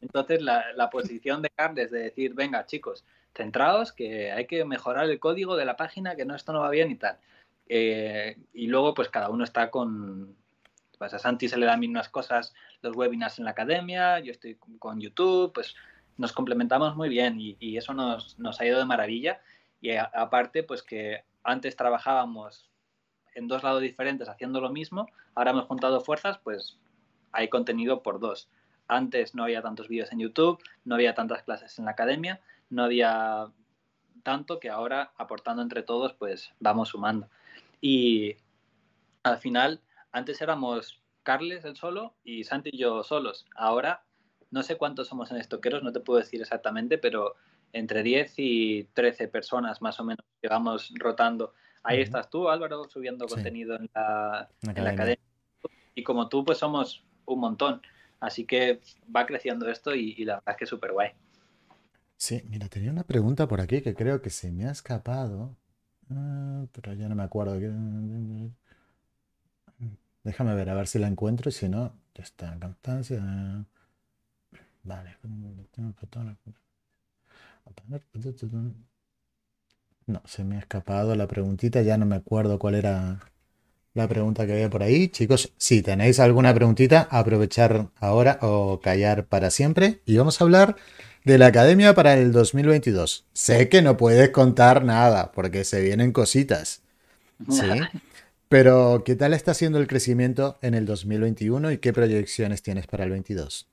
Entonces 0.00 0.42
la, 0.42 0.72
la 0.74 0.90
posición 0.90 1.42
de 1.42 1.50
Carles 1.50 1.90
de 1.90 2.00
decir, 2.00 2.34
venga 2.34 2.66
chicos, 2.66 3.04
centraos 3.34 3.92
que 3.92 4.30
hay 4.30 4.46
que 4.46 4.64
mejorar 4.64 5.08
el 5.08 5.18
código 5.18 5.56
de 5.56 5.64
la 5.64 5.76
página, 5.76 6.16
que 6.16 6.24
no 6.24 6.34
esto 6.34 6.52
no 6.52 6.60
va 6.60 6.70
bien 6.70 6.90
y 6.90 6.96
tal. 6.96 7.18
Eh, 7.68 8.36
y 8.52 8.66
luego 8.66 8.94
pues 8.94 9.08
cada 9.08 9.28
uno 9.30 9.44
está 9.44 9.70
con, 9.70 10.36
pues 10.98 11.14
a 11.14 11.18
Santi 11.18 11.48
se 11.48 11.56
le 11.56 11.66
dan 11.66 11.82
unas 11.84 12.08
cosas, 12.08 12.54
los 12.80 12.94
webinars 12.96 13.38
en 13.38 13.44
la 13.44 13.52
academia, 13.52 14.20
yo 14.20 14.30
estoy 14.30 14.56
con 14.78 15.00
YouTube, 15.00 15.52
pues 15.52 15.74
nos 16.16 16.32
complementamos 16.32 16.96
muy 16.96 17.08
bien 17.08 17.36
y, 17.38 17.76
eso 17.76 17.94
nos, 17.94 18.60
ha 18.60 18.66
ido 18.66 18.78
de 18.78 18.84
maravilla. 18.84 19.40
Y 19.80 19.90
aparte, 19.96 20.62
pues 20.62 20.82
que 20.82 21.24
antes 21.42 21.76
trabajábamos 21.76 22.70
en 23.34 23.48
dos 23.48 23.62
lados 23.62 23.82
diferentes 23.82 24.28
haciendo 24.28 24.60
lo 24.60 24.70
mismo, 24.70 25.08
ahora 25.34 25.52
hemos 25.52 25.66
juntado 25.66 26.00
fuerzas, 26.00 26.38
pues 26.38 26.78
hay 27.32 27.48
contenido 27.48 28.02
por 28.02 28.20
dos. 28.20 28.48
Antes 28.88 29.34
no 29.34 29.44
había 29.44 29.62
tantos 29.62 29.88
vídeos 29.88 30.12
en 30.12 30.20
YouTube, 30.20 30.62
no 30.84 30.94
había 30.94 31.14
tantas 31.14 31.42
clases 31.42 31.78
en 31.78 31.86
la 31.86 31.92
academia, 31.92 32.40
no 32.68 32.84
había 32.84 33.50
tanto 34.22 34.60
que 34.60 34.70
ahora 34.70 35.12
aportando 35.16 35.62
entre 35.62 35.82
todos, 35.82 36.12
pues 36.12 36.52
vamos 36.60 36.90
sumando. 36.90 37.28
Y 37.80 38.36
al 39.22 39.38
final, 39.38 39.80
antes 40.12 40.40
éramos 40.40 41.02
Carles 41.22 41.64
el 41.64 41.76
solo 41.76 42.14
y 42.24 42.44
Santi 42.44 42.70
y 42.72 42.78
yo 42.78 43.02
solos. 43.02 43.46
Ahora 43.54 44.04
no 44.52 44.62
sé 44.62 44.76
cuántos 44.76 45.08
somos 45.08 45.30
en 45.32 45.38
estoqueros, 45.38 45.82
no 45.82 45.92
te 45.92 46.00
puedo 46.00 46.20
decir 46.20 46.40
exactamente, 46.40 46.98
pero 46.98 47.34
entre 47.72 48.02
10 48.02 48.34
y 48.36 48.84
13 48.92 49.28
personas 49.28 49.80
más 49.80 49.98
o 49.98 50.04
menos 50.04 50.24
que 50.40 50.48
vamos 50.48 50.92
rotando. 50.98 51.54
Ahí 51.82 52.00
estás 52.00 52.30
tú, 52.30 52.48
Álvaro, 52.48 52.84
subiendo 52.88 53.26
contenido 53.26 53.74
en 53.74 53.90
la, 53.94 54.48
academia. 54.62 55.18
Y 55.94 56.04
como 56.04 56.28
tú, 56.28 56.44
pues 56.44 56.58
somos 56.58 57.02
un 57.24 57.40
montón. 57.40 57.82
Así 58.20 58.44
que 58.44 58.80
va 59.14 59.26
creciendo 59.26 59.68
esto 59.68 59.94
y, 59.94 60.24
la 60.24 60.34
verdad 60.34 60.52
es 60.52 60.56
que 60.58 60.64
es 60.64 60.70
súper 60.70 60.92
guay. 60.92 61.10
Sí, 62.16 62.42
mira, 62.48 62.68
tenía 62.68 62.92
una 62.92 63.02
pregunta 63.02 63.48
por 63.48 63.60
aquí 63.60 63.80
que 63.80 63.94
creo 63.94 64.22
que 64.22 64.30
se 64.30 64.52
me 64.52 64.66
ha 64.66 64.70
escapado. 64.70 65.56
Ah, 66.10 66.66
pero 66.72 66.92
ya 66.92 67.08
no 67.08 67.16
me 67.16 67.24
acuerdo. 67.24 67.58
Déjame 70.22 70.54
ver, 70.54 70.70
a 70.70 70.74
ver 70.74 70.86
si 70.86 70.98
la 70.98 71.08
encuentro 71.08 71.48
y 71.48 71.52
si 71.52 71.68
no, 71.68 71.96
ya 72.14 72.22
está. 72.22 72.56
Vale. 74.82 75.16
No, 80.06 80.20
se 80.26 80.44
me 80.44 80.56
ha 80.56 80.58
escapado 80.58 81.14
la 81.14 81.28
preguntita, 81.28 81.82
ya 81.82 81.96
no 81.96 82.06
me 82.06 82.16
acuerdo 82.16 82.58
cuál 82.58 82.74
era 82.74 83.20
la 83.94 84.08
pregunta 84.08 84.46
que 84.46 84.52
había 84.52 84.70
por 84.70 84.82
ahí. 84.82 85.08
Chicos, 85.08 85.52
si 85.56 85.82
tenéis 85.82 86.18
alguna 86.18 86.52
preguntita, 86.54 87.08
aprovechar 87.10 87.90
ahora 87.96 88.38
o 88.42 88.80
callar 88.80 89.26
para 89.26 89.50
siempre. 89.50 90.00
Y 90.06 90.16
vamos 90.16 90.40
a 90.40 90.44
hablar 90.44 90.76
de 91.24 91.38
la 91.38 91.46
academia 91.46 91.94
para 91.94 92.14
el 92.14 92.32
2022. 92.32 93.26
Sé 93.32 93.68
que 93.68 93.82
no 93.82 93.96
puedes 93.96 94.30
contar 94.30 94.84
nada 94.84 95.30
porque 95.32 95.64
se 95.64 95.80
vienen 95.80 96.12
cositas. 96.12 96.82
Sí. 97.48 97.66
Pero, 98.48 99.02
¿qué 99.04 99.14
tal 99.14 99.32
está 99.32 99.54
siendo 99.54 99.78
el 99.78 99.86
crecimiento 99.86 100.58
en 100.60 100.74
el 100.74 100.84
2021 100.84 101.72
y 101.72 101.78
qué 101.78 101.94
proyecciones 101.94 102.62
tienes 102.62 102.86
para 102.86 103.04
el 103.04 103.10
22? 103.10 103.71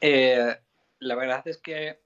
Eh, 0.00 0.56
la 0.98 1.14
verdad 1.14 1.46
es 1.46 1.58
que 1.58 1.98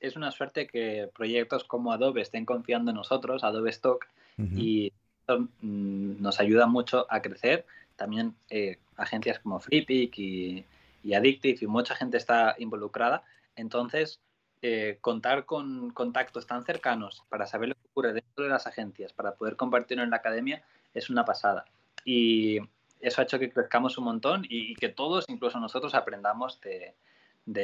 es 0.00 0.16
una 0.16 0.30
suerte 0.30 0.66
que 0.66 1.10
proyectos 1.14 1.64
como 1.64 1.92
Adobe 1.92 2.22
estén 2.22 2.44
confiando 2.46 2.90
en 2.90 2.96
nosotros, 2.96 3.44
Adobe 3.44 3.70
Stock, 3.70 4.06
y 4.38 4.90
mm, 5.28 6.22
nos 6.22 6.40
ayuda 6.40 6.66
mucho 6.66 7.06
a 7.10 7.20
crecer. 7.20 7.66
También 7.96 8.34
eh, 8.48 8.78
agencias 8.96 9.38
como 9.40 9.60
FreePick 9.60 10.18
y, 10.18 10.64
y, 11.02 11.14
Addictive 11.14 11.58
y 11.60 11.66
mucha 11.66 11.94
gente 11.94 12.16
está 12.16 12.54
involucrada. 12.58 13.22
Entonces, 13.56 14.20
eh, 14.62 14.98
contar 15.00 15.46
con 15.46 15.90
contactos 15.90 16.46
tan 16.46 16.64
cercanos 16.64 17.22
para 17.30 17.46
saber 17.46 17.70
lo 17.70 17.74
que 17.76 17.88
ocurre 17.90 18.12
dentro 18.12 18.44
de 18.44 18.50
las 18.50 18.66
agencias, 18.66 19.12
para 19.12 19.34
poder 19.34 19.56
compartirlo 19.56 20.04
en 20.04 20.10
la 20.10 20.16
academia, 20.16 20.62
es 20.92 21.08
una 21.08 21.24
pasada. 21.24 21.64
Y 22.04 22.60
eso 23.00 23.20
ha 23.20 23.24
hecho 23.24 23.38
que 23.38 23.50
crezcamos 23.50 23.98
un 23.98 24.04
montón 24.04 24.46
y, 24.48 24.74
que 24.76 24.88
todos, 24.88 25.24
incluso 25.28 25.58
nosotros, 25.60 25.94
aprendamos 25.94 26.60
de, 26.60 26.94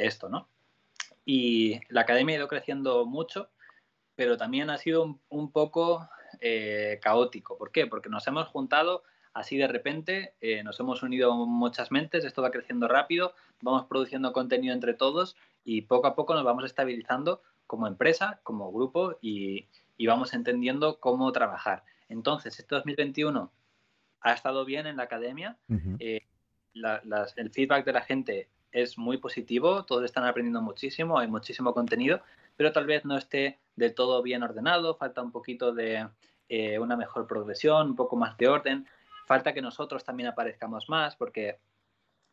esto, 0.05 0.29
¿no? 0.29 0.47
Y 1.25 1.79
la 1.89 2.01
academia 2.01 2.35
ha 2.35 2.39
ido 2.39 2.47
creciendo 2.47 3.05
mucho, 3.05 3.49
pero 4.15 4.37
también 4.37 4.69
ha 4.69 4.77
sido 4.77 5.19
un, 5.29 5.51
poco 5.51 6.09
eh, 6.39 6.99
caótico. 7.01 7.57
¿Por 7.57 7.71
qué? 7.71 7.87
Porque 7.87 8.09
nos 8.09 8.25
hemos 8.27 8.47
juntado 8.47 9.03
así 9.37 9.55
de 9.55 9.67
repente, 9.67 10.33
eh, 10.41 10.63
nos 10.63 10.79
hemos 10.79 11.03
unido 11.03 11.33
muchas 11.45 11.91
mentes, 11.91 12.25
esto 12.25 12.41
va 12.41 12.49
creciendo 12.49 12.87
rápido, 12.87 13.33
vamos 13.61 13.85
produciendo 13.85 14.33
contenido 14.33 14.73
entre 14.73 14.95
todos 14.95 15.35
y 15.63 15.83
poco 15.83 16.07
a 16.07 16.15
poco 16.15 16.33
nos 16.33 16.43
vamos 16.43 16.65
estabilizando 16.65 17.41
como 17.67 17.85
empresa, 17.85 18.39
como 18.43 18.71
grupo 18.71 19.17
y, 19.21 19.67
vamos 20.07 20.33
entendiendo 20.33 20.99
cómo 20.99 21.31
trabajar. 21.31 21.83
Entonces, 22.09 22.57
este 22.59 22.75
2021 22.75 23.51
ha 24.21 24.33
estado 24.33 24.65
bien 24.65 24.87
en 24.87 24.97
la 24.97 25.03
academia, 25.03 25.57
eh, 25.99 26.21
el 26.73 27.51
feedback 27.51 27.85
de 27.85 27.93
la 27.93 28.01
gente 28.01 28.47
es 28.71 28.97
muy 28.97 29.17
positivo, 29.17 29.83
todos 29.83 30.03
están 30.03 30.25
aprendiendo 30.25 30.61
muchísimo, 30.61 31.19
hay 31.19 31.27
muchísimo 31.27 31.73
contenido, 31.73 32.21
pero 32.55 32.71
tal 32.71 32.85
vez 32.85 33.05
no 33.05 33.17
esté 33.17 33.57
del 33.75 33.93
todo 33.93 34.21
bien 34.21 34.43
ordenado, 34.43 34.95
falta 34.95 35.21
un 35.21 35.31
poquito 35.31 35.73
de 35.73 36.07
eh, 36.49 36.79
una 36.79 36.95
mejor 36.95 37.27
progresión, 37.27 37.89
un 37.89 37.95
poco 37.95 38.15
más 38.15 38.37
de 38.37 38.47
orden, 38.47 38.87
falta 39.25 39.53
que 39.53 39.61
nosotros 39.61 40.03
también 40.03 40.29
aparezcamos 40.29 40.89
más, 40.89 41.15
porque 41.15 41.59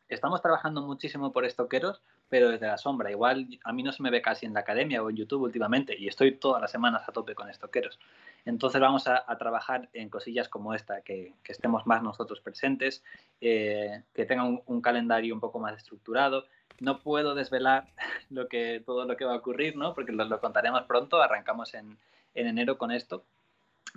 estamos 0.08 0.42
trabajando 0.42 0.82
muchísimo 0.82 1.32
por 1.32 1.44
estoqueros, 1.44 2.02
pero 2.28 2.50
desde 2.50 2.66
la 2.66 2.78
sombra. 2.78 3.10
Igual 3.10 3.58
a 3.64 3.72
mí 3.72 3.82
no 3.82 3.92
se 3.92 4.02
me 4.02 4.10
ve 4.10 4.22
casi 4.22 4.46
en 4.46 4.54
la 4.54 4.60
academia 4.60 5.02
o 5.02 5.10
en 5.10 5.16
YouTube 5.16 5.42
últimamente 5.42 5.96
y 5.98 6.08
estoy 6.08 6.36
todas 6.36 6.60
las 6.60 6.70
semanas 6.70 7.08
a 7.08 7.12
tope 7.12 7.34
con 7.34 7.48
estoqueros. 7.48 7.98
Entonces 8.44 8.80
vamos 8.80 9.06
a, 9.06 9.24
trabajar 9.38 9.88
en 9.94 10.10
cosillas 10.10 10.48
como 10.48 10.74
esta, 10.74 11.00
que, 11.00 11.34
estemos 11.46 11.86
más 11.86 12.02
nosotros 12.02 12.40
presentes, 12.40 13.02
eh, 13.40 14.02
que 14.12 14.26
tenga 14.26 14.44
un, 14.44 14.82
calendario 14.82 15.34
un 15.34 15.40
poco 15.40 15.58
más 15.58 15.76
estructurado. 15.76 16.46
No 16.80 17.00
puedo 17.00 17.34
desvelar 17.34 17.88
lo 18.30 18.48
que, 18.48 18.82
todo 18.84 19.06
lo 19.06 19.16
que 19.16 19.24
va 19.24 19.32
a 19.32 19.38
ocurrir, 19.38 19.76
¿no? 19.76 19.94
porque 19.94 20.12
lo, 20.12 20.40
contaremos 20.40 20.82
pronto, 20.82 21.22
arrancamos 21.22 21.72
en, 21.74 21.96
enero 22.34 22.76
con 22.76 22.90
esto, 22.90 23.24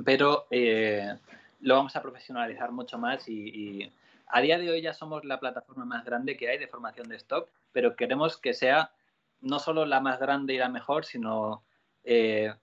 pero 0.05 0.45
eh, 0.51 1.17
lo 1.59 1.75
vamos 1.75 1.95
a 1.95 2.01
profesionalizar 2.01 2.71
mucho 2.71 2.97
más 2.97 3.27
y, 3.27 3.91
a 4.29 4.41
día 4.41 4.57
de 4.57 4.69
hoy 4.69 4.81
ya 4.81 4.93
somos 4.93 5.23
la 5.23 5.39
plataforma 5.39 5.85
más 5.85 6.03
grande 6.03 6.35
que 6.35 6.49
hay 6.49 6.57
de 6.57 6.67
formación 6.67 7.07
de 7.07 7.15
stock, 7.15 7.49
pero 7.71 7.95
queremos 7.95 8.37
que 8.37 8.53
sea 8.53 8.91
no 9.39 9.57
solo 9.57 9.85
la 9.85 10.01
más 10.01 10.19
grande 10.19 10.53
y 10.53 10.57
la 10.57 10.67
mejor, 10.67 11.05
sino 11.05 11.63
eh, 12.03 12.53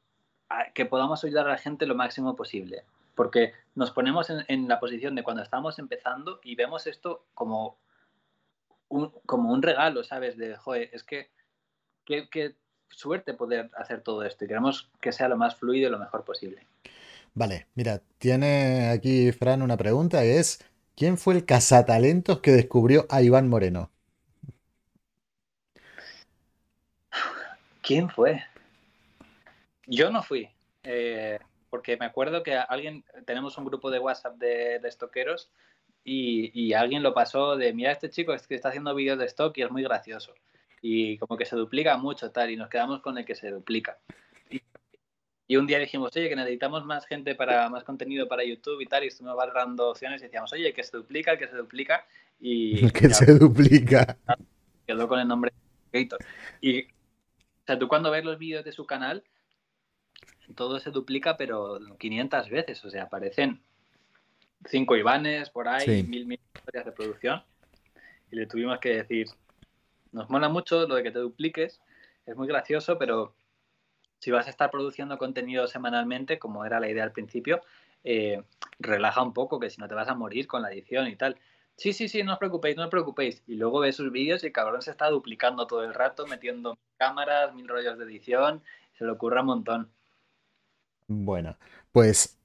que 0.74 0.86
podamos 0.86 1.24
ayudar 1.24 1.46
a 1.46 1.52
la 1.52 1.58
gente 1.58 1.86
lo 1.86 1.94
máximo 1.94 2.36
posible. 2.36 2.84
Porque 3.14 3.52
nos 3.74 3.90
ponemos 3.90 4.28
en, 4.30 4.68
la 4.68 4.80
posición 4.80 5.14
de 5.14 5.22
cuando 5.22 5.42
estamos 5.42 5.78
empezando 5.78 6.40
y 6.42 6.56
vemos 6.56 6.86
esto 6.86 7.24
como 7.34 7.78
un, 8.88 9.12
como 9.26 9.52
un 9.52 9.62
regalo, 9.62 10.02
¿sabes? 10.02 10.36
De, 10.36 10.56
joder, 10.56 10.90
es 10.92 11.04
que 11.04 11.30
qué 12.04 12.56
suerte 12.88 13.34
poder 13.34 13.70
hacer 13.76 14.02
todo 14.02 14.22
esto 14.24 14.44
y 14.44 14.48
queremos 14.48 14.90
que 15.00 15.12
sea 15.12 15.28
lo 15.28 15.36
más 15.36 15.56
fluido 15.56 15.88
y 15.88 15.90
lo 15.90 15.98
mejor 15.98 16.24
posible. 16.24 16.66
Vale, 17.34 17.66
mira, 17.74 18.00
tiene 18.18 18.90
aquí 18.90 19.32
Fran 19.32 19.62
una 19.62 19.76
pregunta 19.76 20.22
es, 20.22 20.64
¿quién 20.96 21.18
fue 21.18 21.34
el 21.34 21.44
cazatalentos 21.44 22.40
que 22.40 22.52
descubrió 22.52 23.06
a 23.10 23.22
Iván 23.22 23.48
Moreno? 23.48 23.90
¿Quién 27.82 28.08
fue? 28.08 28.42
Yo 29.86 30.10
no 30.10 30.22
fui, 30.22 30.48
eh, 30.82 31.38
porque 31.70 31.96
me 31.96 32.06
acuerdo 32.06 32.42
que 32.42 32.54
alguien, 32.54 33.04
tenemos 33.26 33.58
un 33.58 33.64
grupo 33.64 33.90
de 33.90 33.98
WhatsApp 33.98 34.36
de, 34.36 34.76
estoqueros 34.84 35.50
y, 36.04 36.72
alguien 36.72 37.02
lo 37.02 37.14
pasó 37.14 37.56
de, 37.56 37.72
mira, 37.72 37.92
este 37.92 38.10
chico 38.10 38.32
es 38.32 38.46
que 38.46 38.54
está 38.54 38.68
haciendo 38.68 38.94
vídeos 38.94 39.18
de 39.18 39.26
stock 39.26 39.56
y 39.58 39.62
es 39.62 39.70
muy 39.70 39.82
gracioso. 39.82 40.34
Y 40.80 41.16
como 41.18 41.36
que 41.36 41.46
se 41.46 41.56
duplica 41.56 41.96
mucho 41.96 42.30
tal, 42.30 42.50
y 42.50 42.56
nos 42.56 42.68
quedamos 42.68 43.00
con 43.00 43.16
el 43.16 43.24
que 43.24 43.34
se 43.34 43.50
duplica. 43.50 43.98
Y, 45.48 45.56
un 45.56 45.66
día 45.66 45.78
dijimos, 45.78 46.14
oye, 46.14 46.28
que 46.28 46.36
necesitamos 46.36 46.84
más 46.84 47.06
gente 47.06 47.34
para 47.34 47.68
más 47.68 47.84
contenido 47.84 48.28
para 48.28 48.44
YouTube 48.44 48.80
y 48.80 48.86
tal, 48.86 49.04
y 49.04 49.08
estuvimos 49.08 49.36
valorando 49.36 49.90
opciones 49.90 50.20
y 50.20 50.24
decíamos, 50.24 50.52
oye, 50.52 50.72
que 50.72 50.82
se 50.82 50.96
duplica, 50.96 51.32
el 51.32 51.38
que 51.38 51.48
se 51.48 51.56
duplica. 51.56 52.06
Y 52.38 52.84
el 52.84 52.92
que 52.92 53.10
se 53.10 53.34
duplica. 53.34 54.16
Quedó 54.86 55.08
con 55.08 55.20
el 55.20 55.28
nombre 55.28 55.52
Gator. 55.92 56.18
Y, 56.60 56.84
o 56.84 57.66
sea, 57.66 57.78
tú 57.78 57.88
cuando 57.88 58.10
ves 58.10 58.24
los 58.24 58.38
vídeos 58.38 58.64
de 58.64 58.72
su 58.72 58.86
canal, 58.86 59.24
todo 60.54 60.78
se 60.78 60.90
duplica, 60.90 61.36
pero 61.36 61.78
500 61.98 62.50
veces. 62.50 62.84
O 62.84 62.90
sea, 62.90 63.04
aparecen 63.04 63.60
cinco 64.66 64.96
Ivanes 64.96 65.50
por 65.50 65.68
ahí, 65.68 66.02
mil, 66.02 66.26
mil 66.26 66.40
historias 66.54 66.86
de 66.86 66.92
producción. 66.92 67.42
Y 68.30 68.36
le 68.36 68.46
tuvimos 68.46 68.78
que 68.78 68.96
decir, 68.96 69.28
nos 70.12 70.28
mola 70.30 70.48
mucho 70.48 70.86
lo 70.86 70.96
de 70.96 71.02
que 71.02 71.10
te 71.10 71.18
dupliques, 71.18 71.80
es 72.26 72.36
muy 72.36 72.46
gracioso, 72.46 72.98
pero 72.98 73.34
si 74.18 74.30
vas 74.30 74.46
a 74.46 74.50
estar 74.50 74.70
produciendo 74.70 75.18
contenido 75.18 75.66
semanalmente, 75.66 76.38
como 76.38 76.64
era 76.64 76.80
la 76.80 76.88
idea 76.88 77.04
al 77.04 77.12
principio, 77.12 77.60
eh, 78.04 78.42
relaja 78.78 79.22
un 79.22 79.34
poco, 79.34 79.60
que 79.60 79.70
si 79.70 79.80
no 79.80 79.88
te 79.88 79.94
vas 79.94 80.08
a 80.08 80.14
morir 80.14 80.46
con 80.46 80.62
la 80.62 80.72
edición 80.72 81.08
y 81.08 81.16
tal. 81.16 81.36
Sí, 81.76 81.92
sí, 81.92 82.08
sí, 82.08 82.22
no 82.22 82.34
os 82.34 82.38
preocupéis, 82.38 82.76
no 82.76 82.84
os 82.84 82.90
preocupéis. 82.90 83.42
Y 83.46 83.56
luego 83.56 83.80
ves 83.80 83.96
sus 83.96 84.12
vídeos 84.12 84.42
y 84.42 84.46
el 84.46 84.52
cabrón 84.52 84.80
se 84.80 84.92
está 84.92 85.10
duplicando 85.10 85.66
todo 85.66 85.82
el 85.84 85.92
rato, 85.92 86.26
metiendo 86.26 86.78
cámaras, 86.96 87.52
mil 87.54 87.68
rollos 87.68 87.98
de 87.98 88.04
edición, 88.04 88.62
se 88.96 89.04
le 89.04 89.10
ocurra 89.10 89.40
un 89.40 89.46
montón. 89.46 89.90
Bueno, 91.06 91.56
pues 91.92 92.36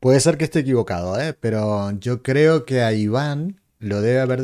puede 0.00 0.20
ser 0.20 0.36
que 0.36 0.44
esté 0.44 0.60
equivocado, 0.60 1.20
¿eh? 1.20 1.34
pero 1.34 1.92
yo 1.92 2.22
creo 2.22 2.64
que 2.64 2.82
a 2.82 2.92
Iván 2.92 3.60
lo 3.78 4.00
debe 4.00 4.20
haber 4.20 4.42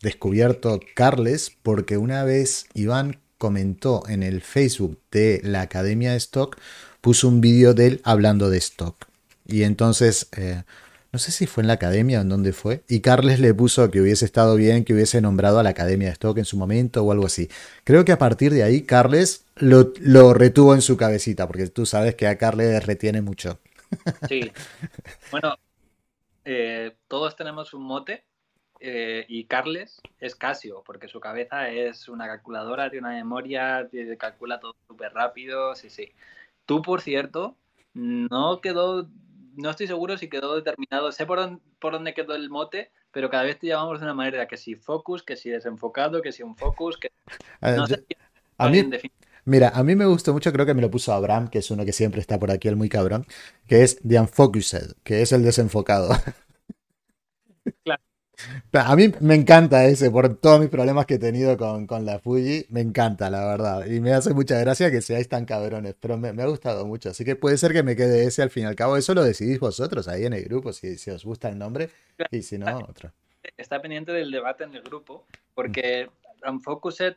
descubierto 0.00 0.80
Carles 0.94 1.50
porque 1.62 1.96
una 1.96 2.24
vez 2.24 2.66
Iván 2.74 3.18
comentó 3.38 4.02
en 4.08 4.22
el 4.22 4.42
Facebook 4.42 5.00
de 5.10 5.40
la 5.44 5.62
Academia 5.62 6.12
de 6.12 6.18
Stock, 6.18 6.58
puso 7.00 7.28
un 7.28 7.40
vídeo 7.40 7.74
de 7.74 7.86
él 7.86 8.00
hablando 8.04 8.50
de 8.50 8.58
stock. 8.58 9.06
Y 9.46 9.62
entonces 9.62 10.28
eh, 10.36 10.64
no 11.12 11.18
sé 11.18 11.32
si 11.32 11.46
fue 11.46 11.62
en 11.62 11.68
la 11.68 11.74
academia 11.74 12.18
o 12.18 12.22
en 12.22 12.28
dónde 12.28 12.52
fue, 12.52 12.82
y 12.88 13.00
Carles 13.00 13.40
le 13.40 13.54
puso 13.54 13.90
que 13.90 14.00
hubiese 14.00 14.24
estado 14.24 14.56
bien 14.56 14.84
que 14.84 14.94
hubiese 14.94 15.20
nombrado 15.20 15.58
a 15.58 15.62
la 15.62 15.70
academia 15.70 16.08
de 16.08 16.12
stock 16.12 16.38
en 16.38 16.44
su 16.44 16.56
momento 16.56 17.02
o 17.02 17.12
algo 17.12 17.26
así. 17.26 17.48
Creo 17.84 18.04
que 18.04 18.12
a 18.12 18.18
partir 18.18 18.52
de 18.52 18.62
ahí 18.62 18.82
Carles 18.82 19.44
lo, 19.56 19.92
lo 20.00 20.34
retuvo 20.34 20.74
en 20.74 20.82
su 20.82 20.96
cabecita, 20.96 21.46
porque 21.46 21.68
tú 21.68 21.86
sabes 21.86 22.14
que 22.14 22.26
a 22.26 22.36
Carles 22.38 22.84
retiene 22.86 23.22
mucho. 23.22 23.58
Sí. 24.28 24.52
Bueno, 25.30 25.56
eh, 26.44 26.96
todos 27.08 27.36
tenemos 27.36 27.74
un 27.74 27.82
mote 27.82 28.24
eh, 28.80 29.26
y 29.28 29.44
Carles 29.44 30.00
es 30.20 30.34
Casio, 30.34 30.82
porque 30.84 31.08
su 31.08 31.20
cabeza 31.20 31.68
es 31.68 32.08
una 32.08 32.26
calculadora, 32.26 32.90
tiene 32.90 33.08
una 33.08 33.16
memoria, 33.16 33.88
calcula 34.18 34.60
todo 34.60 34.74
súper 34.86 35.12
rápido, 35.12 35.74
sí, 35.74 35.90
sí. 35.90 36.12
Tú, 36.64 36.80
por 36.80 37.00
cierto, 37.00 37.56
no 37.92 38.60
quedó, 38.60 39.08
no 39.58 39.70
estoy 39.70 39.86
seguro 39.86 40.16
si 40.16 40.28
quedó 40.28 40.54
determinado, 40.54 41.12
sé 41.12 41.26
por 41.26 41.38
dónde, 41.38 41.60
por 41.80 41.92
dónde 41.92 42.14
quedó 42.14 42.34
el 42.34 42.48
mote, 42.48 42.90
pero 43.10 43.28
cada 43.28 43.42
vez 43.42 43.58
te 43.58 43.66
llamamos 43.66 43.98
de 43.98 44.06
una 44.06 44.14
manera, 44.14 44.46
que 44.46 44.56
si 44.56 44.76
focus, 44.76 45.22
que 45.22 45.36
si 45.36 45.50
desenfocado, 45.50 46.22
que 46.22 46.32
si 46.32 46.42
un 46.42 46.56
focus, 46.56 46.96
que... 46.96 47.10
No 47.60 47.86
sé 47.86 48.04
a 48.56 48.68
mí, 48.68 48.90
Mira, 49.44 49.70
a 49.70 49.82
mí 49.82 49.94
me 49.94 50.04
gustó 50.04 50.32
mucho, 50.32 50.52
creo 50.52 50.66
que 50.66 50.74
me 50.74 50.82
lo 50.82 50.90
puso 50.90 51.12
Abraham, 51.12 51.48
que 51.48 51.58
es 51.58 51.70
uno 51.70 51.84
que 51.84 51.92
siempre 51.92 52.20
está 52.20 52.38
por 52.38 52.50
aquí, 52.50 52.68
el 52.68 52.76
muy 52.76 52.88
cabrón, 52.88 53.24
que 53.66 53.82
es 53.82 53.98
The 54.06 54.20
Unfocused, 54.20 54.96
que 55.02 55.22
es 55.22 55.32
el 55.32 55.42
desenfocado. 55.42 56.10
Claro. 57.84 58.02
A 58.72 58.94
mí 58.94 59.12
me 59.20 59.34
encanta 59.34 59.84
ese, 59.86 60.10
por 60.10 60.36
todos 60.36 60.60
mis 60.60 60.68
problemas 60.68 61.06
que 61.06 61.14
he 61.14 61.18
tenido 61.18 61.56
con, 61.56 62.04
la 62.04 62.18
Fuji, 62.20 62.66
me 62.70 62.80
encanta, 62.80 63.30
la 63.30 63.44
verdad. 63.44 63.86
Y 63.86 64.00
me 64.00 64.12
hace 64.12 64.32
mucha 64.32 64.58
gracia 64.60 64.90
que 64.90 65.00
seáis 65.00 65.28
tan 65.28 65.44
cabrones, 65.44 65.96
pero 65.98 66.16
me, 66.16 66.28
ha 66.28 66.46
gustado 66.46 66.86
mucho. 66.86 67.10
Así 67.10 67.24
que 67.24 67.34
puede 67.34 67.58
ser 67.58 67.72
que 67.72 67.82
me 67.82 67.96
quede 67.96 68.24
ese 68.24 68.42
al 68.42 68.50
fin 68.50 68.64
y 68.64 68.66
al 68.66 68.76
cabo. 68.76 68.96
Eso 68.96 69.14
lo 69.14 69.24
decidís 69.24 69.58
vosotros 69.58 70.06
ahí 70.06 70.24
en 70.24 70.34
el 70.34 70.44
grupo, 70.44 70.72
si, 70.72 70.96
si 70.98 71.10
os 71.10 71.24
gusta 71.24 71.48
el 71.48 71.58
nombre, 71.58 71.90
y 72.30 72.42
si 72.42 72.58
no, 72.58 72.78
otro. 72.78 73.12
Está 73.56 73.82
pendiente 73.82 74.12
del 74.12 74.30
debate 74.30 74.64
en 74.64 74.74
el 74.74 74.82
grupo, 74.82 75.26
porque 75.54 76.08
Unfocused 76.46 77.16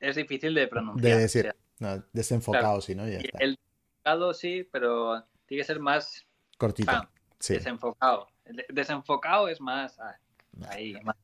es 0.00 0.16
difícil 0.16 0.54
de 0.54 0.66
pronunciar. 0.68 1.16
De 1.16 1.20
decir, 1.20 1.54
desenfocado, 2.12 2.80
sí, 2.80 2.94
¿no? 2.94 3.04
El 3.04 3.58
desenfocado 3.58 4.34
sí, 4.34 4.66
pero 4.70 5.24
tiene 5.46 5.62
que 5.62 5.66
ser 5.66 5.80
más 5.80 6.24
cortito. 6.56 6.92
Desenfocado. 7.46 8.28
Desenfocado 8.70 9.48
es 9.48 9.60
más. 9.60 9.98
Ah, 9.98 10.16
ahí, 10.68 10.94
más. 11.02 11.16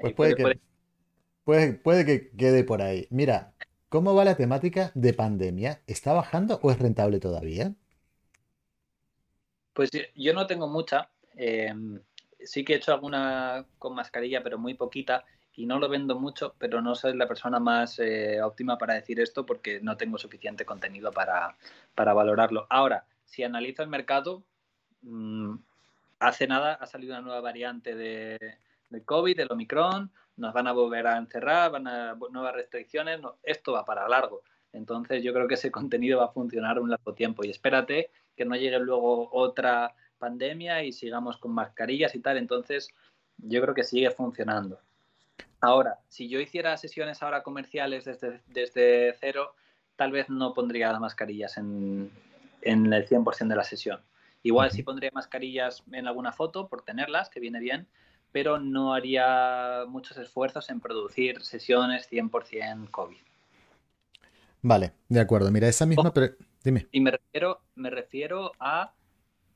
pues 0.00 0.14
puede, 0.14 0.34
que, 0.34 0.60
puede, 1.44 1.72
puede 1.74 2.04
que 2.04 2.30
quede 2.30 2.64
por 2.64 2.82
ahí. 2.82 3.06
Mira, 3.10 3.54
¿cómo 3.88 4.14
va 4.14 4.24
la 4.24 4.36
temática 4.36 4.92
de 4.94 5.14
pandemia? 5.14 5.82
¿Está 5.86 6.12
bajando 6.12 6.60
o 6.62 6.70
es 6.70 6.78
rentable 6.78 7.20
todavía? 7.20 7.74
Pues 9.72 9.90
yo 10.14 10.34
no 10.34 10.46
tengo 10.46 10.68
mucha. 10.68 11.10
Em, 11.34 12.00
sí 12.40 12.64
que 12.64 12.74
he 12.74 12.76
hecho 12.76 12.92
alguna 12.92 13.66
con 13.78 13.94
mascarilla, 13.94 14.42
pero 14.42 14.58
muy 14.58 14.74
poquita 14.74 15.24
y 15.54 15.66
no 15.66 15.78
lo 15.78 15.88
vendo 15.88 16.18
mucho, 16.18 16.54
pero 16.58 16.80
no 16.80 16.94
soy 16.94 17.14
la 17.16 17.28
persona 17.28 17.60
más 17.60 17.98
eh, 17.98 18.40
óptima 18.42 18.78
para 18.78 18.94
decir 18.94 19.20
esto 19.20 19.44
porque 19.44 19.80
no 19.80 19.96
tengo 19.96 20.18
suficiente 20.18 20.64
contenido 20.64 21.12
para, 21.12 21.56
valorarlo. 21.94 22.66
Ahora, 22.70 23.04
si 23.24 23.42
analizo 23.42 23.82
el 23.82 23.88
mercado, 23.88 24.44
mm, 25.02 25.54
hace 26.22 26.46
nada 26.46 26.74
ha 26.74 26.86
salido 26.86 27.14
una 27.14 27.22
nueva 27.22 27.40
variante 27.40 27.94
de, 27.94 28.38
COVID, 29.04 29.36
del 29.36 29.50
Omicron, 29.50 30.10
nos 30.36 30.52
van 30.52 30.68
a 30.68 30.72
volver 30.72 31.06
a 31.06 31.16
encerrar, 31.16 31.72
van 31.72 31.86
a 31.88 32.14
nuevas 32.30 32.54
restricciones, 32.54 33.20
esto 33.42 33.72
va 33.72 33.84
para 33.84 34.08
largo. 34.08 34.42
Entonces 34.72 35.22
yo 35.22 35.32
creo 35.32 35.48
que 35.48 35.54
ese 35.54 35.70
contenido 35.72 36.18
va 36.18 36.26
a 36.26 36.32
funcionar 36.32 36.78
un 36.78 36.90
largo 36.90 37.14
tiempo 37.14 37.44
y 37.44 37.50
espérate 37.50 38.10
que 38.36 38.44
no 38.44 38.56
llegue 38.56 38.78
luego 38.78 39.30
otra 39.32 39.94
pandemia 40.18 40.84
y 40.84 40.92
sigamos 40.92 41.36
con 41.36 41.52
mascarillas 41.52 42.14
y 42.14 42.20
tal. 42.20 42.38
Entonces 42.38 42.88
yo 43.38 43.60
creo 43.60 43.74
que 43.74 43.82
sigue 43.82 44.10
funcionando. 44.10 44.78
Ahora, 45.60 45.98
si 46.08 46.28
yo 46.28 46.40
hiciera 46.40 46.76
sesiones 46.76 47.22
ahora 47.22 47.42
comerciales 47.42 48.04
desde, 48.04 48.40
desde 48.46 49.14
cero, 49.20 49.54
tal 49.96 50.12
vez 50.12 50.28
no 50.28 50.54
pondría 50.54 50.92
las 50.92 51.00
mascarillas 51.00 51.56
en, 51.56 52.10
en 52.62 52.92
el 52.92 53.08
100% 53.08 53.48
de 53.48 53.56
la 53.56 53.64
sesión. 53.64 54.00
Igual 54.42 54.70
sí 54.70 54.82
pondría 54.82 55.10
mascarillas 55.12 55.82
en 55.92 56.06
alguna 56.06 56.32
foto 56.32 56.68
por 56.68 56.82
tenerlas, 56.82 57.30
que 57.30 57.40
viene 57.40 57.60
bien, 57.60 57.86
pero 58.32 58.58
no 58.58 58.94
haría 58.94 59.84
muchos 59.88 60.16
esfuerzos 60.16 60.70
en 60.70 60.80
producir 60.80 61.42
sesiones 61.42 62.10
100% 62.10 62.90
COVID. 62.90 63.18
Vale, 64.62 64.92
de 65.08 65.20
acuerdo. 65.20 65.50
Mira, 65.50 65.68
esa 65.68 65.86
misma... 65.86 66.12
pero... 66.12 66.34
Dime. 66.64 66.86
Y 66.92 67.00
me 67.00 67.10
refiero, 67.10 67.60
me 67.74 67.90
refiero 67.90 68.52
a 68.60 68.92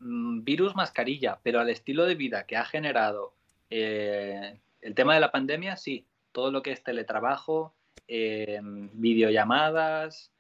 mm, 0.01 0.43
virus 0.43 0.75
mascarilla, 0.75 1.39
pero 1.43 1.61
al 1.61 1.71
estilo 1.71 2.05
de 2.05 2.17
vida 2.17 2.47
que 2.47 2.57
ha 2.57 2.65
generado 2.65 3.33
eh, 3.71 4.59
el 4.81 4.95
tema 4.95 5.15
de 5.15 5.21
la 5.21 5.31
pandemia, 5.31 5.77
sí, 5.77 6.05
todo 6.33 6.51
lo 6.51 6.63
que 6.63 6.73
es 6.73 6.83
teletrabajo, 6.83 7.75
eh, 8.09 8.61
videollamadas, 8.63 10.33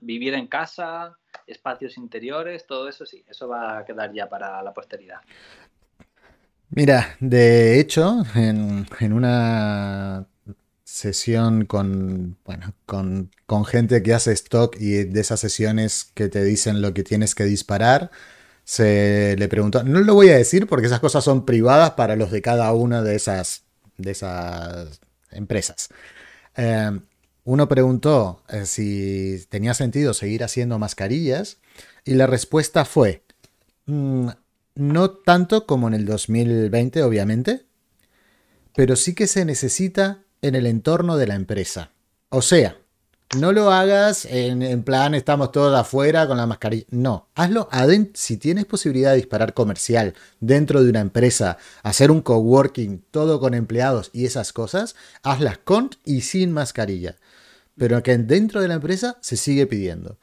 vivir 0.00 0.34
en 0.34 0.46
casa, 0.46 1.18
espacios 1.48 1.96
interiores, 1.98 2.66
todo 2.66 2.88
eso 2.88 3.06
sí, 3.06 3.24
eso 3.28 3.48
va 3.48 3.78
a 3.78 3.84
quedar 3.84 4.12
ya 4.12 4.28
para 4.28 4.62
la 4.62 4.72
posteridad. 4.72 5.20
Mira, 6.70 7.16
de 7.20 7.80
hecho, 7.80 8.22
en, 8.34 8.86
una 9.00 10.26
sesión 10.84 11.64
con, 11.64 12.36
bueno, 12.44 12.74
con, 12.84 13.30
con, 13.46 13.64
gente 13.64 14.02
que 14.02 14.12
hace 14.12 14.32
stock 14.32 14.76
y 14.78 15.04
de 15.04 15.20
esas 15.20 15.40
sesiones 15.40 16.10
que 16.14 16.28
te 16.28 16.44
dicen 16.44 16.82
lo 16.82 16.92
que 16.92 17.04
tienes 17.04 17.34
que 17.34 17.44
disparar, 17.44 18.10
se 18.64 19.34
le 19.38 19.48
preguntó, 19.48 19.82
no 19.82 20.00
lo 20.00 20.14
voy 20.14 20.28
a 20.28 20.36
decir 20.36 20.66
porque 20.66 20.88
esas 20.88 21.00
cosas 21.00 21.24
son 21.24 21.46
privadas 21.46 21.92
para 21.92 22.16
los 22.16 22.30
de 22.30 22.42
cada 22.42 22.70
una 22.74 23.02
de 23.02 23.16
esas, 23.16 23.64
de 23.96 24.10
esas 24.10 25.00
empresas. 25.30 25.88
Em, 26.54 27.00
uno 27.48 27.66
preguntó 27.66 28.42
eh, 28.50 28.66
si 28.66 29.42
tenía 29.48 29.72
sentido 29.72 30.12
seguir 30.12 30.44
haciendo 30.44 30.78
mascarillas 30.78 31.56
y 32.04 32.12
la 32.12 32.26
respuesta 32.26 32.84
fue, 32.84 33.22
mm, 33.86 34.28
no 34.74 35.10
tanto 35.12 35.64
como 35.64 35.88
en 35.88 35.94
el 35.94 36.04
2020, 36.04 37.02
obviamente, 37.02 37.64
pero 38.76 38.96
sí 38.96 39.14
que 39.14 39.26
se 39.26 39.46
necesita 39.46 40.24
en 40.42 40.56
el 40.56 40.66
entorno 40.66 41.16
de 41.16 41.26
la 41.26 41.36
empresa. 41.36 41.92
O 42.28 42.42
sea, 42.42 42.76
no 43.34 43.52
lo 43.52 43.72
hagas 43.72 44.26
en, 44.26 44.82
plan 44.82 45.14
estamos 45.14 45.50
todos 45.50 45.74
afuera 45.74 46.26
con 46.26 46.36
la 46.36 46.46
mascarilla. 46.46 46.84
No, 46.90 47.28
hazlo 47.34 47.68
adentro. 47.72 48.12
Si 48.16 48.36
tienes 48.36 48.66
posibilidad 48.66 49.12
de 49.12 49.16
disparar 49.16 49.54
comercial 49.54 50.12
dentro 50.40 50.82
de 50.82 50.90
una 50.90 51.00
empresa, 51.00 51.56
hacer 51.82 52.10
un 52.10 52.20
coworking, 52.20 53.04
todo 53.10 53.40
con 53.40 53.54
empleados 53.54 54.10
y 54.12 54.26
esas 54.26 54.52
cosas, 54.52 54.96
hazlas 55.22 55.56
con 55.56 55.90
y 56.04 56.20
sin 56.20 56.52
mascarilla. 56.52 57.16
Pero 57.78 58.02
que 58.02 58.16
dentro 58.18 58.60
de 58.60 58.68
la 58.68 58.74
empresa 58.74 59.18
se 59.20 59.36
sigue 59.36 59.66
pidiendo. 59.66 60.18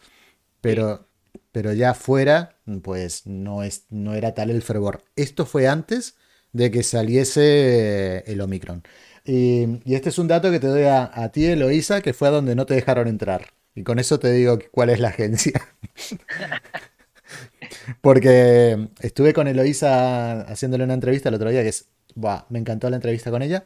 Pero, 0.62 1.08
pero 1.52 1.74
ya 1.74 1.94
fuera, 1.94 2.58
pues 2.84 3.26
no, 3.26 3.64
es, 3.64 3.86
no 3.90 4.14
era 4.14 4.34
tal 4.34 4.50
el 4.50 4.62
fervor. 4.62 5.04
Esto 5.16 5.46
fue 5.46 5.68
antes 5.68 6.16
de 6.54 6.72
que 6.72 6.84
saliese 6.84 8.24
el 8.28 8.42
Omicron. 8.42 8.84
Y, 9.26 9.82
este 9.94 10.10
es 10.10 10.20
un 10.20 10.28
dato 10.28 10.52
que 10.52 10.60
te 10.60 10.68
doy 10.68 10.84
a, 10.84 11.30
ti, 11.32 11.46
Eloisa, 11.46 12.02
que 12.02 12.14
fue 12.14 12.28
a 12.28 12.32
donde 12.32 12.56
no 12.56 12.66
te 12.66 12.76
dejaron 12.76 13.08
entrar. 13.08 13.54
Y 13.74 13.84
con 13.84 14.00
eso 14.00 14.20
te 14.20 14.32
digo 14.32 14.60
cuál 14.72 14.90
es 14.90 15.00
la 15.00 15.10
agencia. 15.10 15.54
Porque 18.02 18.90
estuve 19.02 19.34
con 19.34 19.48
Eloisa 19.48 20.42
haciéndole 20.42 20.84
una 20.84 20.94
entrevista 20.94 21.30
el 21.30 21.36
otro 21.36 21.50
día, 21.50 21.64
que 21.64 21.70
es, 21.70 21.88
buah, 22.16 22.46
me 22.50 22.60
encantó 22.60 22.90
la 22.90 22.98
entrevista 22.98 23.32
con 23.32 23.42
ella. 23.42 23.66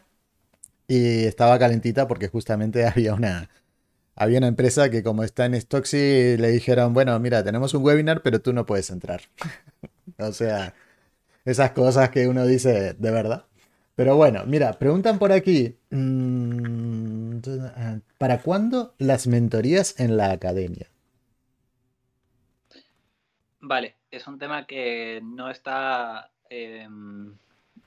Y 0.87 1.25
estaba 1.25 1.59
calentita 1.59 2.07
porque 2.07 2.29
justamente 2.29 2.85
había 2.87 3.13
una, 3.13 3.49
había 4.19 4.37
una 4.37 4.47
empresa 4.47 4.89
que 4.89 5.01
como 5.01 5.23
está 5.23 5.45
en 5.45 5.59
Stoxy 5.59 6.35
le 6.37 6.49
dijeron, 6.51 6.93
bueno, 6.93 7.17
mira, 7.19 7.41
tenemos 7.43 7.73
un 7.73 7.83
webinar, 7.83 8.21
pero 8.21 8.41
tú 8.41 8.51
no 8.51 8.65
puedes 8.65 8.89
entrar. 8.89 9.21
o 10.19 10.33
sea, 10.33 10.75
esas 11.45 11.71
cosas 11.71 12.09
que 12.09 12.27
uno 12.27 12.45
dice, 12.45 12.93
¿de 12.93 13.11
verdad? 13.11 13.45
Pero 13.95 14.17
bueno, 14.17 14.43
mira, 14.45 14.73
preguntan 14.73 15.19
por 15.19 15.31
aquí, 15.31 15.77
mm, 15.89 17.39
¿para 18.17 18.41
cuándo 18.41 18.93
las 18.97 19.25
mentorías 19.25 19.97
en 19.99 20.17
la 20.17 20.31
academia? 20.31 20.87
Vale, 23.61 23.95
es 24.11 24.27
un 24.27 24.37
tema 24.37 24.67
que 24.67 25.21
no 25.23 25.49
está 25.49 26.29
em, 26.49 27.37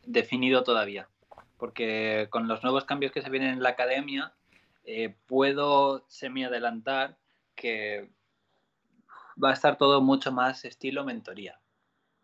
definido 0.07 0.64
todavía, 0.64 1.09
porque 1.59 2.28
con 2.30 2.49
los 2.49 2.62
nuevos 2.62 2.85
cambios 2.87 3.12
que 3.12 3.20
se 3.20 3.30
vienen 3.30 3.51
en 3.51 3.62
la 3.62 3.70
academia, 3.70 4.33
eh, 4.85 5.14
puedo 5.26 6.05
semi-adelantar 6.09 7.16
que 7.55 8.11
va 9.43 9.51
a 9.51 9.55
estar 9.55 9.76
todo 9.76 10.01
mucho 10.01 10.33
más 10.33 10.64
estilo 10.64 11.05
mentoría, 11.05 11.61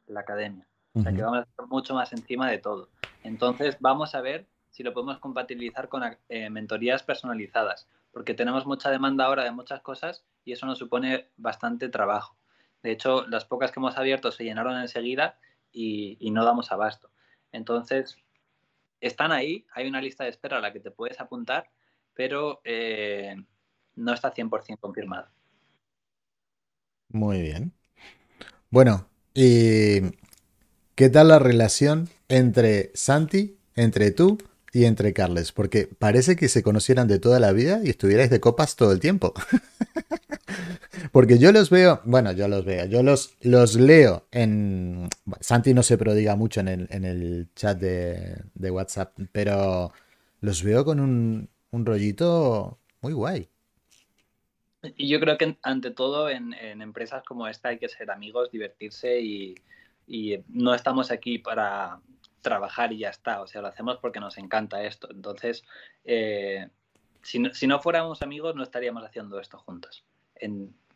la 0.06 0.20
academia. 0.20 0.66
O 0.94 1.02
sea, 1.02 1.12
que 1.12 1.22
vamos 1.22 1.38
a 1.38 1.42
estar 1.42 1.66
mucho 1.68 1.94
más 1.94 2.12
encima 2.12 2.50
de 2.50 2.58
todo. 2.58 2.88
Entonces, 3.22 3.76
vamos 3.80 4.14
a 4.14 4.20
ver 4.20 4.46
si 4.70 4.82
lo 4.82 4.92
podemos 4.92 5.18
compatibilizar 5.18 5.88
con 5.88 6.02
eh, 6.28 6.50
mentorías 6.50 7.02
personalizadas, 7.02 7.88
porque 8.12 8.34
tenemos 8.34 8.66
mucha 8.66 8.90
demanda 8.90 9.26
ahora 9.26 9.44
de 9.44 9.50
muchas 9.50 9.80
cosas 9.80 10.24
y 10.44 10.52
eso 10.52 10.66
nos 10.66 10.78
supone 10.78 11.28
bastante 11.36 11.88
trabajo. 11.88 12.36
De 12.82 12.92
hecho, 12.92 13.26
las 13.26 13.44
pocas 13.44 13.72
que 13.72 13.80
hemos 13.80 13.96
abierto 13.96 14.30
se 14.30 14.44
llenaron 14.44 14.76
enseguida 14.78 15.38
y, 15.72 16.30
no 16.30 16.44
damos 16.44 16.72
abasto. 16.72 17.10
Entonces, 17.52 18.16
están 19.00 19.32
ahí, 19.32 19.66
hay 19.72 19.88
una 19.88 20.00
lista 20.00 20.24
de 20.24 20.30
espera 20.30 20.58
a 20.58 20.60
la 20.60 20.72
que 20.72 20.80
te 20.80 20.90
puedes 20.90 21.20
apuntar, 21.20 21.70
pero 22.18 22.60
eh, 22.64 23.36
no 23.94 24.12
está 24.12 24.34
100% 24.34 24.80
confirmado. 24.80 25.28
Muy 27.10 27.40
bien. 27.40 27.72
Bueno, 28.70 29.06
¿y 29.34 30.00
qué 30.96 31.10
tal 31.10 31.28
la 31.28 31.38
relación 31.38 32.08
entre 32.26 32.90
Santi, 32.94 33.56
entre 33.76 34.10
tú 34.10 34.36
y 34.72 34.86
entre 34.86 35.12
Carles? 35.12 35.52
Porque 35.52 35.86
parece 35.86 36.34
que 36.34 36.48
se 36.48 36.64
conocieran 36.64 37.06
de 37.06 37.20
toda 37.20 37.38
la 37.38 37.52
vida 37.52 37.82
y 37.84 37.90
estuvierais 37.90 38.30
de 38.30 38.40
copas 38.40 38.74
todo 38.74 38.90
el 38.90 38.98
tiempo. 38.98 39.32
Porque 41.12 41.38
yo 41.38 41.52
los 41.52 41.70
veo, 41.70 42.00
bueno, 42.04 42.32
yo 42.32 42.48
los 42.48 42.64
veo, 42.64 42.86
yo 42.86 43.04
los, 43.04 43.36
los 43.42 43.76
leo 43.76 44.26
en... 44.32 45.08
Santi 45.38 45.72
no 45.72 45.84
se 45.84 45.96
prodiga 45.96 46.34
mucho 46.34 46.58
en 46.62 46.68
el, 46.68 47.48
chat 47.54 47.78
de, 47.78 48.70
WhatsApp, 48.72 49.16
pero 49.30 49.92
los 50.40 50.64
veo 50.64 50.84
con 50.84 50.98
un, 50.98 51.48
rollito 51.72 52.78
muy 53.00 53.12
guay. 53.12 53.48
Y 54.96 55.08
yo 55.08 55.20
creo 55.20 55.36
que 55.36 55.56
ante 55.62 55.90
todo 55.90 56.30
en, 56.30 56.54
empresas 56.54 57.22
como 57.24 57.48
esta 57.48 57.70
hay 57.70 57.78
que 57.78 57.88
ser 57.88 58.10
amigos, 58.10 58.50
divertirse 58.50 59.20
y, 59.20 59.54
no 60.48 60.74
estamos 60.74 61.10
aquí 61.10 61.38
para 61.38 62.00
trabajar 62.40 62.92
y 62.92 62.98
ya 62.98 63.10
está. 63.10 63.42
O 63.42 63.46
sea, 63.46 63.60
lo 63.60 63.68
hacemos 63.68 63.98
porque 63.98 64.20
nos 64.20 64.38
encanta 64.38 64.82
esto. 64.84 65.08
Entonces, 65.10 65.64
eh, 66.04 66.68
si, 67.22 67.38
no, 67.38 67.52
si, 67.52 67.66
no, 67.66 67.80
fuéramos 67.80 68.22
amigos 68.22 68.54
no 68.54 68.62
estaríamos 68.62 69.04
haciendo 69.04 69.38
esto 69.38 69.58
juntos. 69.58 70.04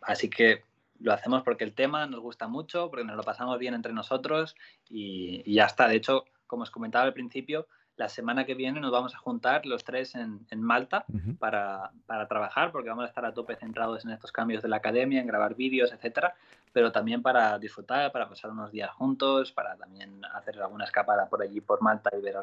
Así 0.00 0.30
que 0.30 0.62
lo 1.02 1.12
hacemos 1.12 1.42
porque 1.42 1.64
el 1.64 1.74
tema 1.74 2.06
nos 2.06 2.20
gusta 2.20 2.48
mucho, 2.48 2.88
porque 2.88 3.04
nos 3.04 3.16
lo 3.16 3.22
pasamos 3.22 3.58
bien 3.58 3.74
entre 3.74 3.92
nosotros 3.92 4.54
y, 4.88 5.52
ya 5.52 5.66
está. 5.66 5.88
De 5.88 5.96
hecho, 5.96 6.24
como 6.46 6.62
os 6.62 6.70
comentaba 6.70 7.04
al 7.04 7.12
principio, 7.12 7.66
la 7.96 8.08
semana 8.08 8.44
que 8.44 8.54
viene 8.54 8.80
nos 8.80 8.90
vamos 8.90 9.14
a 9.14 9.18
juntar 9.18 9.66
los 9.66 9.84
tres 9.84 10.14
en, 10.14 10.62
Malta 10.62 11.04
para, 11.38 11.92
trabajar, 12.28 12.72
porque 12.72 12.88
vamos 12.88 13.04
a 13.04 13.08
estar 13.08 13.24
a 13.24 13.34
tope 13.34 13.56
centrados 13.56 14.04
en 14.04 14.10
estos 14.12 14.32
cambios 14.32 14.62
de 14.62 14.68
la 14.68 14.76
academia, 14.76 15.20
en 15.20 15.26
grabar 15.26 15.54
vídeos, 15.54 15.92
etcétera, 15.92 16.34
pero 16.72 16.90
también 16.90 17.22
para 17.22 17.58
disfrutar, 17.58 18.10
para 18.12 18.28
pasar 18.28 18.50
unos 18.50 18.72
días 18.72 18.90
juntos, 18.90 19.52
para 19.52 19.76
también 19.76 20.24
hacer 20.34 20.60
alguna 20.60 20.84
escapada 20.84 21.28
por 21.28 21.42
allí, 21.42 21.60
por 21.60 21.82
Malta 21.82 22.10
y 22.16 22.22
ver, 22.22 22.36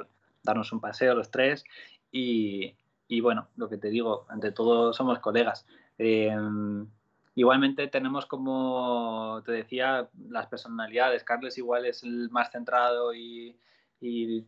darnos 0.44 0.72
un 0.72 0.80
paseo 0.80 1.16
los 1.16 1.32
tres. 1.32 1.64
Y, 2.12 2.76
bueno, 3.22 3.48
lo 3.56 3.70
que 3.70 3.78
te 3.78 3.90
digo, 3.90 4.26
ante 4.30 4.52
todo 4.52 4.94
somos 4.94 5.20
colegas. 5.20 5.66
Em, 5.98 6.88
Igualmente 7.40 7.88
tenemos 7.88 8.26
como 8.26 9.42
te 9.46 9.54
decía 9.54 10.10
las 10.28 10.48
personalidades. 10.48 11.24
Carles 11.24 11.58
igual 11.58 11.86
es 11.86 12.04
el 12.04 12.30
más 12.32 12.52
centrado 12.52 13.14
y, 13.14 13.56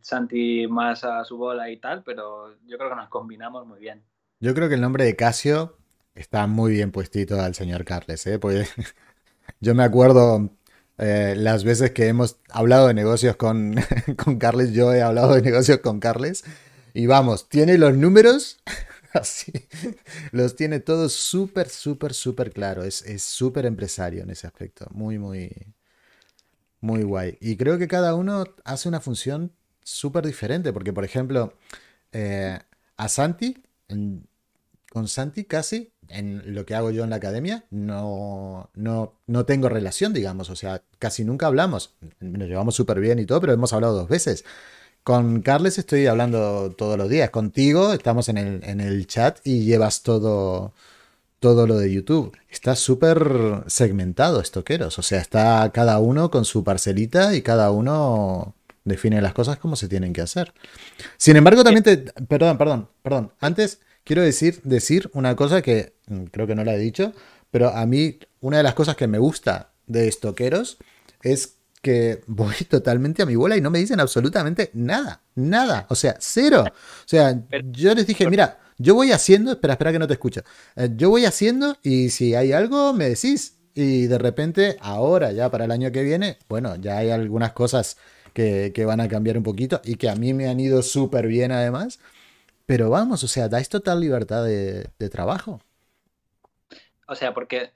Santi 0.00 0.66
más 0.66 1.04
a 1.04 1.24
su 1.24 1.36
bola 1.36 1.70
y 1.70 1.78
tal, 1.78 2.02
pero 2.02 2.56
yo 2.66 2.78
creo 2.78 2.90
que 2.90 2.96
nos 2.96 3.08
combinamos 3.08 3.66
muy 3.66 3.80
bien. 3.80 4.02
Yo 4.40 4.54
creo 4.54 4.68
que 4.68 4.74
el 4.74 4.80
nombre 4.80 5.04
de 5.04 5.16
Casio 5.16 5.76
está 6.14 6.46
muy 6.46 6.72
bien 6.72 6.90
puestito 6.90 7.40
al 7.40 7.54
señor 7.54 7.84
Carles, 7.84 8.26
¿eh? 8.26 8.38
Pues 8.38 8.72
yo 9.60 9.74
me 9.74 9.84
acuerdo 9.84 10.50
eh, 10.98 11.34
las 11.36 11.64
veces 11.64 11.92
que 11.92 12.08
hemos 12.08 12.38
hablado 12.50 12.88
de 12.88 12.94
negocios 12.94 13.36
con, 13.36 13.76
con 14.22 14.38
Carles, 14.38 14.72
yo 14.72 14.92
he 14.92 15.02
hablado 15.02 15.34
de 15.34 15.42
negocios 15.42 15.78
con 15.78 16.00
Carles 16.00 16.44
y 16.94 17.06
vamos, 17.06 17.48
tiene 17.48 17.78
los 17.78 17.96
números 17.96 18.62
Así. 19.12 19.52
Los 20.30 20.56
tiene 20.56 20.80
todos 20.80 21.12
súper, 21.12 21.68
súper, 21.68 22.14
súper 22.14 22.52
claro. 22.52 22.82
Es 22.82 23.22
súper 23.22 23.66
empresario 23.66 24.22
en 24.22 24.30
ese 24.30 24.46
aspecto. 24.46 24.86
Muy, 24.90 25.18
muy, 25.18 25.50
muy 26.82 27.02
guay. 27.02 27.38
Y 27.40 27.56
creo 27.56 27.78
que 27.78 27.88
cada 27.88 28.14
uno 28.14 28.44
hace 28.64 28.88
una 28.88 29.00
función 29.00 29.52
súper 29.82 30.26
diferente. 30.26 30.72
Porque, 30.74 30.92
por 30.92 31.04
ejemplo, 31.04 31.54
eh, 32.12 32.58
a 32.98 33.08
Santi, 33.08 33.62
con 34.90 35.08
Santi 35.08 35.44
casi, 35.44 35.92
en 36.08 36.54
lo 36.54 36.66
que 36.66 36.74
hago 36.74 36.90
yo 36.90 37.04
en 37.04 37.10
la 37.10 37.16
academia, 37.16 37.64
no, 37.70 38.68
no, 38.74 39.14
no 39.26 39.46
tengo 39.46 39.70
relación, 39.70 40.12
digamos. 40.12 40.50
O 40.50 40.56
sea, 40.56 40.82
casi 40.98 41.24
nunca 41.24 41.46
hablamos. 41.46 41.94
Nos 42.20 42.48
llevamos 42.48 42.74
súper 42.74 43.00
bien 43.00 43.18
y 43.18 43.24
todo, 43.24 43.40
pero 43.40 43.54
hemos 43.54 43.72
hablado 43.72 43.94
dos 43.94 44.08
veces. 44.08 44.44
Con 45.02 45.42
Carles 45.42 45.78
estoy 45.78 46.06
hablando 46.06 46.74
todos 46.76 46.96
los 46.96 47.08
días. 47.08 47.30
Contigo 47.30 47.92
estamos 47.92 48.28
en 48.28 48.38
el, 48.38 49.06
chat 49.08 49.38
y 49.44 49.64
llevas 49.64 50.02
todo, 50.02 50.74
todo 51.42 51.66
lo 51.66 51.76
de 51.76 51.92
YouTube. 51.92 52.38
Está 52.48 52.76
súper 52.76 53.64
segmentado, 53.66 54.40
estoqueros. 54.40 55.00
O 55.00 55.02
sea, 55.02 55.20
está 55.20 55.68
cada 55.74 55.98
uno 55.98 56.30
con 56.30 56.44
su 56.44 56.62
parcelita 56.62 57.34
y 57.34 57.42
cada 57.42 57.72
uno 57.72 58.54
define 58.84 59.20
las 59.20 59.34
cosas 59.34 59.58
como 59.58 59.74
se 59.74 59.88
tienen 59.88 60.12
que 60.12 60.20
hacer. 60.20 60.54
Sin 61.16 61.36
embargo, 61.36 61.64
también 61.64 61.82
te... 61.82 61.96
Perdón, 61.98 62.56
perdón, 62.58 62.88
perdón. 63.02 63.32
Antes 63.40 63.80
quiero 64.04 64.22
decir, 64.22 64.60
decir 64.62 65.10
una 65.14 65.34
cosa 65.34 65.62
que 65.62 65.94
mm, 66.06 66.26
creo 66.26 66.46
que 66.46 66.54
no 66.54 66.62
la 66.62 66.74
he 66.74 66.78
dicho, 66.78 67.12
pero 67.50 67.70
a 67.70 67.84
mí 67.86 68.20
una 68.40 68.58
de 68.58 68.62
las 68.62 68.74
cosas 68.74 68.94
que 68.94 69.08
me 69.08 69.18
gusta 69.18 69.72
de 69.88 70.06
estoqueros 70.06 70.78
es 71.22 71.56
que 71.82 72.22
voy 72.28 72.54
totalmente 72.68 73.20
a 73.20 73.26
mi 73.26 73.34
bola 73.34 73.56
y 73.56 73.60
no 73.60 73.70
me 73.70 73.80
dicen 73.80 73.98
absolutamente 73.98 74.70
nada, 74.74 75.22
nada, 75.34 75.86
o 75.90 75.96
sea, 75.96 76.14
cero. 76.20 76.66
O 76.68 77.08
sea, 77.08 77.36
yo 77.72 77.96
les 77.96 78.06
dije, 78.06 78.30
mira, 78.30 78.60
yo 78.82 78.94
voy 78.94 79.12
haciendo, 79.12 79.52
espera, 79.52 79.74
espera 79.74 79.92
que 79.92 79.98
no 79.98 80.06
te 80.06 80.14
escucho, 80.14 80.42
eh, 80.76 80.90
yo 80.96 81.10
voy 81.10 81.24
haciendo 81.24 81.76
y 81.82 82.10
si 82.10 82.34
hay 82.34 82.52
algo 82.52 82.92
me 82.92 83.08
decís. 83.08 83.58
Y 83.74 84.06
de 84.06 84.18
repente, 84.18 84.76
ahora 84.80 85.32
ya 85.32 85.50
para 85.50 85.64
el 85.64 85.70
año 85.70 85.90
que 85.92 86.02
viene, 86.02 86.36
bueno, 86.48 86.76
ya 86.76 86.98
hay 86.98 87.08
algunas 87.10 87.52
cosas 87.52 87.96
que, 88.34 88.84
van 88.86 89.00
a 89.00 89.08
cambiar 89.08 89.36
un 89.36 89.42
poquito 89.42 89.80
y 89.84 89.96
que 89.96 90.08
a 90.08 90.14
mí 90.14 90.34
me 90.34 90.48
han 90.48 90.60
ido 90.60 90.82
súper 90.82 91.26
bien 91.26 91.52
además. 91.52 92.00
Pero 92.66 92.90
vamos, 92.90 93.24
o 93.24 93.28
sea, 93.28 93.48
dais 93.48 93.68
total 93.68 94.00
libertad 94.00 94.44
de, 94.44 95.08
trabajo. 95.10 95.60
O 97.06 97.14
sea, 97.14 97.34
porque 97.34 97.72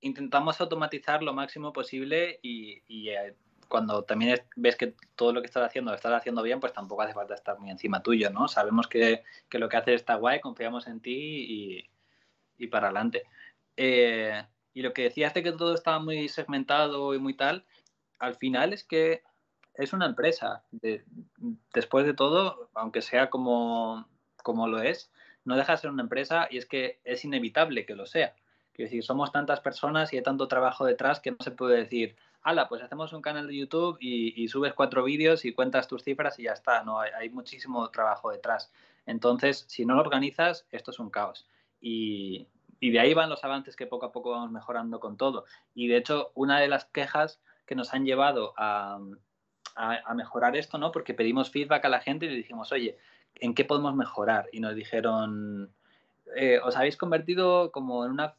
intentamos 0.00 0.60
automatizar 0.60 1.22
lo 1.22 1.32
máximo 1.32 1.72
posible 1.72 2.38
y, 2.42 3.08
eh, 3.08 3.34
cuando 3.68 4.04
también 4.04 4.40
ves 4.56 4.76
que 4.76 4.94
todo 5.16 5.32
lo 5.32 5.40
que 5.40 5.46
estás 5.46 5.64
haciendo 5.64 5.90
lo 5.90 5.96
estás 5.96 6.12
haciendo 6.12 6.42
bien, 6.42 6.60
pues 6.60 6.72
tampoco 6.72 7.02
hace 7.02 7.14
falta 7.14 7.34
estar 7.34 7.58
muy 7.58 7.70
encima 7.70 8.02
tuyo, 8.02 8.30
¿no? 8.30 8.48
Sabemos 8.48 8.86
que, 8.86 9.22
lo 9.50 9.68
que 9.68 9.76
haces 9.76 9.94
está 9.96 10.16
guay, 10.16 10.40
confiamos 10.40 10.86
en 10.86 11.00
ti 11.00 11.88
y, 12.58 12.66
para 12.68 12.86
adelante. 12.86 13.24
Eh, 13.76 14.42
y 14.72 14.82
lo 14.82 14.92
que 14.92 15.02
decías 15.02 15.34
de 15.34 15.42
que 15.42 15.52
todo 15.52 15.74
estaba 15.74 15.98
muy 15.98 16.28
segmentado 16.28 17.14
y 17.14 17.18
muy 17.18 17.34
tal, 17.34 17.64
al 18.18 18.36
final 18.36 18.72
es 18.72 18.84
que 18.84 19.22
es 19.74 19.92
una 19.92 20.06
empresa. 20.06 20.64
después 21.74 22.06
de 22.06 22.14
todo, 22.14 22.70
aunque 22.74 23.02
sea 23.02 23.30
como, 23.30 24.08
como 24.42 24.68
lo 24.68 24.80
es, 24.80 25.10
no 25.44 25.56
deja 25.56 25.72
de 25.72 25.78
ser 25.78 25.90
una 25.90 26.02
empresa 26.02 26.48
y 26.50 26.58
es 26.58 26.66
que 26.66 27.00
es 27.04 27.24
inevitable 27.24 27.86
que 27.86 27.94
lo 27.94 28.06
sea. 28.06 28.34
Quiero 28.72 28.88
decir, 28.88 29.04
somos 29.04 29.30
tantas 29.30 29.60
personas 29.60 30.12
y 30.12 30.16
hay 30.16 30.22
tanto 30.22 30.48
trabajo 30.48 30.84
detrás 30.84 31.20
que 31.20 31.30
no 31.30 31.36
se 31.40 31.52
puede 31.52 31.76
decir, 31.76 32.16
ala, 32.44 32.68
pues 32.68 32.82
hacemos 32.82 33.12
un 33.14 33.22
canal 33.22 33.48
de 33.48 33.56
YouTube 33.56 33.96
y, 34.00 34.46
subes 34.48 34.74
cuatro 34.74 35.02
vídeos 35.02 35.44
y 35.46 35.52
cuentas 35.52 35.88
tus 35.88 36.04
cifras 36.04 36.38
y 36.38 36.44
ya 36.44 36.52
está. 36.52 36.84
No, 36.84 37.00
hay, 37.00 37.30
muchísimo 37.30 37.90
trabajo 37.90 38.30
detrás. 38.30 38.70
Entonces, 39.06 39.64
si 39.66 39.86
no 39.86 39.94
lo 39.94 40.02
organizas, 40.02 40.66
esto 40.70 40.90
es 40.90 40.98
un 40.98 41.10
caos. 41.10 41.48
Y, 41.80 42.46
de 42.80 43.00
ahí 43.00 43.14
van 43.14 43.30
los 43.30 43.42
avances 43.44 43.76
que 43.76 43.86
poco 43.86 44.04
a 44.04 44.12
poco 44.12 44.32
vamos 44.32 44.50
mejorando 44.50 45.00
con 45.00 45.16
todo. 45.16 45.46
Y 45.74 45.88
de 45.88 45.96
hecho, 45.96 46.32
una 46.34 46.60
de 46.60 46.68
las 46.68 46.84
quejas 46.84 47.40
que 47.64 47.74
nos 47.74 47.94
han 47.94 48.04
llevado 48.04 48.52
a, 48.58 49.00
mejorar 50.14 50.54
esto, 50.54 50.76
¿no? 50.76 50.92
Porque 50.92 51.14
pedimos 51.14 51.50
feedback 51.50 51.86
a 51.86 51.88
la 51.88 52.00
gente 52.00 52.26
y 52.26 52.28
le 52.28 52.36
dijimos, 52.36 52.70
oye, 52.72 52.98
¿en 53.36 53.54
qué 53.54 53.64
podemos 53.64 53.94
mejorar? 53.94 54.50
Y 54.52 54.60
nos 54.60 54.74
dijeron, 54.74 55.72
eh, 56.36 56.60
os 56.62 56.76
habéis 56.76 56.98
convertido 56.98 57.72
como 57.72 58.04
en 58.04 58.12
una 58.12 58.34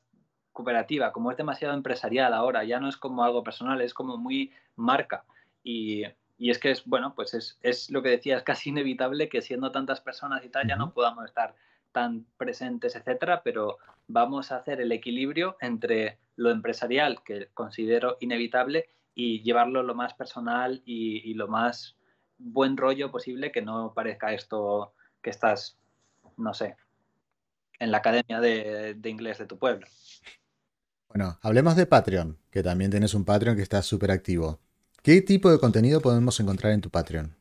cooperativa, 0.56 1.12
como 1.12 1.32
es 1.32 1.38
demasiado 1.38 1.74
empresarial 1.74 2.34
ahora, 2.34 2.64
ya 2.64 2.80
no 2.80 2.88
es 2.88 2.96
como 2.96 3.24
algo 3.26 3.44
personal, 3.44 3.82
es 3.82 3.94
como 3.94 4.18
muy 4.18 4.54
marca. 4.78 5.26
Y, 5.64 6.06
es 6.40 6.60
que 6.60 6.72
es, 6.72 6.86
bueno, 6.86 7.14
pues 7.14 7.58
es, 7.62 7.92
lo 7.92 8.02
que 8.02 8.10
decía, 8.10 8.38
es 8.38 8.44
casi 8.52 8.70
inevitable 8.70 9.30
que 9.30 9.42
siendo 9.42 9.72
tantas 9.72 10.02
personas 10.02 10.44
y 10.44 10.50
tal, 10.50 10.68
ya 10.68 10.78
no 10.78 10.94
podamos 10.94 11.26
estar 11.26 11.56
tan 11.92 12.26
presentes, 12.38 12.96
etcétera, 12.96 13.42
pero 13.44 13.78
vamos 14.08 14.52
a 14.52 14.58
hacer 14.58 14.82
el 14.82 14.92
equilibrio 14.92 15.58
entre 15.60 16.18
lo 16.38 16.50
empresarial, 16.50 17.22
que 17.24 17.50
considero 17.54 18.18
inevitable, 18.22 18.90
y 19.14 19.44
llevarlo 19.44 19.84
lo 19.84 19.94
más 19.94 20.14
personal 20.14 20.82
y, 20.86 21.34
lo 21.36 21.48
más 21.48 21.98
buen 22.38 22.78
rollo 22.78 23.12
posible, 23.12 23.52
que 23.52 23.62
no 23.62 23.94
parezca 23.94 24.34
esto 24.34 24.94
que 25.22 25.30
estás, 25.30 25.78
no 26.38 26.54
sé, 26.54 26.76
en 27.80 27.92
la 27.92 27.98
academia 27.98 28.40
de 28.40 29.10
inglés 29.10 29.38
de 29.38 29.48
tu 29.48 29.58
pueblo. 29.58 29.88
Bueno, 31.16 31.40
hablemos 31.44 31.78
de 31.78 31.86
Patreon, 31.86 32.38
que 32.52 32.62
también 32.62 32.92
tienes 32.92 33.14
un 33.14 33.24
Patreon 33.24 33.56
que 33.56 33.62
está 33.62 33.82
súper 33.82 34.12
activo. 34.12 34.60
¿Qué 35.02 35.22
tipo 35.22 35.50
de 35.50 35.60
contenido 35.60 36.02
podemos 36.02 36.38
encontrar 36.42 36.74
en 36.74 36.82
tu 36.82 36.90
Patreon? 36.90 37.34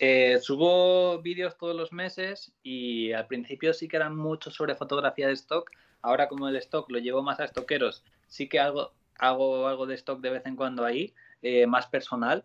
Eh, 0.00 0.40
subo 0.42 1.22
vídeos 1.22 1.56
todos 1.56 1.76
los 1.76 1.92
meses 1.92 2.52
y 2.64 3.12
al 3.12 3.28
principio 3.28 3.72
sí 3.72 3.86
que 3.86 3.98
eran 3.98 4.16
mucho 4.16 4.50
sobre 4.50 4.74
fotografía 4.74 5.28
de 5.28 5.34
stock. 5.34 5.70
Ahora 6.02 6.26
como 6.26 6.48
el 6.48 6.56
stock 6.56 6.90
lo 6.90 6.98
llevo 6.98 7.22
más 7.22 7.38
a 7.38 7.44
estoqueros, 7.44 8.02
sí 8.26 8.48
que 8.48 8.58
hago 8.58 8.90
hago 9.16 9.68
algo 9.68 9.86
de 9.86 9.94
stock 9.94 10.20
de 10.20 10.30
vez 10.30 10.42
en 10.44 10.56
cuando 10.56 10.84
ahí, 10.84 11.14
eh, 11.40 11.68
más 11.68 11.86
personal. 11.86 12.44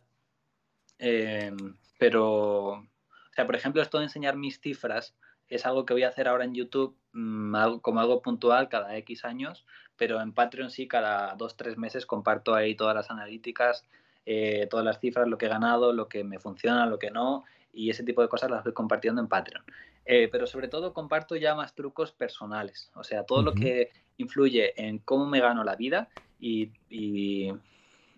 Eh, 0.99 1.51
pero, 1.97 2.73
o 2.73 2.87
sea, 3.33 3.47
por 3.47 3.55
ejemplo, 3.55 3.81
esto 3.81 3.97
de 3.97 4.03
enseñar 4.03 4.37
mis 4.37 4.59
cifras 4.59 5.15
es 5.49 5.65
algo 5.65 5.85
que 5.85 5.93
voy 5.93 6.03
a 6.03 6.09
hacer 6.09 6.27
ahora 6.27 6.45
en 6.45 6.53
YouTube 6.53 6.95
mm, 7.13 7.79
como 7.81 7.99
algo 7.99 8.21
puntual 8.21 8.69
cada 8.69 8.95
X 8.97 9.25
años, 9.25 9.65
pero 9.97 10.21
en 10.21 10.33
Patreon 10.33 10.69
sí, 10.69 10.87
cada 10.87 11.35
dos, 11.35 11.57
tres 11.57 11.77
meses 11.77 12.05
comparto 12.05 12.55
ahí 12.55 12.75
todas 12.75 12.95
las 12.95 13.11
analíticas, 13.11 13.85
eh, 14.25 14.67
todas 14.69 14.85
las 14.85 14.99
cifras, 14.99 15.27
lo 15.27 15.37
que 15.37 15.47
he 15.47 15.49
ganado, 15.49 15.91
lo 15.91 16.07
que 16.07 16.23
me 16.23 16.39
funciona, 16.39 16.85
lo 16.85 16.99
que 16.99 17.11
no, 17.11 17.43
y 17.73 17.89
ese 17.89 18.03
tipo 18.03 18.21
de 18.21 18.29
cosas 18.29 18.49
las 18.49 18.63
voy 18.63 18.73
compartiendo 18.73 19.21
en 19.21 19.27
Patreon. 19.27 19.63
Eh, 20.05 20.27
pero 20.31 20.47
sobre 20.47 20.67
todo 20.67 20.93
comparto 20.93 21.35
ya 21.35 21.53
más 21.53 21.75
trucos 21.75 22.11
personales, 22.11 22.91
o 22.95 23.03
sea, 23.03 23.25
todo 23.25 23.43
lo 23.43 23.53
que 23.53 23.91
influye 24.17 24.73
en 24.75 24.99
cómo 24.99 25.27
me 25.27 25.39
gano 25.39 25.63
la 25.63 25.75
vida 25.75 26.09
y, 26.39 27.51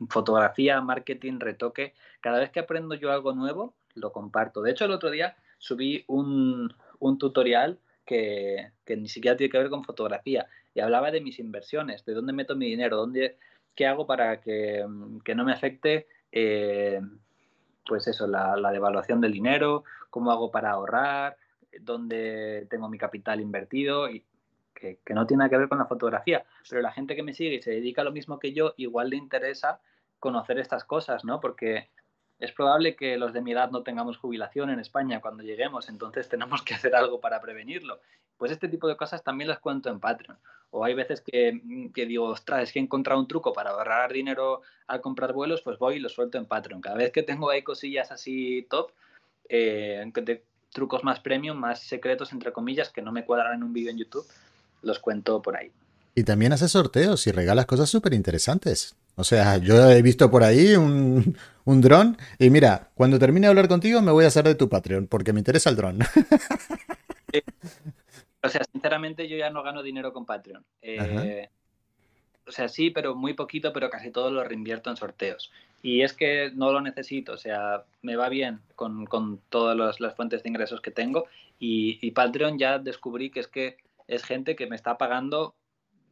fotografía, 0.10 0.82
marketing, 0.82 1.40
retoque. 1.40 1.94
Cada 2.22 2.40
vez 2.40 2.50
que 2.50 2.60
aprendo 2.60 2.96
yo 2.96 3.12
algo 3.12 3.34
nuevo, 3.34 3.76
lo 3.94 4.12
comparto. 4.12 4.62
De 4.62 4.72
hecho, 4.72 4.86
el 4.86 4.92
otro 4.92 5.12
día 5.12 5.36
subí 5.60 6.04
un, 6.08 6.74
tutorial 7.18 7.80
que, 8.06 8.72
ni 8.88 9.08
siquiera 9.08 9.38
tiene 9.38 9.52
que 9.52 9.58
ver 9.58 9.70
con 9.70 9.84
fotografía 9.84 10.48
y 10.74 10.80
hablaba 10.80 11.12
de 11.12 11.22
mis 11.22 11.40
inversiones, 11.40 12.06
de 12.06 12.14
dónde 12.14 12.34
meto 12.34 12.56
mi 12.56 12.68
dinero, 12.68 12.98
dónde, 12.98 13.38
qué 13.76 13.86
hago 13.88 14.06
para 14.08 14.42
que, 14.42 14.86
no 14.86 15.44
me 15.44 15.54
afecte, 15.54 16.08
eh, 16.32 17.02
pues 17.86 18.08
eso, 18.08 18.28
la, 18.28 18.56
la 18.56 18.72
devaluación 18.72 19.22
del 19.22 19.34
dinero, 19.34 19.84
cómo 20.10 20.32
hago 20.32 20.52
para 20.52 20.72
ahorrar, 20.72 21.38
dónde 21.80 22.68
tengo 22.70 22.90
mi 22.90 22.98
capital 22.98 23.42
invertido 23.42 24.10
y 24.10 24.24
que, 24.74 25.14
no 25.14 25.28
tiene 25.28 25.40
nada 25.40 25.50
que 25.50 25.58
ver 25.58 25.70
con 25.70 25.78
la 25.78 25.86
fotografía, 25.86 26.44
pero 26.70 26.82
la 26.82 26.92
gente 26.92 27.16
que 27.16 27.24
me 27.24 27.34
sigue 27.34 27.56
y 27.56 27.62
se 27.62 27.72
dedica 27.72 28.02
a 28.02 28.06
lo 28.06 28.12
mismo 28.12 28.40
que 28.40 28.54
yo, 28.54 28.74
igual 28.78 29.10
le 29.10 29.18
interesa 29.18 29.80
conocer 30.20 30.60
estas 30.60 30.84
cosas, 30.84 31.24
¿no? 31.24 31.40
Porque 31.40 31.90
es 32.42 32.52
probable 32.52 32.96
que 32.96 33.18
los 33.18 33.34
de 33.34 33.42
mi 33.42 33.52
edad 33.52 33.70
no 33.70 33.84
tengamos 33.84 34.18
jubilación 34.18 34.72
en 34.72 34.80
España 34.80 35.22
cuando 35.22 35.44
lleguemos, 35.44 35.88
entonces 35.90 36.28
tenemos 36.28 36.64
que 36.64 36.74
hacer 36.74 36.96
algo 36.96 37.22
para 37.22 37.40
prevenirlo. 37.40 38.00
Pues 38.36 38.52
este 38.52 38.68
tipo 38.68 38.88
de 38.88 38.98
cosas 38.98 39.24
también 39.24 39.48
las 39.48 39.60
cuento 39.60 39.90
en 39.90 40.00
Patreon. 40.00 40.40
O 40.72 40.84
hay 40.84 40.96
veces 40.96 41.22
que, 41.22 41.62
que 41.94 42.08
digo, 42.08 42.26
ostras, 42.26 42.64
es 42.64 42.74
que 42.74 42.80
he 42.80 42.82
encontrado 42.82 43.20
un 43.20 43.28
truco 43.28 43.54
para 43.54 43.70
ahorrar 43.70 44.12
dinero 44.12 44.64
al 44.88 45.02
comprar 45.02 45.34
vuelos, 45.34 45.62
pues 45.62 45.78
voy 45.78 45.98
y 45.98 46.00
lo 46.00 46.10
suelto 46.10 46.40
en 46.40 46.48
Patreon. 46.48 46.82
Cada 46.82 46.98
vez 46.98 47.12
que 47.12 47.22
tengo 47.22 47.52
ahí 47.52 47.62
cosillas 47.62 48.12
así 48.12 48.66
top, 48.72 48.92
eh, 49.48 50.12
trucos 50.74 51.04
más 51.04 51.20
premium, 51.20 51.58
más 51.58 51.82
secretos, 51.82 52.32
entre 52.34 52.52
comillas, 52.52 52.90
que 52.90 53.04
no 53.04 53.12
me 53.12 53.24
cuadran 53.24 53.54
en 53.54 53.64
un 53.64 53.74
vídeo 53.74 53.92
en 53.92 54.00
YouTube, 54.00 54.26
los 54.82 54.98
cuento 54.98 55.44
por 55.44 55.58
ahí. 55.58 55.72
Y 56.14 56.24
también 56.24 56.54
haces 56.54 56.72
sorteos 56.72 57.26
y 57.28 57.32
regalas 57.32 57.66
cosas 57.66 57.90
súper 57.90 58.14
interesantes. 58.14 58.96
O 59.16 59.24
sea, 59.24 59.58
yo 59.58 59.90
he 59.92 60.02
visto 60.02 60.30
por 60.30 60.44
ahí 60.44 60.76
un, 60.76 61.38
un 61.66 61.82
dron 61.82 62.18
y 62.40 62.50
mira, 62.50 62.90
cuando 62.96 63.20
termine 63.20 63.48
de 63.48 63.50
hablar 63.50 63.68
contigo 63.68 64.02
me 64.02 64.12
voy 64.12 64.26
a 64.26 64.30
hacer 64.30 64.46
de 64.46 64.56
tu 64.56 64.70
Patreon 64.70 65.08
porque 65.08 65.34
me 65.34 65.40
interesa 65.40 65.70
el 65.70 65.76
dron. 65.76 66.00
O 68.44 68.50
sea, 68.50 68.64
sinceramente 68.72 69.28
yo 69.28 69.38
ya 69.38 69.50
no 69.50 69.62
gano 69.62 69.84
dinero 69.84 70.12
con 70.14 70.26
Patreon. 70.26 70.66
Eh, 70.82 71.48
o 72.48 72.52
sea, 72.52 72.68
sí, 72.68 72.90
pero 72.90 73.16
muy 73.16 73.34
poquito, 73.34 73.72
pero 73.72 73.90
casi 73.90 74.12
todo 74.12 74.32
lo 74.32 74.44
reinvierto 74.44 74.90
en 74.90 74.98
sorteos. 74.98 75.52
Y 75.84 76.02
es 76.02 76.14
que 76.14 76.52
no 76.54 76.72
lo 76.72 76.82
necesito, 76.82 77.34
o 77.34 77.38
sea, 77.38 77.84
me 78.02 78.16
va 78.16 78.30
bien 78.30 78.62
con, 78.76 79.40
todas 79.50 80.00
las 80.00 80.16
fuentes 80.16 80.44
de 80.44 80.50
ingresos 80.50 80.82
que 80.82 80.92
tengo. 80.92 81.28
Y, 81.60 82.12
Patreon 82.12 82.58
ya 82.58 82.80
descubrí 82.80 83.30
que 83.30 83.42
es 83.42 83.48
que 83.48 83.78
es 84.08 84.24
gente 84.24 84.56
que 84.56 84.68
me 84.68 84.76
está 84.76 84.98
pagando 84.98 85.54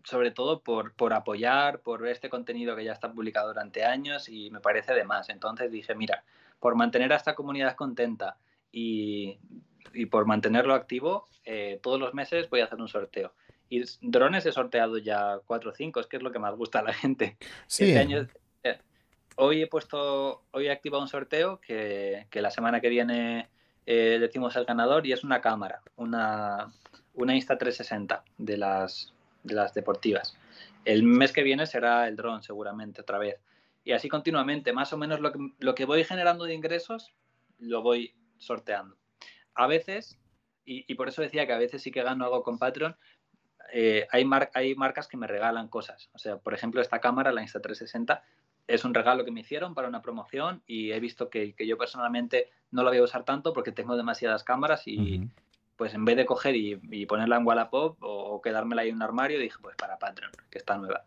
sobre 0.03 0.31
todo 0.31 0.61
por, 0.61 0.93
por 0.93 1.13
apoyar, 1.13 1.81
por 1.81 2.01
ver 2.01 2.13
este 2.13 2.29
contenido 2.29 2.75
que 2.75 2.85
ya 2.85 2.93
está 2.93 3.11
publicado 3.11 3.49
durante 3.49 3.83
años 3.83 4.29
y 4.29 4.49
me 4.51 4.59
parece 4.59 4.93
de 4.93 5.03
más. 5.03 5.29
Entonces 5.29 5.71
dije, 5.71 5.95
mira, 5.95 6.23
por 6.59 6.75
mantener 6.75 7.13
a 7.13 7.15
esta 7.15 7.35
comunidad 7.35 7.75
contenta 7.75 8.37
y, 8.71 9.39
por 10.11 10.25
mantenerlo 10.25 10.73
activo, 10.73 11.25
eh, 11.45 11.79
todos 11.81 11.99
los 11.99 12.13
meses 12.13 12.49
voy 12.49 12.61
a 12.61 12.65
hacer 12.65 12.79
un 12.79 12.87
sorteo. 12.87 13.33
Y 13.69 13.83
drones 14.01 14.45
he 14.45 14.51
sorteado 14.51 14.97
ya 14.97 15.39
4 15.45 15.69
o 15.69 15.73
5, 15.73 15.99
es 15.99 16.07
que 16.07 16.17
es 16.17 16.23
lo 16.23 16.31
que 16.31 16.39
más 16.39 16.55
gusta 16.55 16.79
a 16.79 16.83
la 16.83 16.93
gente. 16.93 17.37
Sí. 17.67 17.85
Este 17.85 17.99
año, 17.99 18.27
eh, 18.63 18.79
hoy 19.35 19.61
he 19.61 19.67
puesto, 19.67 20.43
hoy 20.51 20.67
he 20.67 20.71
activado 20.71 21.03
un 21.03 21.09
sorteo 21.09 21.59
que, 21.59 22.27
la 22.33 22.51
semana 22.51 22.81
que 22.81 22.89
viene 22.89 23.49
eh, 23.85 24.17
decimos 24.19 24.55
el 24.55 24.65
ganador 24.65 25.05
y 25.05 25.11
es 25.11 25.23
una 25.23 25.41
cámara, 25.41 25.81
una, 25.95 26.71
una 27.13 27.35
Insta360 27.35 28.21
de 28.37 28.57
las, 28.57 29.13
de 29.43 29.55
las 29.55 29.73
deportivas. 29.73 30.37
El 30.85 31.03
mes 31.03 31.31
que 31.31 31.43
viene 31.43 31.65
será 31.65 32.07
el 32.07 32.15
dron 32.15 32.41
seguramente 32.43 33.01
otra 33.01 33.17
vez. 33.17 33.37
Y 33.83 33.91
así 33.91 34.09
continuamente, 34.09 34.73
más 34.73 34.93
o 34.93 34.97
menos 34.97 35.19
lo 35.19 35.31
que, 35.31 35.39
lo 35.59 35.75
que 35.75 35.85
voy 35.85 36.03
generando 36.03 36.45
de 36.45 36.53
ingresos 36.53 37.13
lo 37.57 37.81
voy 37.81 38.13
sorteando. 38.37 38.97
A 39.53 39.67
veces, 39.67 40.17
y, 40.65 40.85
y, 40.87 40.95
por 40.95 41.09
eso 41.09 41.21
decía 41.21 41.45
que 41.45 41.53
a 41.53 41.57
veces 41.57 41.81
sí 41.81 41.91
que 41.91 42.03
gano 42.03 42.25
algo 42.25 42.43
con 42.43 42.59
Patreon, 42.59 42.95
eh, 43.71 44.07
hay, 44.11 44.29
hay 44.53 44.75
marcas 44.75 45.07
que 45.07 45.17
me 45.17 45.27
regalan 45.27 45.67
cosas. 45.67 46.09
O 46.13 46.19
sea, 46.19 46.37
por 46.37 46.53
ejemplo, 46.53 46.81
esta 46.81 46.99
cámara, 46.99 47.31
la 47.31 47.43
Insta360, 47.43 48.21
es 48.67 48.85
un 48.85 48.93
regalo 48.93 49.25
que 49.25 49.31
me 49.31 49.41
hicieron 49.41 49.73
para 49.73 49.87
una 49.87 50.01
promoción 50.01 50.61
y 50.67 50.91
he 50.91 50.99
visto 50.99 51.29
que, 51.29 51.55
yo 51.57 51.77
personalmente 51.77 52.49
no 52.71 52.83
la 52.83 52.91
voy 52.91 52.99
a 52.99 53.03
usar 53.03 53.25
tanto 53.25 53.51
porque 53.53 53.71
tengo 53.71 53.97
demasiadas 53.97 54.43
cámaras 54.43 54.87
y 54.87 55.27
pues 55.79 55.93
en 55.95 56.05
vez 56.05 56.17
de 56.17 56.25
coger 56.25 56.55
y, 56.55 57.05
ponerla 57.07 57.37
en 57.37 57.47
Wallapop 57.47 58.03
o, 58.03 58.35
o 58.35 58.41
quedármela 58.41 58.83
ahí 58.83 58.89
en 58.89 58.97
un 58.97 59.01
armario, 59.01 59.39
dije 59.39 59.57
pues 59.61 59.75
para 59.77 59.97
Patreon, 59.97 60.31
que 60.51 60.59
está 60.59 60.77
nueva. 60.77 61.05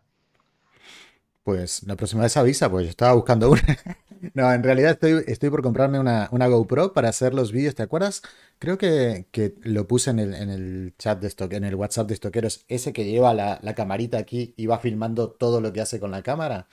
Pues 1.43 1.83
la 1.83 1.95
próxima 1.95 2.23
vez 2.23 2.35
avisa, 2.37 2.71
pues 2.71 2.85
yo 2.85 2.89
estaba 2.89 3.13
buscando 3.13 3.51
una. 3.51 3.61
no, 4.33 4.51
en 4.51 4.63
realidad 4.63 4.91
estoy, 4.91 5.23
estoy 5.27 5.51
por 5.51 5.61
comprarme 5.61 5.99
una, 5.99 6.27
GoPro 6.47 6.91
para 6.93 7.09
hacer 7.09 7.35
los 7.35 7.51
vídeos, 7.51 7.75
¿te 7.75 7.83
acuerdas? 7.83 8.23
Creo 8.57 8.79
que, 8.79 9.27
lo 9.61 9.85
puse 9.85 10.09
en 10.09 10.19
el, 10.19 10.33
en 10.33 10.49
el, 10.49 10.95
chat 10.97 11.19
de 11.19 11.27
stock, 11.27 11.53
en 11.53 11.65
el 11.65 11.75
WhatsApp 11.75 12.07
de 12.07 12.15
estoqueros, 12.15 12.65
ese 12.67 12.93
que 12.93 13.05
lleva 13.05 13.35
la, 13.35 13.75
camarita 13.75 14.17
aquí 14.17 14.55
y 14.57 14.65
va 14.65 14.79
filmando 14.79 15.29
todo 15.31 15.61
lo 15.61 15.71
que 15.71 15.81
hace 15.81 15.99
con 15.99 16.09
la 16.09 16.23
cámara. 16.23 16.67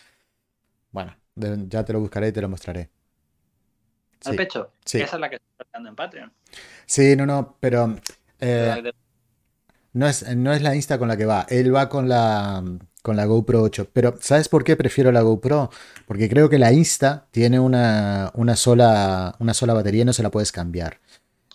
Bueno, 0.92 1.16
ya 1.36 1.84
te 1.84 1.92
lo 1.92 2.00
buscaré 2.00 2.28
y 2.28 2.32
te 2.32 2.40
lo 2.40 2.48
mostraré. 2.48 2.90
¿Al 4.24 4.36
pecho? 4.36 4.72
Sí. 4.84 5.00
Esa 5.00 5.16
es 5.16 5.20
la 5.20 5.30
que 5.30 5.36
estoy 5.36 5.54
buscando 5.58 5.88
en 5.88 5.96
Patreon. 5.96 6.32
Sí, 6.86 7.16
no, 7.16 7.26
no, 7.26 7.56
pero... 7.60 7.96
Eh, 8.40 8.92
no, 9.92 10.06
es, 10.06 10.36
no 10.36 10.52
es 10.52 10.62
la 10.62 10.74
Insta 10.74 10.98
con 10.98 11.08
la 11.08 11.16
que 11.16 11.26
va, 11.26 11.46
él 11.50 11.74
va 11.74 11.88
con 11.88 12.08
la 12.08 12.62
con 13.02 13.16
la 13.16 13.24
GoPro 13.24 13.62
8. 13.62 13.88
Pero 13.92 14.16
¿sabes 14.20 14.48
por 14.48 14.64
qué 14.64 14.76
prefiero 14.76 15.12
la 15.12 15.22
GoPro? 15.22 15.70
Porque 16.06 16.28
creo 16.28 16.48
que 16.48 16.58
la 16.58 16.72
Insta 16.72 17.26
tiene 17.30 17.58
una, 17.60 18.30
una, 18.34 18.56
sola, 18.56 19.36
una 19.38 19.54
sola 19.54 19.74
batería 19.74 20.02
y 20.02 20.04
no 20.04 20.12
se 20.12 20.22
la 20.22 20.30
puedes 20.30 20.52
cambiar. 20.52 21.00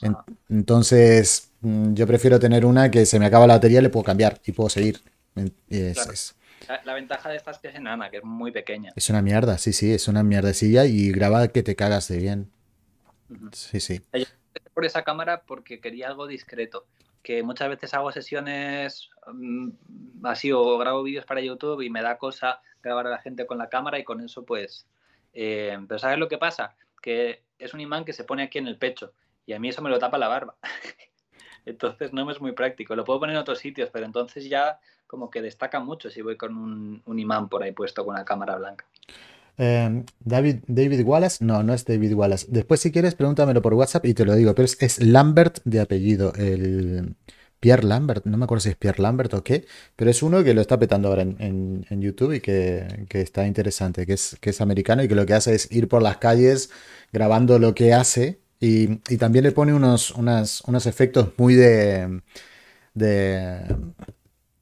Ah. 0.01 0.25
entonces, 0.49 1.51
mm, 1.61 1.93
yo 1.93 2.05
prefiero 2.05 2.37
tener 2.37 2.65
una 2.65 2.91
que 2.91 3.05
se 3.05 3.17
me 3.17 3.25
acaba 3.25 3.47
la 3.47 3.55
batería 3.55 3.79
y 3.79 3.83
le 3.83 3.89
puedo 3.89 4.03
cambiar 4.03 4.41
y 4.45 4.51
puedo 4.51 4.69
seguir. 4.69 5.01
La, 6.83 6.93
ventaja 6.93 7.29
de 7.29 7.35
esta 7.35 7.51
es 7.51 7.59
que 7.59 7.67
es 7.67 7.75
enana, 7.75 8.09
que 8.09 8.17
es 8.17 8.23
muy 8.23 8.51
pequeña. 8.51 8.91
Es 8.95 9.09
una 9.09 9.21
mierda, 9.21 9.57
sí, 9.57 9.73
sí, 9.73 9.93
es 9.93 10.07
una 10.07 10.23
mierdecilla 10.23 10.85
y 10.85 11.11
graba 11.11 11.47
que 11.49 11.63
te 11.63 11.75
cagas 11.75 12.07
de 12.07 12.17
bien. 12.17 12.51
Sí, 13.51 13.79
sí. 13.79 14.01
por 14.73 14.85
esa 14.85 15.03
cámara 15.03 15.43
porque 15.45 15.79
quería 15.79 16.07
algo 16.07 16.27
discreto 16.27 16.85
que 17.25 17.41
muchas 17.41 17.69
veces 17.69 17.93
hago 17.95 18.11
sesiones 18.11 19.09
mm, 19.25 19.69
así 20.23 20.51
o 20.51 20.77
grabo 20.77 21.01
vídeos 21.01 21.25
para 21.25 21.41
YouTube 21.41 21.81
y 21.81 21.89
me 21.89 22.03
da 22.03 22.19
cosa 22.19 22.61
grabar 22.83 23.07
a 23.07 23.09
la 23.09 23.17
gente 23.17 23.47
con 23.47 23.57
la 23.57 23.67
cámara 23.67 23.97
y 23.97 24.03
con 24.03 24.21
eso 24.21 24.45
pues... 24.45 24.85
Eh, 25.33 25.77
pero 25.87 25.99
¿sabes 25.99 26.19
lo 26.19 26.29
que 26.29 26.37
pasa? 26.37 26.75
Que 27.01 27.41
es 27.57 27.73
un 27.73 27.81
imán 27.81 28.05
que 28.05 28.13
se 28.13 28.23
pone 28.23 28.43
aquí 28.43 28.59
en 28.59 28.67
el 28.67 28.77
pecho 28.77 29.11
y 29.45 29.53
a 29.53 29.59
mí 29.59 29.69
eso 29.69 29.81
me 29.81 29.89
lo 29.89 29.99
tapa 29.99 30.17
la 30.17 30.27
barba. 30.27 30.55
entonces 31.65 32.13
no 32.13 32.25
me 32.25 32.31
es 32.31 32.41
muy 32.41 32.51
práctico. 32.51 32.95
Lo 32.95 33.03
puedo 33.03 33.19
poner 33.19 33.35
en 33.35 33.41
otros 33.41 33.59
sitios, 33.59 33.89
pero 33.91 34.05
entonces 34.05 34.47
ya 34.49 34.79
como 35.07 35.29
que 35.29 35.41
destaca 35.41 35.79
mucho 35.79 36.09
si 36.09 36.21
voy 36.21 36.37
con 36.37 36.55
un, 36.55 37.19
imán 37.19 37.49
por 37.49 37.63
ahí 37.63 37.71
puesto 37.71 38.03
con 38.03 38.15
una 38.15 38.25
cámara 38.25 38.55
blanca. 38.57 38.85
Em, 39.57 40.03
David, 40.19 40.57
David 40.67 41.03
Wallace, 41.05 41.43
no, 41.43 41.63
no 41.63 41.73
es 41.73 41.85
David 41.85 42.13
Wallace. 42.13 42.47
Después, 42.49 42.81
si 42.81 42.91
quieres, 42.91 43.15
pregúntamelo 43.15 43.61
por 43.61 43.73
WhatsApp 43.73 44.05
y 44.05 44.13
te 44.13 44.25
lo 44.25 44.35
digo. 44.35 44.53
Pero 44.53 44.65
es, 44.65 45.01
Lambert 45.01 45.59
de 45.63 45.79
apellido. 45.79 46.33
El 46.35 47.15
Pierre 47.59 47.83
Lambert, 47.83 48.25
no 48.25 48.37
me 48.37 48.43
acuerdo 48.43 48.61
si 48.61 48.69
es 48.69 48.75
Pierre 48.75 49.01
Lambert 49.01 49.33
o 49.33 49.43
qué, 49.43 49.65
pero 49.95 50.11
es 50.11 50.21
uno 50.21 50.43
que 50.43 50.53
lo 50.53 50.61
está 50.61 50.77
petando 50.77 51.07
ahora 51.07 51.23
en, 51.23 51.83
YouTube 51.89 52.33
y 52.33 52.39
que, 52.39 53.07
está 53.09 53.47
interesante, 53.47 54.05
que 54.05 54.13
es, 54.13 54.37
que 54.39 54.51
es 54.51 54.61
americano 54.61 55.03
y 55.03 55.07
que 55.07 55.15
lo 55.15 55.25
que 55.25 55.33
hace 55.33 55.55
es 55.55 55.71
ir 55.71 55.87
por 55.87 56.03
las 56.03 56.17
calles 56.17 56.69
grabando 57.11 57.57
lo 57.57 57.73
que 57.73 57.93
hace 57.93 58.39
y, 58.59 58.97
también 59.17 59.43
le 59.43 59.51
pone 59.51 59.73
unos, 59.73 60.11
unos 60.11 60.85
efectos 60.85 61.33
muy 61.37 61.55
de, 61.55 62.21
de, 62.93 63.61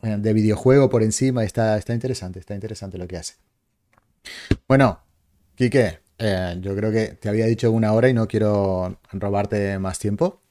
de 0.01 0.33
videojuego 0.33 0.89
por 0.89 1.03
encima. 1.03 1.43
Está, 1.43 1.77
está 1.77 1.93
interesante, 1.93 2.39
está 2.39 2.53
interesante 2.53 2.97
lo 2.97 3.07
que 3.07 3.17
hace. 3.17 3.35
Bueno, 4.67 4.99
Quique, 5.55 5.99
eh, 6.17 6.57
yo 6.59 6.75
creo 6.75 6.91
que 6.91 7.09
te 7.09 7.29
había 7.29 7.45
dicho 7.45 7.71
una 7.71 7.93
hora 7.93 8.09
y 8.09 8.13
no 8.13 8.27
quiero 8.27 8.99
robarte 9.11 9.77
más 9.79 9.99
tiempo, 9.99 10.41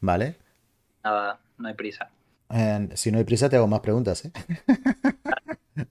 ¿vale? 0.00 0.36
Nada, 1.04 1.40
no 1.58 1.68
hay 1.68 1.74
prisa. 1.74 2.10
si 2.94 3.12
no 3.12 3.18
hay 3.18 3.24
prisa, 3.24 3.48
te 3.48 3.56
hago 3.56 3.66
más 3.66 3.80
preguntas, 3.80 4.24
¿eh? 4.24 4.32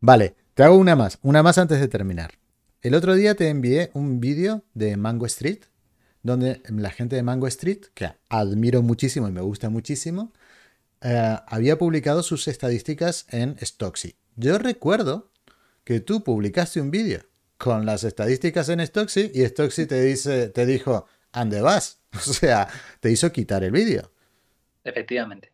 Vale, 0.00 0.36
te 0.54 0.62
hago 0.62 0.76
una 0.76 0.94
más, 0.94 1.18
una 1.22 1.42
más 1.42 1.58
antes 1.58 1.80
de 1.80 1.88
terminar. 1.88 2.32
El 2.86 2.94
otro 2.94 3.16
día 3.16 3.34
te 3.34 3.48
envié 3.48 3.90
un 3.94 4.20
vídeo 4.20 4.62
de 4.72 4.96
Mango 4.96 5.26
Street, 5.26 5.58
donde 6.22 6.62
la 6.68 6.90
gente 6.90 7.16
de 7.16 7.24
Mango 7.24 7.48
Street, 7.48 7.80
que 7.94 8.12
admiro 8.28 8.80
muchísimo 8.80 9.26
y 9.26 9.32
me 9.32 9.40
gusta 9.40 9.70
muchísimo, 9.70 10.32
eh, 11.00 11.36
había 11.48 11.78
publicado 11.78 12.22
sus 12.22 12.46
estadísticas 12.46 13.26
en 13.30 13.56
Stocksy. 13.58 14.14
Yo 14.36 14.58
recuerdo 14.58 15.32
que 15.82 15.98
tú 15.98 16.22
publicaste 16.22 16.80
un 16.80 16.92
vídeo 16.92 17.26
con 17.58 17.86
las 17.86 18.04
estadísticas 18.04 18.68
en 18.68 18.78
Stocksy 18.86 19.32
y 19.34 19.44
Stocksy 19.44 19.86
te, 19.86 20.00
dice, 20.02 20.48
te 20.50 20.64
dijo, 20.64 21.06
¿ande 21.32 21.62
vas? 21.62 21.98
O 22.14 22.32
sea, 22.32 22.68
te 23.00 23.10
hizo 23.10 23.32
quitar 23.32 23.64
el 23.64 23.72
vídeo. 23.72 24.12
Efectivamente. 24.84 25.50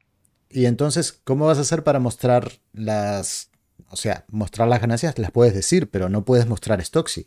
Y 0.51 0.67
entonces, 0.67 1.13
¿cómo 1.25 1.47
vas 1.47 1.57
a 1.57 1.63
hacer 1.63 1.83
para 1.83 1.99
mostrar 1.99 2.53
las... 2.75 3.52
O 3.91 3.97
sea, 3.97 4.25
mostrar 4.29 4.69
las 4.69 4.81
ganancias 4.81 5.19
las 5.19 5.31
puedes 5.31 5.55
decir, 5.55 5.91
pero 5.91 6.09
no 6.09 6.25
puedes 6.25 6.47
mostrar 6.47 6.83
Stocksy. 6.83 7.27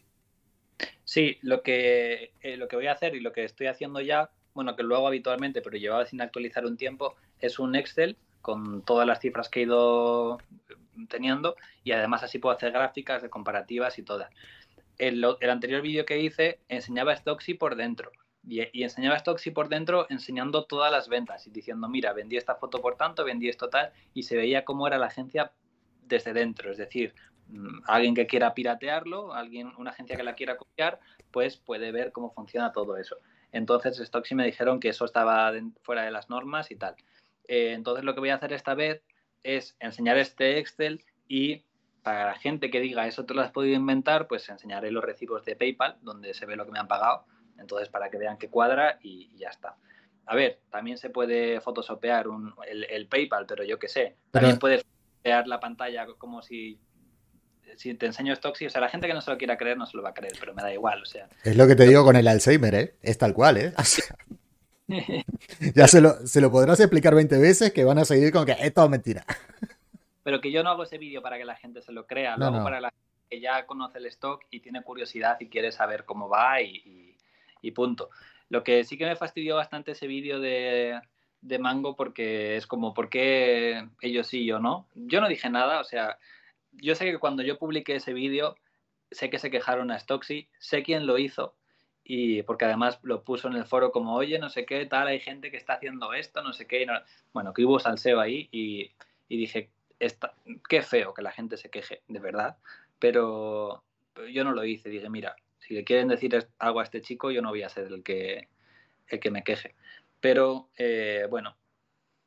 Sí, 1.03 1.38
lo 1.41 1.62
que, 1.62 2.34
eh, 2.41 2.58
lo 2.58 2.68
que 2.68 2.76
voy 2.76 2.88
a 2.88 2.93
hacer 2.93 3.16
y 3.16 3.20
lo 3.20 3.32
que 3.32 3.43
estoy 3.43 3.68
haciendo 3.68 4.01
ya, 4.01 4.32
bueno, 4.53 4.76
que 4.76 4.84
lo 4.84 4.95
hago 4.95 5.08
habitualmente, 5.08 5.62
pero 5.62 5.78
llevaba 5.78 6.06
sin 6.06 6.22
actualizar 6.22 6.66
un 6.66 6.78
tiempo, 6.78 7.16
es 7.39 7.60
un 7.60 7.76
Excel 7.76 8.18
con 8.41 8.82
todas 8.84 9.08
las 9.08 9.20
cifras 9.20 9.49
que 9.49 9.62
he 9.62 9.64
ido 9.64 10.39
teniendo 11.10 11.56
y 11.84 11.91
además 11.91 12.24
así 12.24 12.39
puedo 12.39 12.56
hacer 12.56 12.72
gráficas 12.72 13.22
de 13.22 13.30
comparativas 13.30 13.97
y 13.99 14.03
todas. 14.03 14.30
El, 14.97 15.24
anterior 15.49 15.82
vídeo 15.82 16.06
que 16.06 16.20
hice 16.20 16.60
enseñaba 16.70 17.16
Stocksy 17.16 17.53
por 17.53 17.76
dentro 17.76 18.12
y, 18.47 18.62
y, 18.72 18.84
enseñaba 18.84 19.20
Stocksy 19.20 19.51
por 19.51 19.68
dentro 19.68 20.08
enseñando 20.10 20.66
todas 20.66 20.91
las 20.91 21.10
ventas 21.10 21.45
y 21.47 21.49
diciendo, 21.49 21.89
mira, 21.89 22.14
vendí 22.14 22.38
esta 22.38 22.56
foto 22.56 22.82
por 22.82 22.95
tanto, 22.95 23.26
vendí 23.26 23.49
esto 23.49 23.70
tal 23.70 23.91
y 24.14 24.24
se 24.24 24.38
veía 24.38 24.64
cómo 24.64 24.88
era 24.88 24.97
la 24.97 25.08
agencia 25.08 25.51
desde 26.06 26.34
dentro, 26.34 26.72
es 26.72 26.78
decir, 26.78 27.14
mm, 27.47 27.82
alguien 27.86 28.16
que 28.16 28.28
quiera 28.28 28.53
piratearlo, 28.53 29.34
alguien, 29.34 29.72
una 29.78 29.91
agencia 29.91 30.16
que 30.16 30.24
la 30.24 30.36
quiera 30.36 30.58
copiar, 30.58 30.99
pues 31.32 31.58
puede 31.58 31.91
ver 31.91 32.12
cómo 32.12 32.32
funciona 32.32 32.72
todo 32.72 32.97
eso. 32.97 33.18
Entonces 33.51 33.97
Stocksy 33.97 34.36
me 34.36 34.45
dijeron 34.45 34.80
que 34.80 34.89
eso 34.89 35.06
estaba 35.06 35.51
fuera 35.82 36.03
de 36.03 36.12
las 36.12 36.30
normas 36.30 36.72
y 36.72 36.76
tal. 36.76 36.95
Eh, 37.47 37.74
entonces 37.74 38.03
lo 38.03 38.14
que 38.14 38.20
voy 38.20 38.30
a 38.30 38.36
hacer 38.36 38.53
esta 38.53 38.74
vez 38.74 39.03
es 39.43 39.78
enseñar 39.80 40.18
este 40.18 40.58
Excel 40.58 41.03
y 41.28 41.64
para 42.03 42.26
la 42.26 42.36
gente 42.36 42.70
que 42.70 42.80
diga 42.82 43.08
eso 43.08 43.26
te 43.26 43.34
lo 43.34 43.41
has 43.41 43.51
podido 43.51 43.76
inventar, 43.76 44.28
pues 44.28 44.47
enseñaré 44.49 44.91
los 44.91 45.03
recibos 45.03 45.45
de 45.45 45.56
PayPal 45.56 45.97
donde 46.01 46.34
se 46.34 46.45
ve 46.45 46.56
lo 46.56 46.66
que 46.66 46.72
me 46.72 46.80
han 46.80 46.88
pagado. 46.88 47.26
Entonces 47.58 47.89
para 47.89 48.10
que 48.10 48.18
vean 48.18 48.38
que 48.38 48.49
cuadra 48.49 48.99
y, 49.01 49.30
y 49.34 49.38
ya 49.38 49.49
está. 49.49 49.78
A 50.26 50.36
ver, 50.36 50.60
también 50.70 50.97
se 50.97 51.10
puede 51.10 51.62
photoshopear 51.62 52.28
un, 52.28 52.53
el, 52.68 52.84
el, 52.86 53.08
PayPal, 53.08 53.45
pero 53.45 53.64
yo 53.64 53.78
qué 53.78 53.88
sé. 53.88 54.18
También 54.32 54.56
pero... 54.56 54.60
puedes 54.60 54.86
photoshopear 55.26 55.48
la 55.48 55.60
pantalla 55.60 56.06
como 56.18 56.42
si 56.42 56.80
si 57.78 57.94
te 57.96 58.06
enseño 58.06 58.34
Stocksy, 58.34 58.68
o 58.68 58.70
sea, 58.70 58.80
la 58.80 58.88
gente 58.88 59.06
que 59.06 59.14
no 59.14 59.20
se 59.20 59.32
lo 59.32 59.38
quiera 59.38 59.58
creer 59.58 59.78
no 59.78 59.86
se 59.86 59.98
lo 59.98 60.04
va 60.04 60.10
a 60.10 60.14
creer, 60.14 60.34
pero 60.40 60.54
me 60.54 60.62
da 60.62 60.72
igual, 60.72 61.02
o 61.02 61.06
sea. 61.06 61.28
Es 61.44 61.58
lo 61.58 61.68
que 61.68 61.76
te 61.76 61.86
digo 61.86 62.06
con 62.06 62.16
el 62.16 62.26
Alzheimer, 62.26 62.74
¿eh? 62.74 62.96
Es 63.02 63.18
tal 63.18 63.34
cual, 63.34 63.58
¿eh? 63.58 63.74
O 63.78 63.84
sea, 63.84 64.16
ya 65.76 65.88
se 65.88 66.00
lo, 66.00 66.26
se 66.26 66.40
lo, 66.40 66.52
podrás 66.52 66.80
explicar 66.80 67.16
20 67.16 67.38
veces 67.40 67.74
que 67.74 67.84
van 67.84 67.98
a 67.98 68.06
seguir 68.06 68.32
con 68.32 68.46
que 68.46 68.54
es 68.54 68.74
todo 68.74 68.88
mentira. 68.88 69.26
Pero 70.24 70.40
que 70.40 70.52
yo 70.52 70.64
no 70.64 70.70
hago 70.70 70.84
ese 70.84 70.98
vídeo 71.00 71.22
para 71.22 71.38
que 71.38 71.44
la 71.44 71.56
gente 71.56 71.82
se 71.82 71.92
lo 71.92 72.08
crea, 72.08 72.38
lo 72.38 72.38
no, 72.38 72.46
hago 72.46 72.58
no. 72.60 72.64
para 72.64 72.80
la 72.80 72.92
gente 72.92 73.28
que 73.30 73.42
ya 73.42 73.66
conoce 73.66 73.98
el 73.98 74.06
stock 74.06 74.46
y 74.52 74.62
tiene 74.62 74.84
curiosidad 74.84 75.38
y 75.42 75.50
quiere 75.50 75.74
saber 75.74 76.06
cómo 76.06 76.30
va 76.30 76.62
y, 76.62 76.76
y, 76.86 77.18
y 77.62 77.72
punto. 77.72 78.10
Lo 78.48 78.64
que 78.64 78.86
sí 78.86 78.98
que 78.98 79.06
me 79.06 79.18
fastidió 79.18 79.56
bastante 79.56 79.92
ese 79.92 80.08
vídeo 80.08 80.40
de, 80.40 80.98
de, 81.48 81.60
Mango 81.60 81.96
porque 81.96 82.56
es 82.56 82.68
como, 82.68 82.93
¿por 82.93 83.10
qué 83.10 83.88
ellos 84.02 84.28
sí 84.28 84.41
y 84.41 84.46
yo 84.46 84.60
no? 84.60 84.88
Yo 84.96 85.22
no 85.22 85.28
dije 85.28 85.50
nada, 85.50 85.80
o 85.80 85.84
sea, 85.84 86.18
yo 86.74 86.96
sé 86.96 87.06
que 87.06 87.20
cuando 87.20 87.43
yo 87.43 87.58
publiqué 87.58 87.96
ese 87.96 88.14
vídeo, 88.14 88.56
sé 89.12 89.30
que 89.30 89.39
se 89.39 89.52
quejaron 89.52 89.91
a 89.91 90.00
Stocksy, 90.00 90.50
sé 90.60 90.84
quién 90.84 91.06
lo 91.06 91.18
hizo, 91.18 91.56
y 92.04 92.43
porque 92.43 92.66
además 92.66 93.00
lo 93.02 93.24
puso 93.24 93.48
en 93.48 93.56
el 93.56 93.66
foro 93.66 93.91
como, 93.91 94.16
oye, 94.16 94.38
no 94.38 94.50
sé 94.50 94.66
qué, 94.66 94.86
tal, 94.86 95.08
hay 95.08 95.20
gente 95.20 95.50
que 95.50 95.58
está 95.58 95.74
haciendo 95.74 96.14
esto, 96.14 96.43
no 96.43 96.54
sé 96.54 96.68
qué. 96.68 96.86
No... 96.86 96.93
Bueno, 97.34 97.52
que 97.52 97.66
hubo 97.66 97.80
salseo 97.80 98.20
ahí 98.20 98.48
y, 98.52 98.91
y 99.28 99.38
dije, 99.38 99.72
esta, 100.00 100.36
qué 100.70 100.84
feo 100.84 101.16
que 101.16 101.24
la 101.24 101.32
gente 101.32 101.58
se 101.58 101.70
queje, 101.70 102.04
de 102.08 102.20
verdad. 102.20 102.58
Pero 103.00 103.84
yo 104.32 104.43
no 104.43 104.52
lo 104.52 104.64
hice, 104.64 104.89
dije, 104.89 105.10
mira, 105.10 105.36
si 105.58 105.74
le 105.74 105.84
quieren 105.84 106.08
decir 106.08 106.48
algo 106.60 106.80
a 106.80 106.84
este 106.84 107.02
chico, 107.02 107.32
yo 107.32 107.41
no 107.41 107.50
voy 107.50 107.64
a 107.64 107.70
ser 107.70 107.88
el 107.88 108.04
que, 108.04 108.50
el 109.08 109.20
que 109.20 109.32
me 109.32 109.43
queje. 109.43 109.74
Pero 110.26 110.72
eh, 110.76 111.28
bueno, 111.30 111.56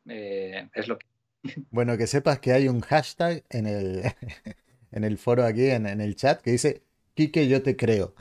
eh, 0.08 0.68
es 0.72 0.86
lo 0.86 0.96
que... 0.96 1.06
Bueno, 1.72 1.98
que 1.98 2.06
sepas 2.06 2.38
que 2.38 2.52
hay 2.52 2.68
un 2.68 2.80
hashtag 2.80 3.44
en 3.50 3.66
el, 3.66 4.04
en 4.92 5.02
el 5.02 5.18
foro 5.18 5.44
aquí, 5.44 5.68
en, 5.68 5.84
en 5.88 6.00
el 6.00 6.14
chat, 6.14 6.40
que 6.40 6.52
dice, 6.52 6.84
Quique, 7.14 7.48
yo 7.48 7.60
te 7.60 7.76
creo. 7.76 8.14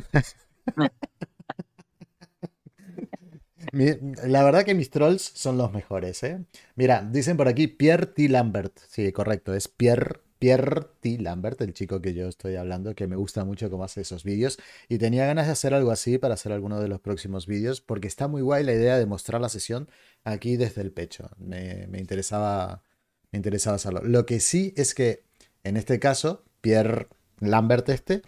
La 3.72 4.44
verdad 4.44 4.66
que 4.66 4.74
mis 4.74 4.90
trolls 4.90 5.22
son 5.22 5.60
los 5.60 5.72
mejores, 5.72 6.24
¿eh? 6.24 6.44
Mira, 6.76 7.08
dicen 7.08 7.38
por 7.38 7.48
aquí 7.48 7.68
Pierre 7.68 8.08
T. 8.08 8.30
Lambert. 8.30 8.80
Sí, 8.88 9.12
correcto, 9.12 9.54
es 9.54 9.68
Pierre, 9.68 10.22
Pierre 10.40 10.88
T. 11.00 11.18
Lambert, 11.20 11.62
el 11.62 11.74
chico 11.74 12.02
que 12.02 12.14
yo 12.14 12.28
estoy 12.28 12.56
hablando, 12.56 12.96
que 12.96 13.08
me 13.08 13.16
gusta 13.16 13.46
mucho 13.46 13.70
cómo 13.70 13.84
hace 13.84 14.02
esos 14.02 14.24
vídeos. 14.24 14.60
Y 14.90 14.98
tenía 14.98 15.26
ganas 15.26 15.48
de 15.48 15.54
hacer 15.54 15.74
algo 15.74 15.92
así 15.92 16.18
para 16.18 16.36
hacer 16.36 16.52
alguno 16.52 16.80
de 16.80 16.88
los 16.88 17.00
próximos 17.00 17.48
vídeos, 17.48 17.82
porque 17.82 18.08
está 18.08 18.28
muy 18.28 18.42
guay 18.42 18.64
la 18.64 18.74
idea 18.74 18.98
de 18.98 19.06
mostrar 19.06 19.42
la 19.42 19.50
sesión 19.50 19.90
aquí 20.24 20.58
desde 20.58 20.82
el 20.82 20.92
pecho. 20.92 21.30
Me, 21.38 21.88
me, 21.88 22.00
interesaba, 22.00 22.84
me 23.32 23.38
interesaba 23.38 23.76
hacerlo. 23.76 24.02
Lo 24.04 24.26
que 24.26 24.40
sí 24.40 24.74
es 24.78 24.94
que, 24.94 25.24
en 25.64 25.78
este 25.78 26.00
caso, 26.00 26.44
Pierre 26.62 27.08
Lambert 27.40 27.90
este, 27.90 28.22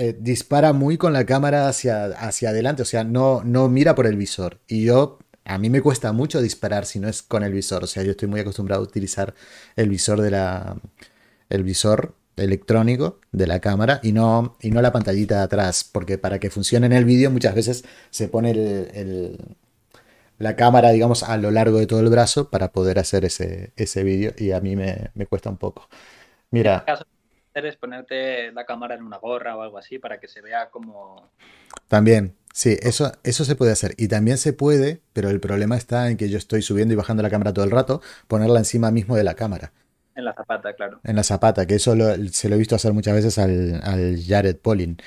eh, 0.00 0.16
dispara 0.18 0.72
muy 0.72 0.96
con 0.96 1.12
la 1.12 1.26
cámara 1.26 1.68
hacia, 1.68 2.04
hacia 2.04 2.50
adelante, 2.50 2.82
o 2.82 2.84
sea, 2.84 3.02
no, 3.02 3.42
no 3.44 3.68
mira 3.68 3.96
por 3.96 4.06
el 4.06 4.16
visor. 4.16 4.60
Y 4.68 4.84
yo, 4.84 5.18
a 5.44 5.58
mí 5.58 5.70
me 5.70 5.82
cuesta 5.82 6.12
mucho 6.12 6.40
disparar 6.40 6.86
si 6.86 7.00
no 7.00 7.08
es 7.08 7.20
con 7.20 7.42
el 7.42 7.52
visor, 7.52 7.82
o 7.82 7.86
sea, 7.88 8.04
yo 8.04 8.12
estoy 8.12 8.28
muy 8.28 8.38
acostumbrado 8.38 8.82
a 8.82 8.84
utilizar 8.84 9.34
el 9.74 9.88
visor 9.88 10.20
de 10.20 10.30
la... 10.30 10.76
el 11.48 11.62
visor 11.62 12.14
electrónico 12.36 13.18
de 13.32 13.46
la 13.46 13.60
cámara 13.60 14.00
y 14.02 14.12
no, 14.12 14.56
y 14.60 14.70
no 14.70 14.80
la 14.80 14.92
pantallita 14.92 15.38
de 15.38 15.42
atrás, 15.42 15.84
porque 15.84 16.18
para 16.18 16.38
que 16.38 16.50
funcione 16.50 16.86
en 16.86 16.92
el 16.92 17.04
vídeo 17.04 17.30
muchas 17.30 17.54
veces 17.54 17.84
se 18.10 18.28
pone 18.28 18.52
el, 18.52 18.90
el, 18.94 19.38
la 20.38 20.54
cámara, 20.54 20.90
digamos, 20.90 21.22
a 21.24 21.36
lo 21.36 21.50
largo 21.50 21.78
de 21.78 21.86
todo 21.86 22.00
el 22.00 22.08
brazo 22.08 22.48
para 22.50 22.72
poder 22.72 22.98
hacer 22.98 23.24
ese, 23.24 23.72
ese 23.76 24.04
vídeo 24.04 24.32
y 24.36 24.52
a 24.52 24.60
mí 24.60 24.76
me, 24.76 25.10
me 25.14 25.26
cuesta 25.26 25.50
un 25.50 25.56
poco. 25.56 25.88
Mira 26.50 26.84
es 27.66 27.76
ponerte 27.76 28.52
la 28.52 28.64
cámara 28.64 28.94
en 28.94 29.02
una 29.02 29.18
gorra 29.18 29.56
o 29.56 29.62
algo 29.62 29.78
así 29.78 29.98
para 29.98 30.20
que 30.20 30.28
se 30.28 30.40
vea 30.40 30.70
como... 30.70 31.30
También, 31.88 32.34
sí, 32.52 32.76
eso, 32.82 33.12
eso 33.24 33.44
se 33.44 33.56
puede 33.56 33.72
hacer. 33.72 33.94
Y 33.96 34.08
también 34.08 34.38
se 34.38 34.52
puede, 34.52 35.00
pero 35.12 35.30
el 35.30 35.40
problema 35.40 35.76
está 35.76 36.10
en 36.10 36.16
que 36.16 36.28
yo 36.28 36.38
estoy 36.38 36.62
subiendo 36.62 36.94
y 36.94 36.96
bajando 36.96 37.22
la 37.22 37.30
cámara 37.30 37.52
todo 37.52 37.64
el 37.64 37.70
rato, 37.70 38.02
ponerla 38.26 38.58
encima 38.58 38.90
mismo 38.90 39.16
de 39.16 39.24
la 39.24 39.34
cámara. 39.34 39.72
En 40.18 40.24
la 40.24 40.34
zapata, 40.34 40.72
claro. 40.72 40.98
En 41.04 41.14
la 41.14 41.22
zapata, 41.22 41.64
que 41.64 41.76
eso 41.76 41.94
lo, 41.94 42.12
se 42.26 42.48
lo 42.48 42.56
he 42.56 42.58
visto 42.58 42.74
hacer 42.74 42.92
muchas 42.92 43.14
veces 43.14 43.38
al, 43.38 43.80
al 43.84 44.20
Jared 44.20 44.56
Polin. 44.56 44.98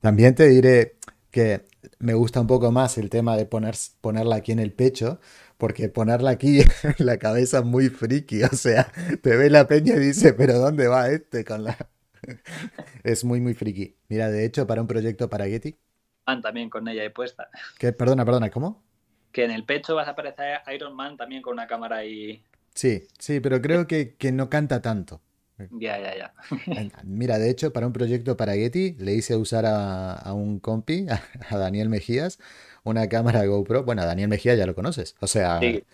También 0.00 0.34
te 0.34 0.48
diré 0.48 0.96
que 1.30 1.66
me 2.00 2.14
gusta 2.14 2.40
un 2.40 2.48
poco 2.48 2.72
más 2.72 2.98
el 2.98 3.10
tema 3.10 3.36
de 3.36 3.46
poner, 3.46 3.76
ponerla 4.00 4.34
aquí 4.34 4.50
en 4.50 4.58
el 4.58 4.72
pecho, 4.72 5.20
porque 5.56 5.88
ponerla 5.88 6.30
aquí 6.30 6.62
en 6.98 7.06
la 7.06 7.16
cabeza 7.18 7.58
es 7.58 7.64
muy 7.64 7.90
friki, 7.90 8.42
o 8.42 8.48
sea, 8.48 8.90
te 9.22 9.36
ve 9.36 9.50
la 9.50 9.68
peña 9.68 9.94
y 9.94 10.00
dice, 10.00 10.32
pero 10.32 10.58
¿dónde 10.58 10.88
va 10.88 11.10
este 11.10 11.44
con 11.44 11.62
la... 11.62 11.76
es 13.04 13.24
muy, 13.24 13.40
muy 13.40 13.54
friki. 13.54 13.96
Mira, 14.08 14.30
de 14.30 14.44
hecho, 14.44 14.66
para 14.66 14.80
un 14.80 14.88
proyecto 14.88 15.30
para 15.30 15.46
Getty... 15.46 15.78
Man 16.26 16.42
también 16.42 16.70
con 16.70 16.88
ella 16.88 17.02
ahí 17.02 17.10
puesta. 17.10 17.50
¿Qué? 17.78 17.92
Perdona, 17.92 18.24
perdona, 18.24 18.50
¿cómo? 18.50 18.82
Que 19.30 19.44
en 19.44 19.52
el 19.52 19.64
pecho 19.64 19.94
vas 19.94 20.08
a 20.08 20.10
aparecer 20.10 20.58
Iron 20.74 20.96
Man 20.96 21.16
también 21.16 21.40
con 21.40 21.52
una 21.52 21.68
cámara 21.68 21.98
ahí... 21.98 22.42
Sí, 22.74 23.06
sí, 23.18 23.40
pero 23.40 23.62
creo 23.62 23.86
que, 23.86 24.14
que 24.16 24.32
no 24.32 24.50
canta 24.50 24.82
tanto. 24.82 25.20
Ya, 25.78 25.98
ya, 26.00 26.16
ya. 26.16 26.34
Mira, 27.04 27.38
de 27.38 27.48
hecho, 27.48 27.72
para 27.72 27.86
un 27.86 27.92
proyecto 27.92 28.36
para 28.36 28.54
Getty 28.54 28.96
le 28.98 29.14
hice 29.14 29.36
usar 29.36 29.66
a, 29.66 30.14
a 30.14 30.32
un 30.32 30.58
compi, 30.58 31.06
a, 31.10 31.22
a, 31.48 31.58
Daniel 31.58 31.88
Mejías, 31.88 32.38
una 32.82 33.08
cámara 33.08 33.44
GoPro. 33.46 33.84
Bueno, 33.84 34.02
a 34.02 34.06
Daniel 34.06 34.28
Mejía 34.28 34.54
ya 34.54 34.66
lo 34.66 34.74
conoces. 34.74 35.14
O 35.20 35.28
sea, 35.28 35.60
sí. 35.60 35.84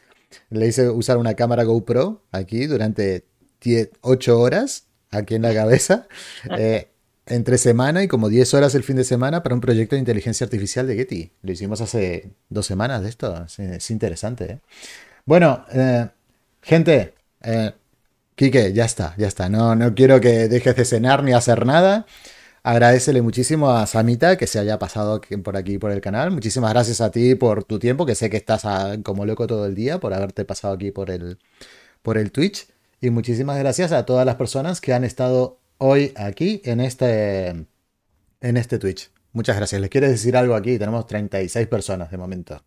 le 0.48 0.66
hice 0.66 0.88
usar 0.88 1.18
una 1.18 1.34
cámara 1.34 1.64
GoPro 1.64 2.22
aquí 2.32 2.66
durante 2.66 3.26
10, 3.60 3.90
8 4.00 4.40
horas 4.40 4.86
aquí 5.10 5.34
en 5.34 5.42
la 5.42 5.54
cabeza. 5.54 6.08
Eh, 6.58 6.88
entre 7.26 7.58
semana 7.58 8.02
y 8.02 8.08
como 8.08 8.28
10 8.28 8.54
horas 8.54 8.74
el 8.74 8.82
fin 8.82 8.96
de 8.96 9.04
semana 9.04 9.44
para 9.44 9.54
un 9.54 9.60
proyecto 9.60 9.94
de 9.94 10.00
inteligencia 10.00 10.44
artificial 10.44 10.88
de 10.88 10.96
Getty. 10.96 11.32
Lo 11.42 11.52
hicimos 11.52 11.80
hace 11.80 12.32
dos 12.48 12.66
semanas 12.66 13.02
de 13.02 13.08
esto. 13.08 13.44
Es, 13.44 13.58
es 13.60 13.90
interesante. 13.92 14.44
¿eh? 14.44 14.58
Bueno, 15.26 15.64
eh, 15.72 16.08
gente, 16.62 17.14
eh, 17.42 17.72
Quique, 18.34 18.72
ya 18.72 18.86
está, 18.86 19.14
ya 19.18 19.28
está. 19.28 19.48
No, 19.50 19.74
no 19.74 19.94
quiero 19.94 20.20
que 20.20 20.48
dejes 20.48 20.74
de 20.76 20.84
cenar 20.86 21.22
ni 21.22 21.32
hacer 21.32 21.66
nada. 21.66 22.06
Agradecele 22.62 23.22
muchísimo 23.22 23.70
a 23.70 23.86
Samita 23.86 24.36
que 24.36 24.46
se 24.46 24.58
haya 24.58 24.78
pasado 24.78 25.20
por 25.44 25.56
aquí 25.56 25.78
por 25.78 25.90
el 25.92 26.00
canal. 26.00 26.30
Muchísimas 26.30 26.72
gracias 26.72 27.00
a 27.00 27.10
ti 27.10 27.34
por 27.34 27.64
tu 27.64 27.78
tiempo, 27.78 28.06
que 28.06 28.14
sé 28.14 28.30
que 28.30 28.36
estás 28.38 28.64
a, 28.64 28.96
como 29.02 29.26
loco 29.26 29.46
todo 29.46 29.66
el 29.66 29.74
día 29.74 30.00
por 30.00 30.14
haberte 30.14 30.44
pasado 30.44 30.74
aquí 30.74 30.90
por 30.90 31.10
el, 31.10 31.38
por 32.02 32.18
el 32.18 32.32
Twitch. 32.32 32.68
Y 33.00 33.10
muchísimas 33.10 33.58
gracias 33.58 33.92
a 33.92 34.06
todas 34.06 34.26
las 34.26 34.36
personas 34.36 34.80
que 34.80 34.92
han 34.94 35.04
estado 35.04 35.58
hoy 35.78 36.12
aquí 36.16 36.62
en 36.64 36.80
este, 36.80 37.48
en 37.48 38.56
este 38.56 38.78
Twitch. 38.78 39.10
Muchas 39.32 39.56
gracias. 39.56 39.80
¿Les 39.80 39.90
quieres 39.90 40.10
decir 40.10 40.36
algo 40.36 40.54
aquí? 40.54 40.78
Tenemos 40.78 41.06
36 41.06 41.66
personas 41.68 42.10
de 42.10 42.18
momento. 42.18 42.62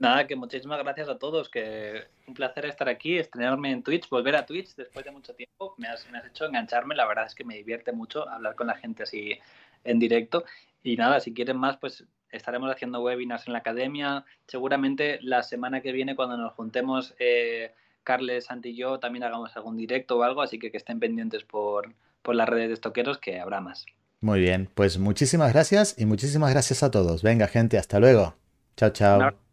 Nada, 0.00 0.26
que 0.26 0.34
muchísimas 0.34 0.78
gracias 0.78 1.10
a 1.10 1.18
todos, 1.18 1.50
que 1.50 2.04
un 2.26 2.32
placer 2.32 2.64
estar 2.64 2.88
aquí, 2.88 3.18
estrenarme 3.18 3.70
en 3.70 3.82
Twitch, 3.82 4.08
volver 4.08 4.34
a 4.34 4.46
Twitch 4.46 4.74
después 4.74 5.04
de 5.04 5.10
mucho 5.10 5.34
tiempo. 5.34 5.74
Me 5.76 5.88
has, 5.88 6.10
me 6.10 6.16
has 6.16 6.24
hecho 6.24 6.46
engancharme, 6.46 6.94
la 6.94 7.06
verdad 7.06 7.26
es 7.26 7.34
que 7.34 7.44
me 7.44 7.54
divierte 7.54 7.92
mucho 7.92 8.26
hablar 8.26 8.54
con 8.54 8.68
la 8.68 8.76
gente 8.76 9.02
así 9.02 9.38
en 9.84 9.98
directo. 9.98 10.44
Y 10.82 10.96
nada, 10.96 11.20
si 11.20 11.34
quieren 11.34 11.58
más, 11.58 11.76
pues 11.76 12.06
estaremos 12.30 12.72
haciendo 12.72 13.02
webinars 13.02 13.46
en 13.46 13.52
la 13.52 13.58
academia. 13.58 14.24
Seguramente 14.46 15.18
la 15.20 15.42
semana 15.42 15.82
que 15.82 15.92
viene, 15.92 16.16
cuando 16.16 16.38
nos 16.38 16.54
juntemos, 16.54 17.14
eh, 17.18 17.74
Carles, 18.02 18.46
Santi 18.46 18.70
y 18.70 18.76
yo, 18.76 19.00
también 19.00 19.24
hagamos 19.24 19.54
algún 19.54 19.76
directo 19.76 20.16
o 20.16 20.22
algo, 20.22 20.40
así 20.40 20.58
que 20.58 20.70
que 20.70 20.78
estén 20.78 20.98
pendientes 20.98 21.44
por, 21.44 21.92
por 22.22 22.34
las 22.34 22.48
redes 22.48 22.68
de 22.68 22.74
estoqueros, 22.74 23.18
que 23.18 23.38
habrá 23.38 23.60
más. 23.60 23.84
Muy 24.22 24.40
bien, 24.40 24.70
pues 24.74 24.98
muchísimas 24.98 25.52
gracias 25.52 25.94
y 25.98 26.06
muchísimas 26.06 26.52
gracias 26.52 26.82
a 26.82 26.90
todos. 26.90 27.22
Venga, 27.22 27.48
gente, 27.48 27.76
hasta 27.76 28.00
luego. 28.00 28.34
Chao, 28.78 28.90
chao. 28.90 29.49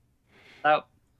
Chao. 0.67 0.96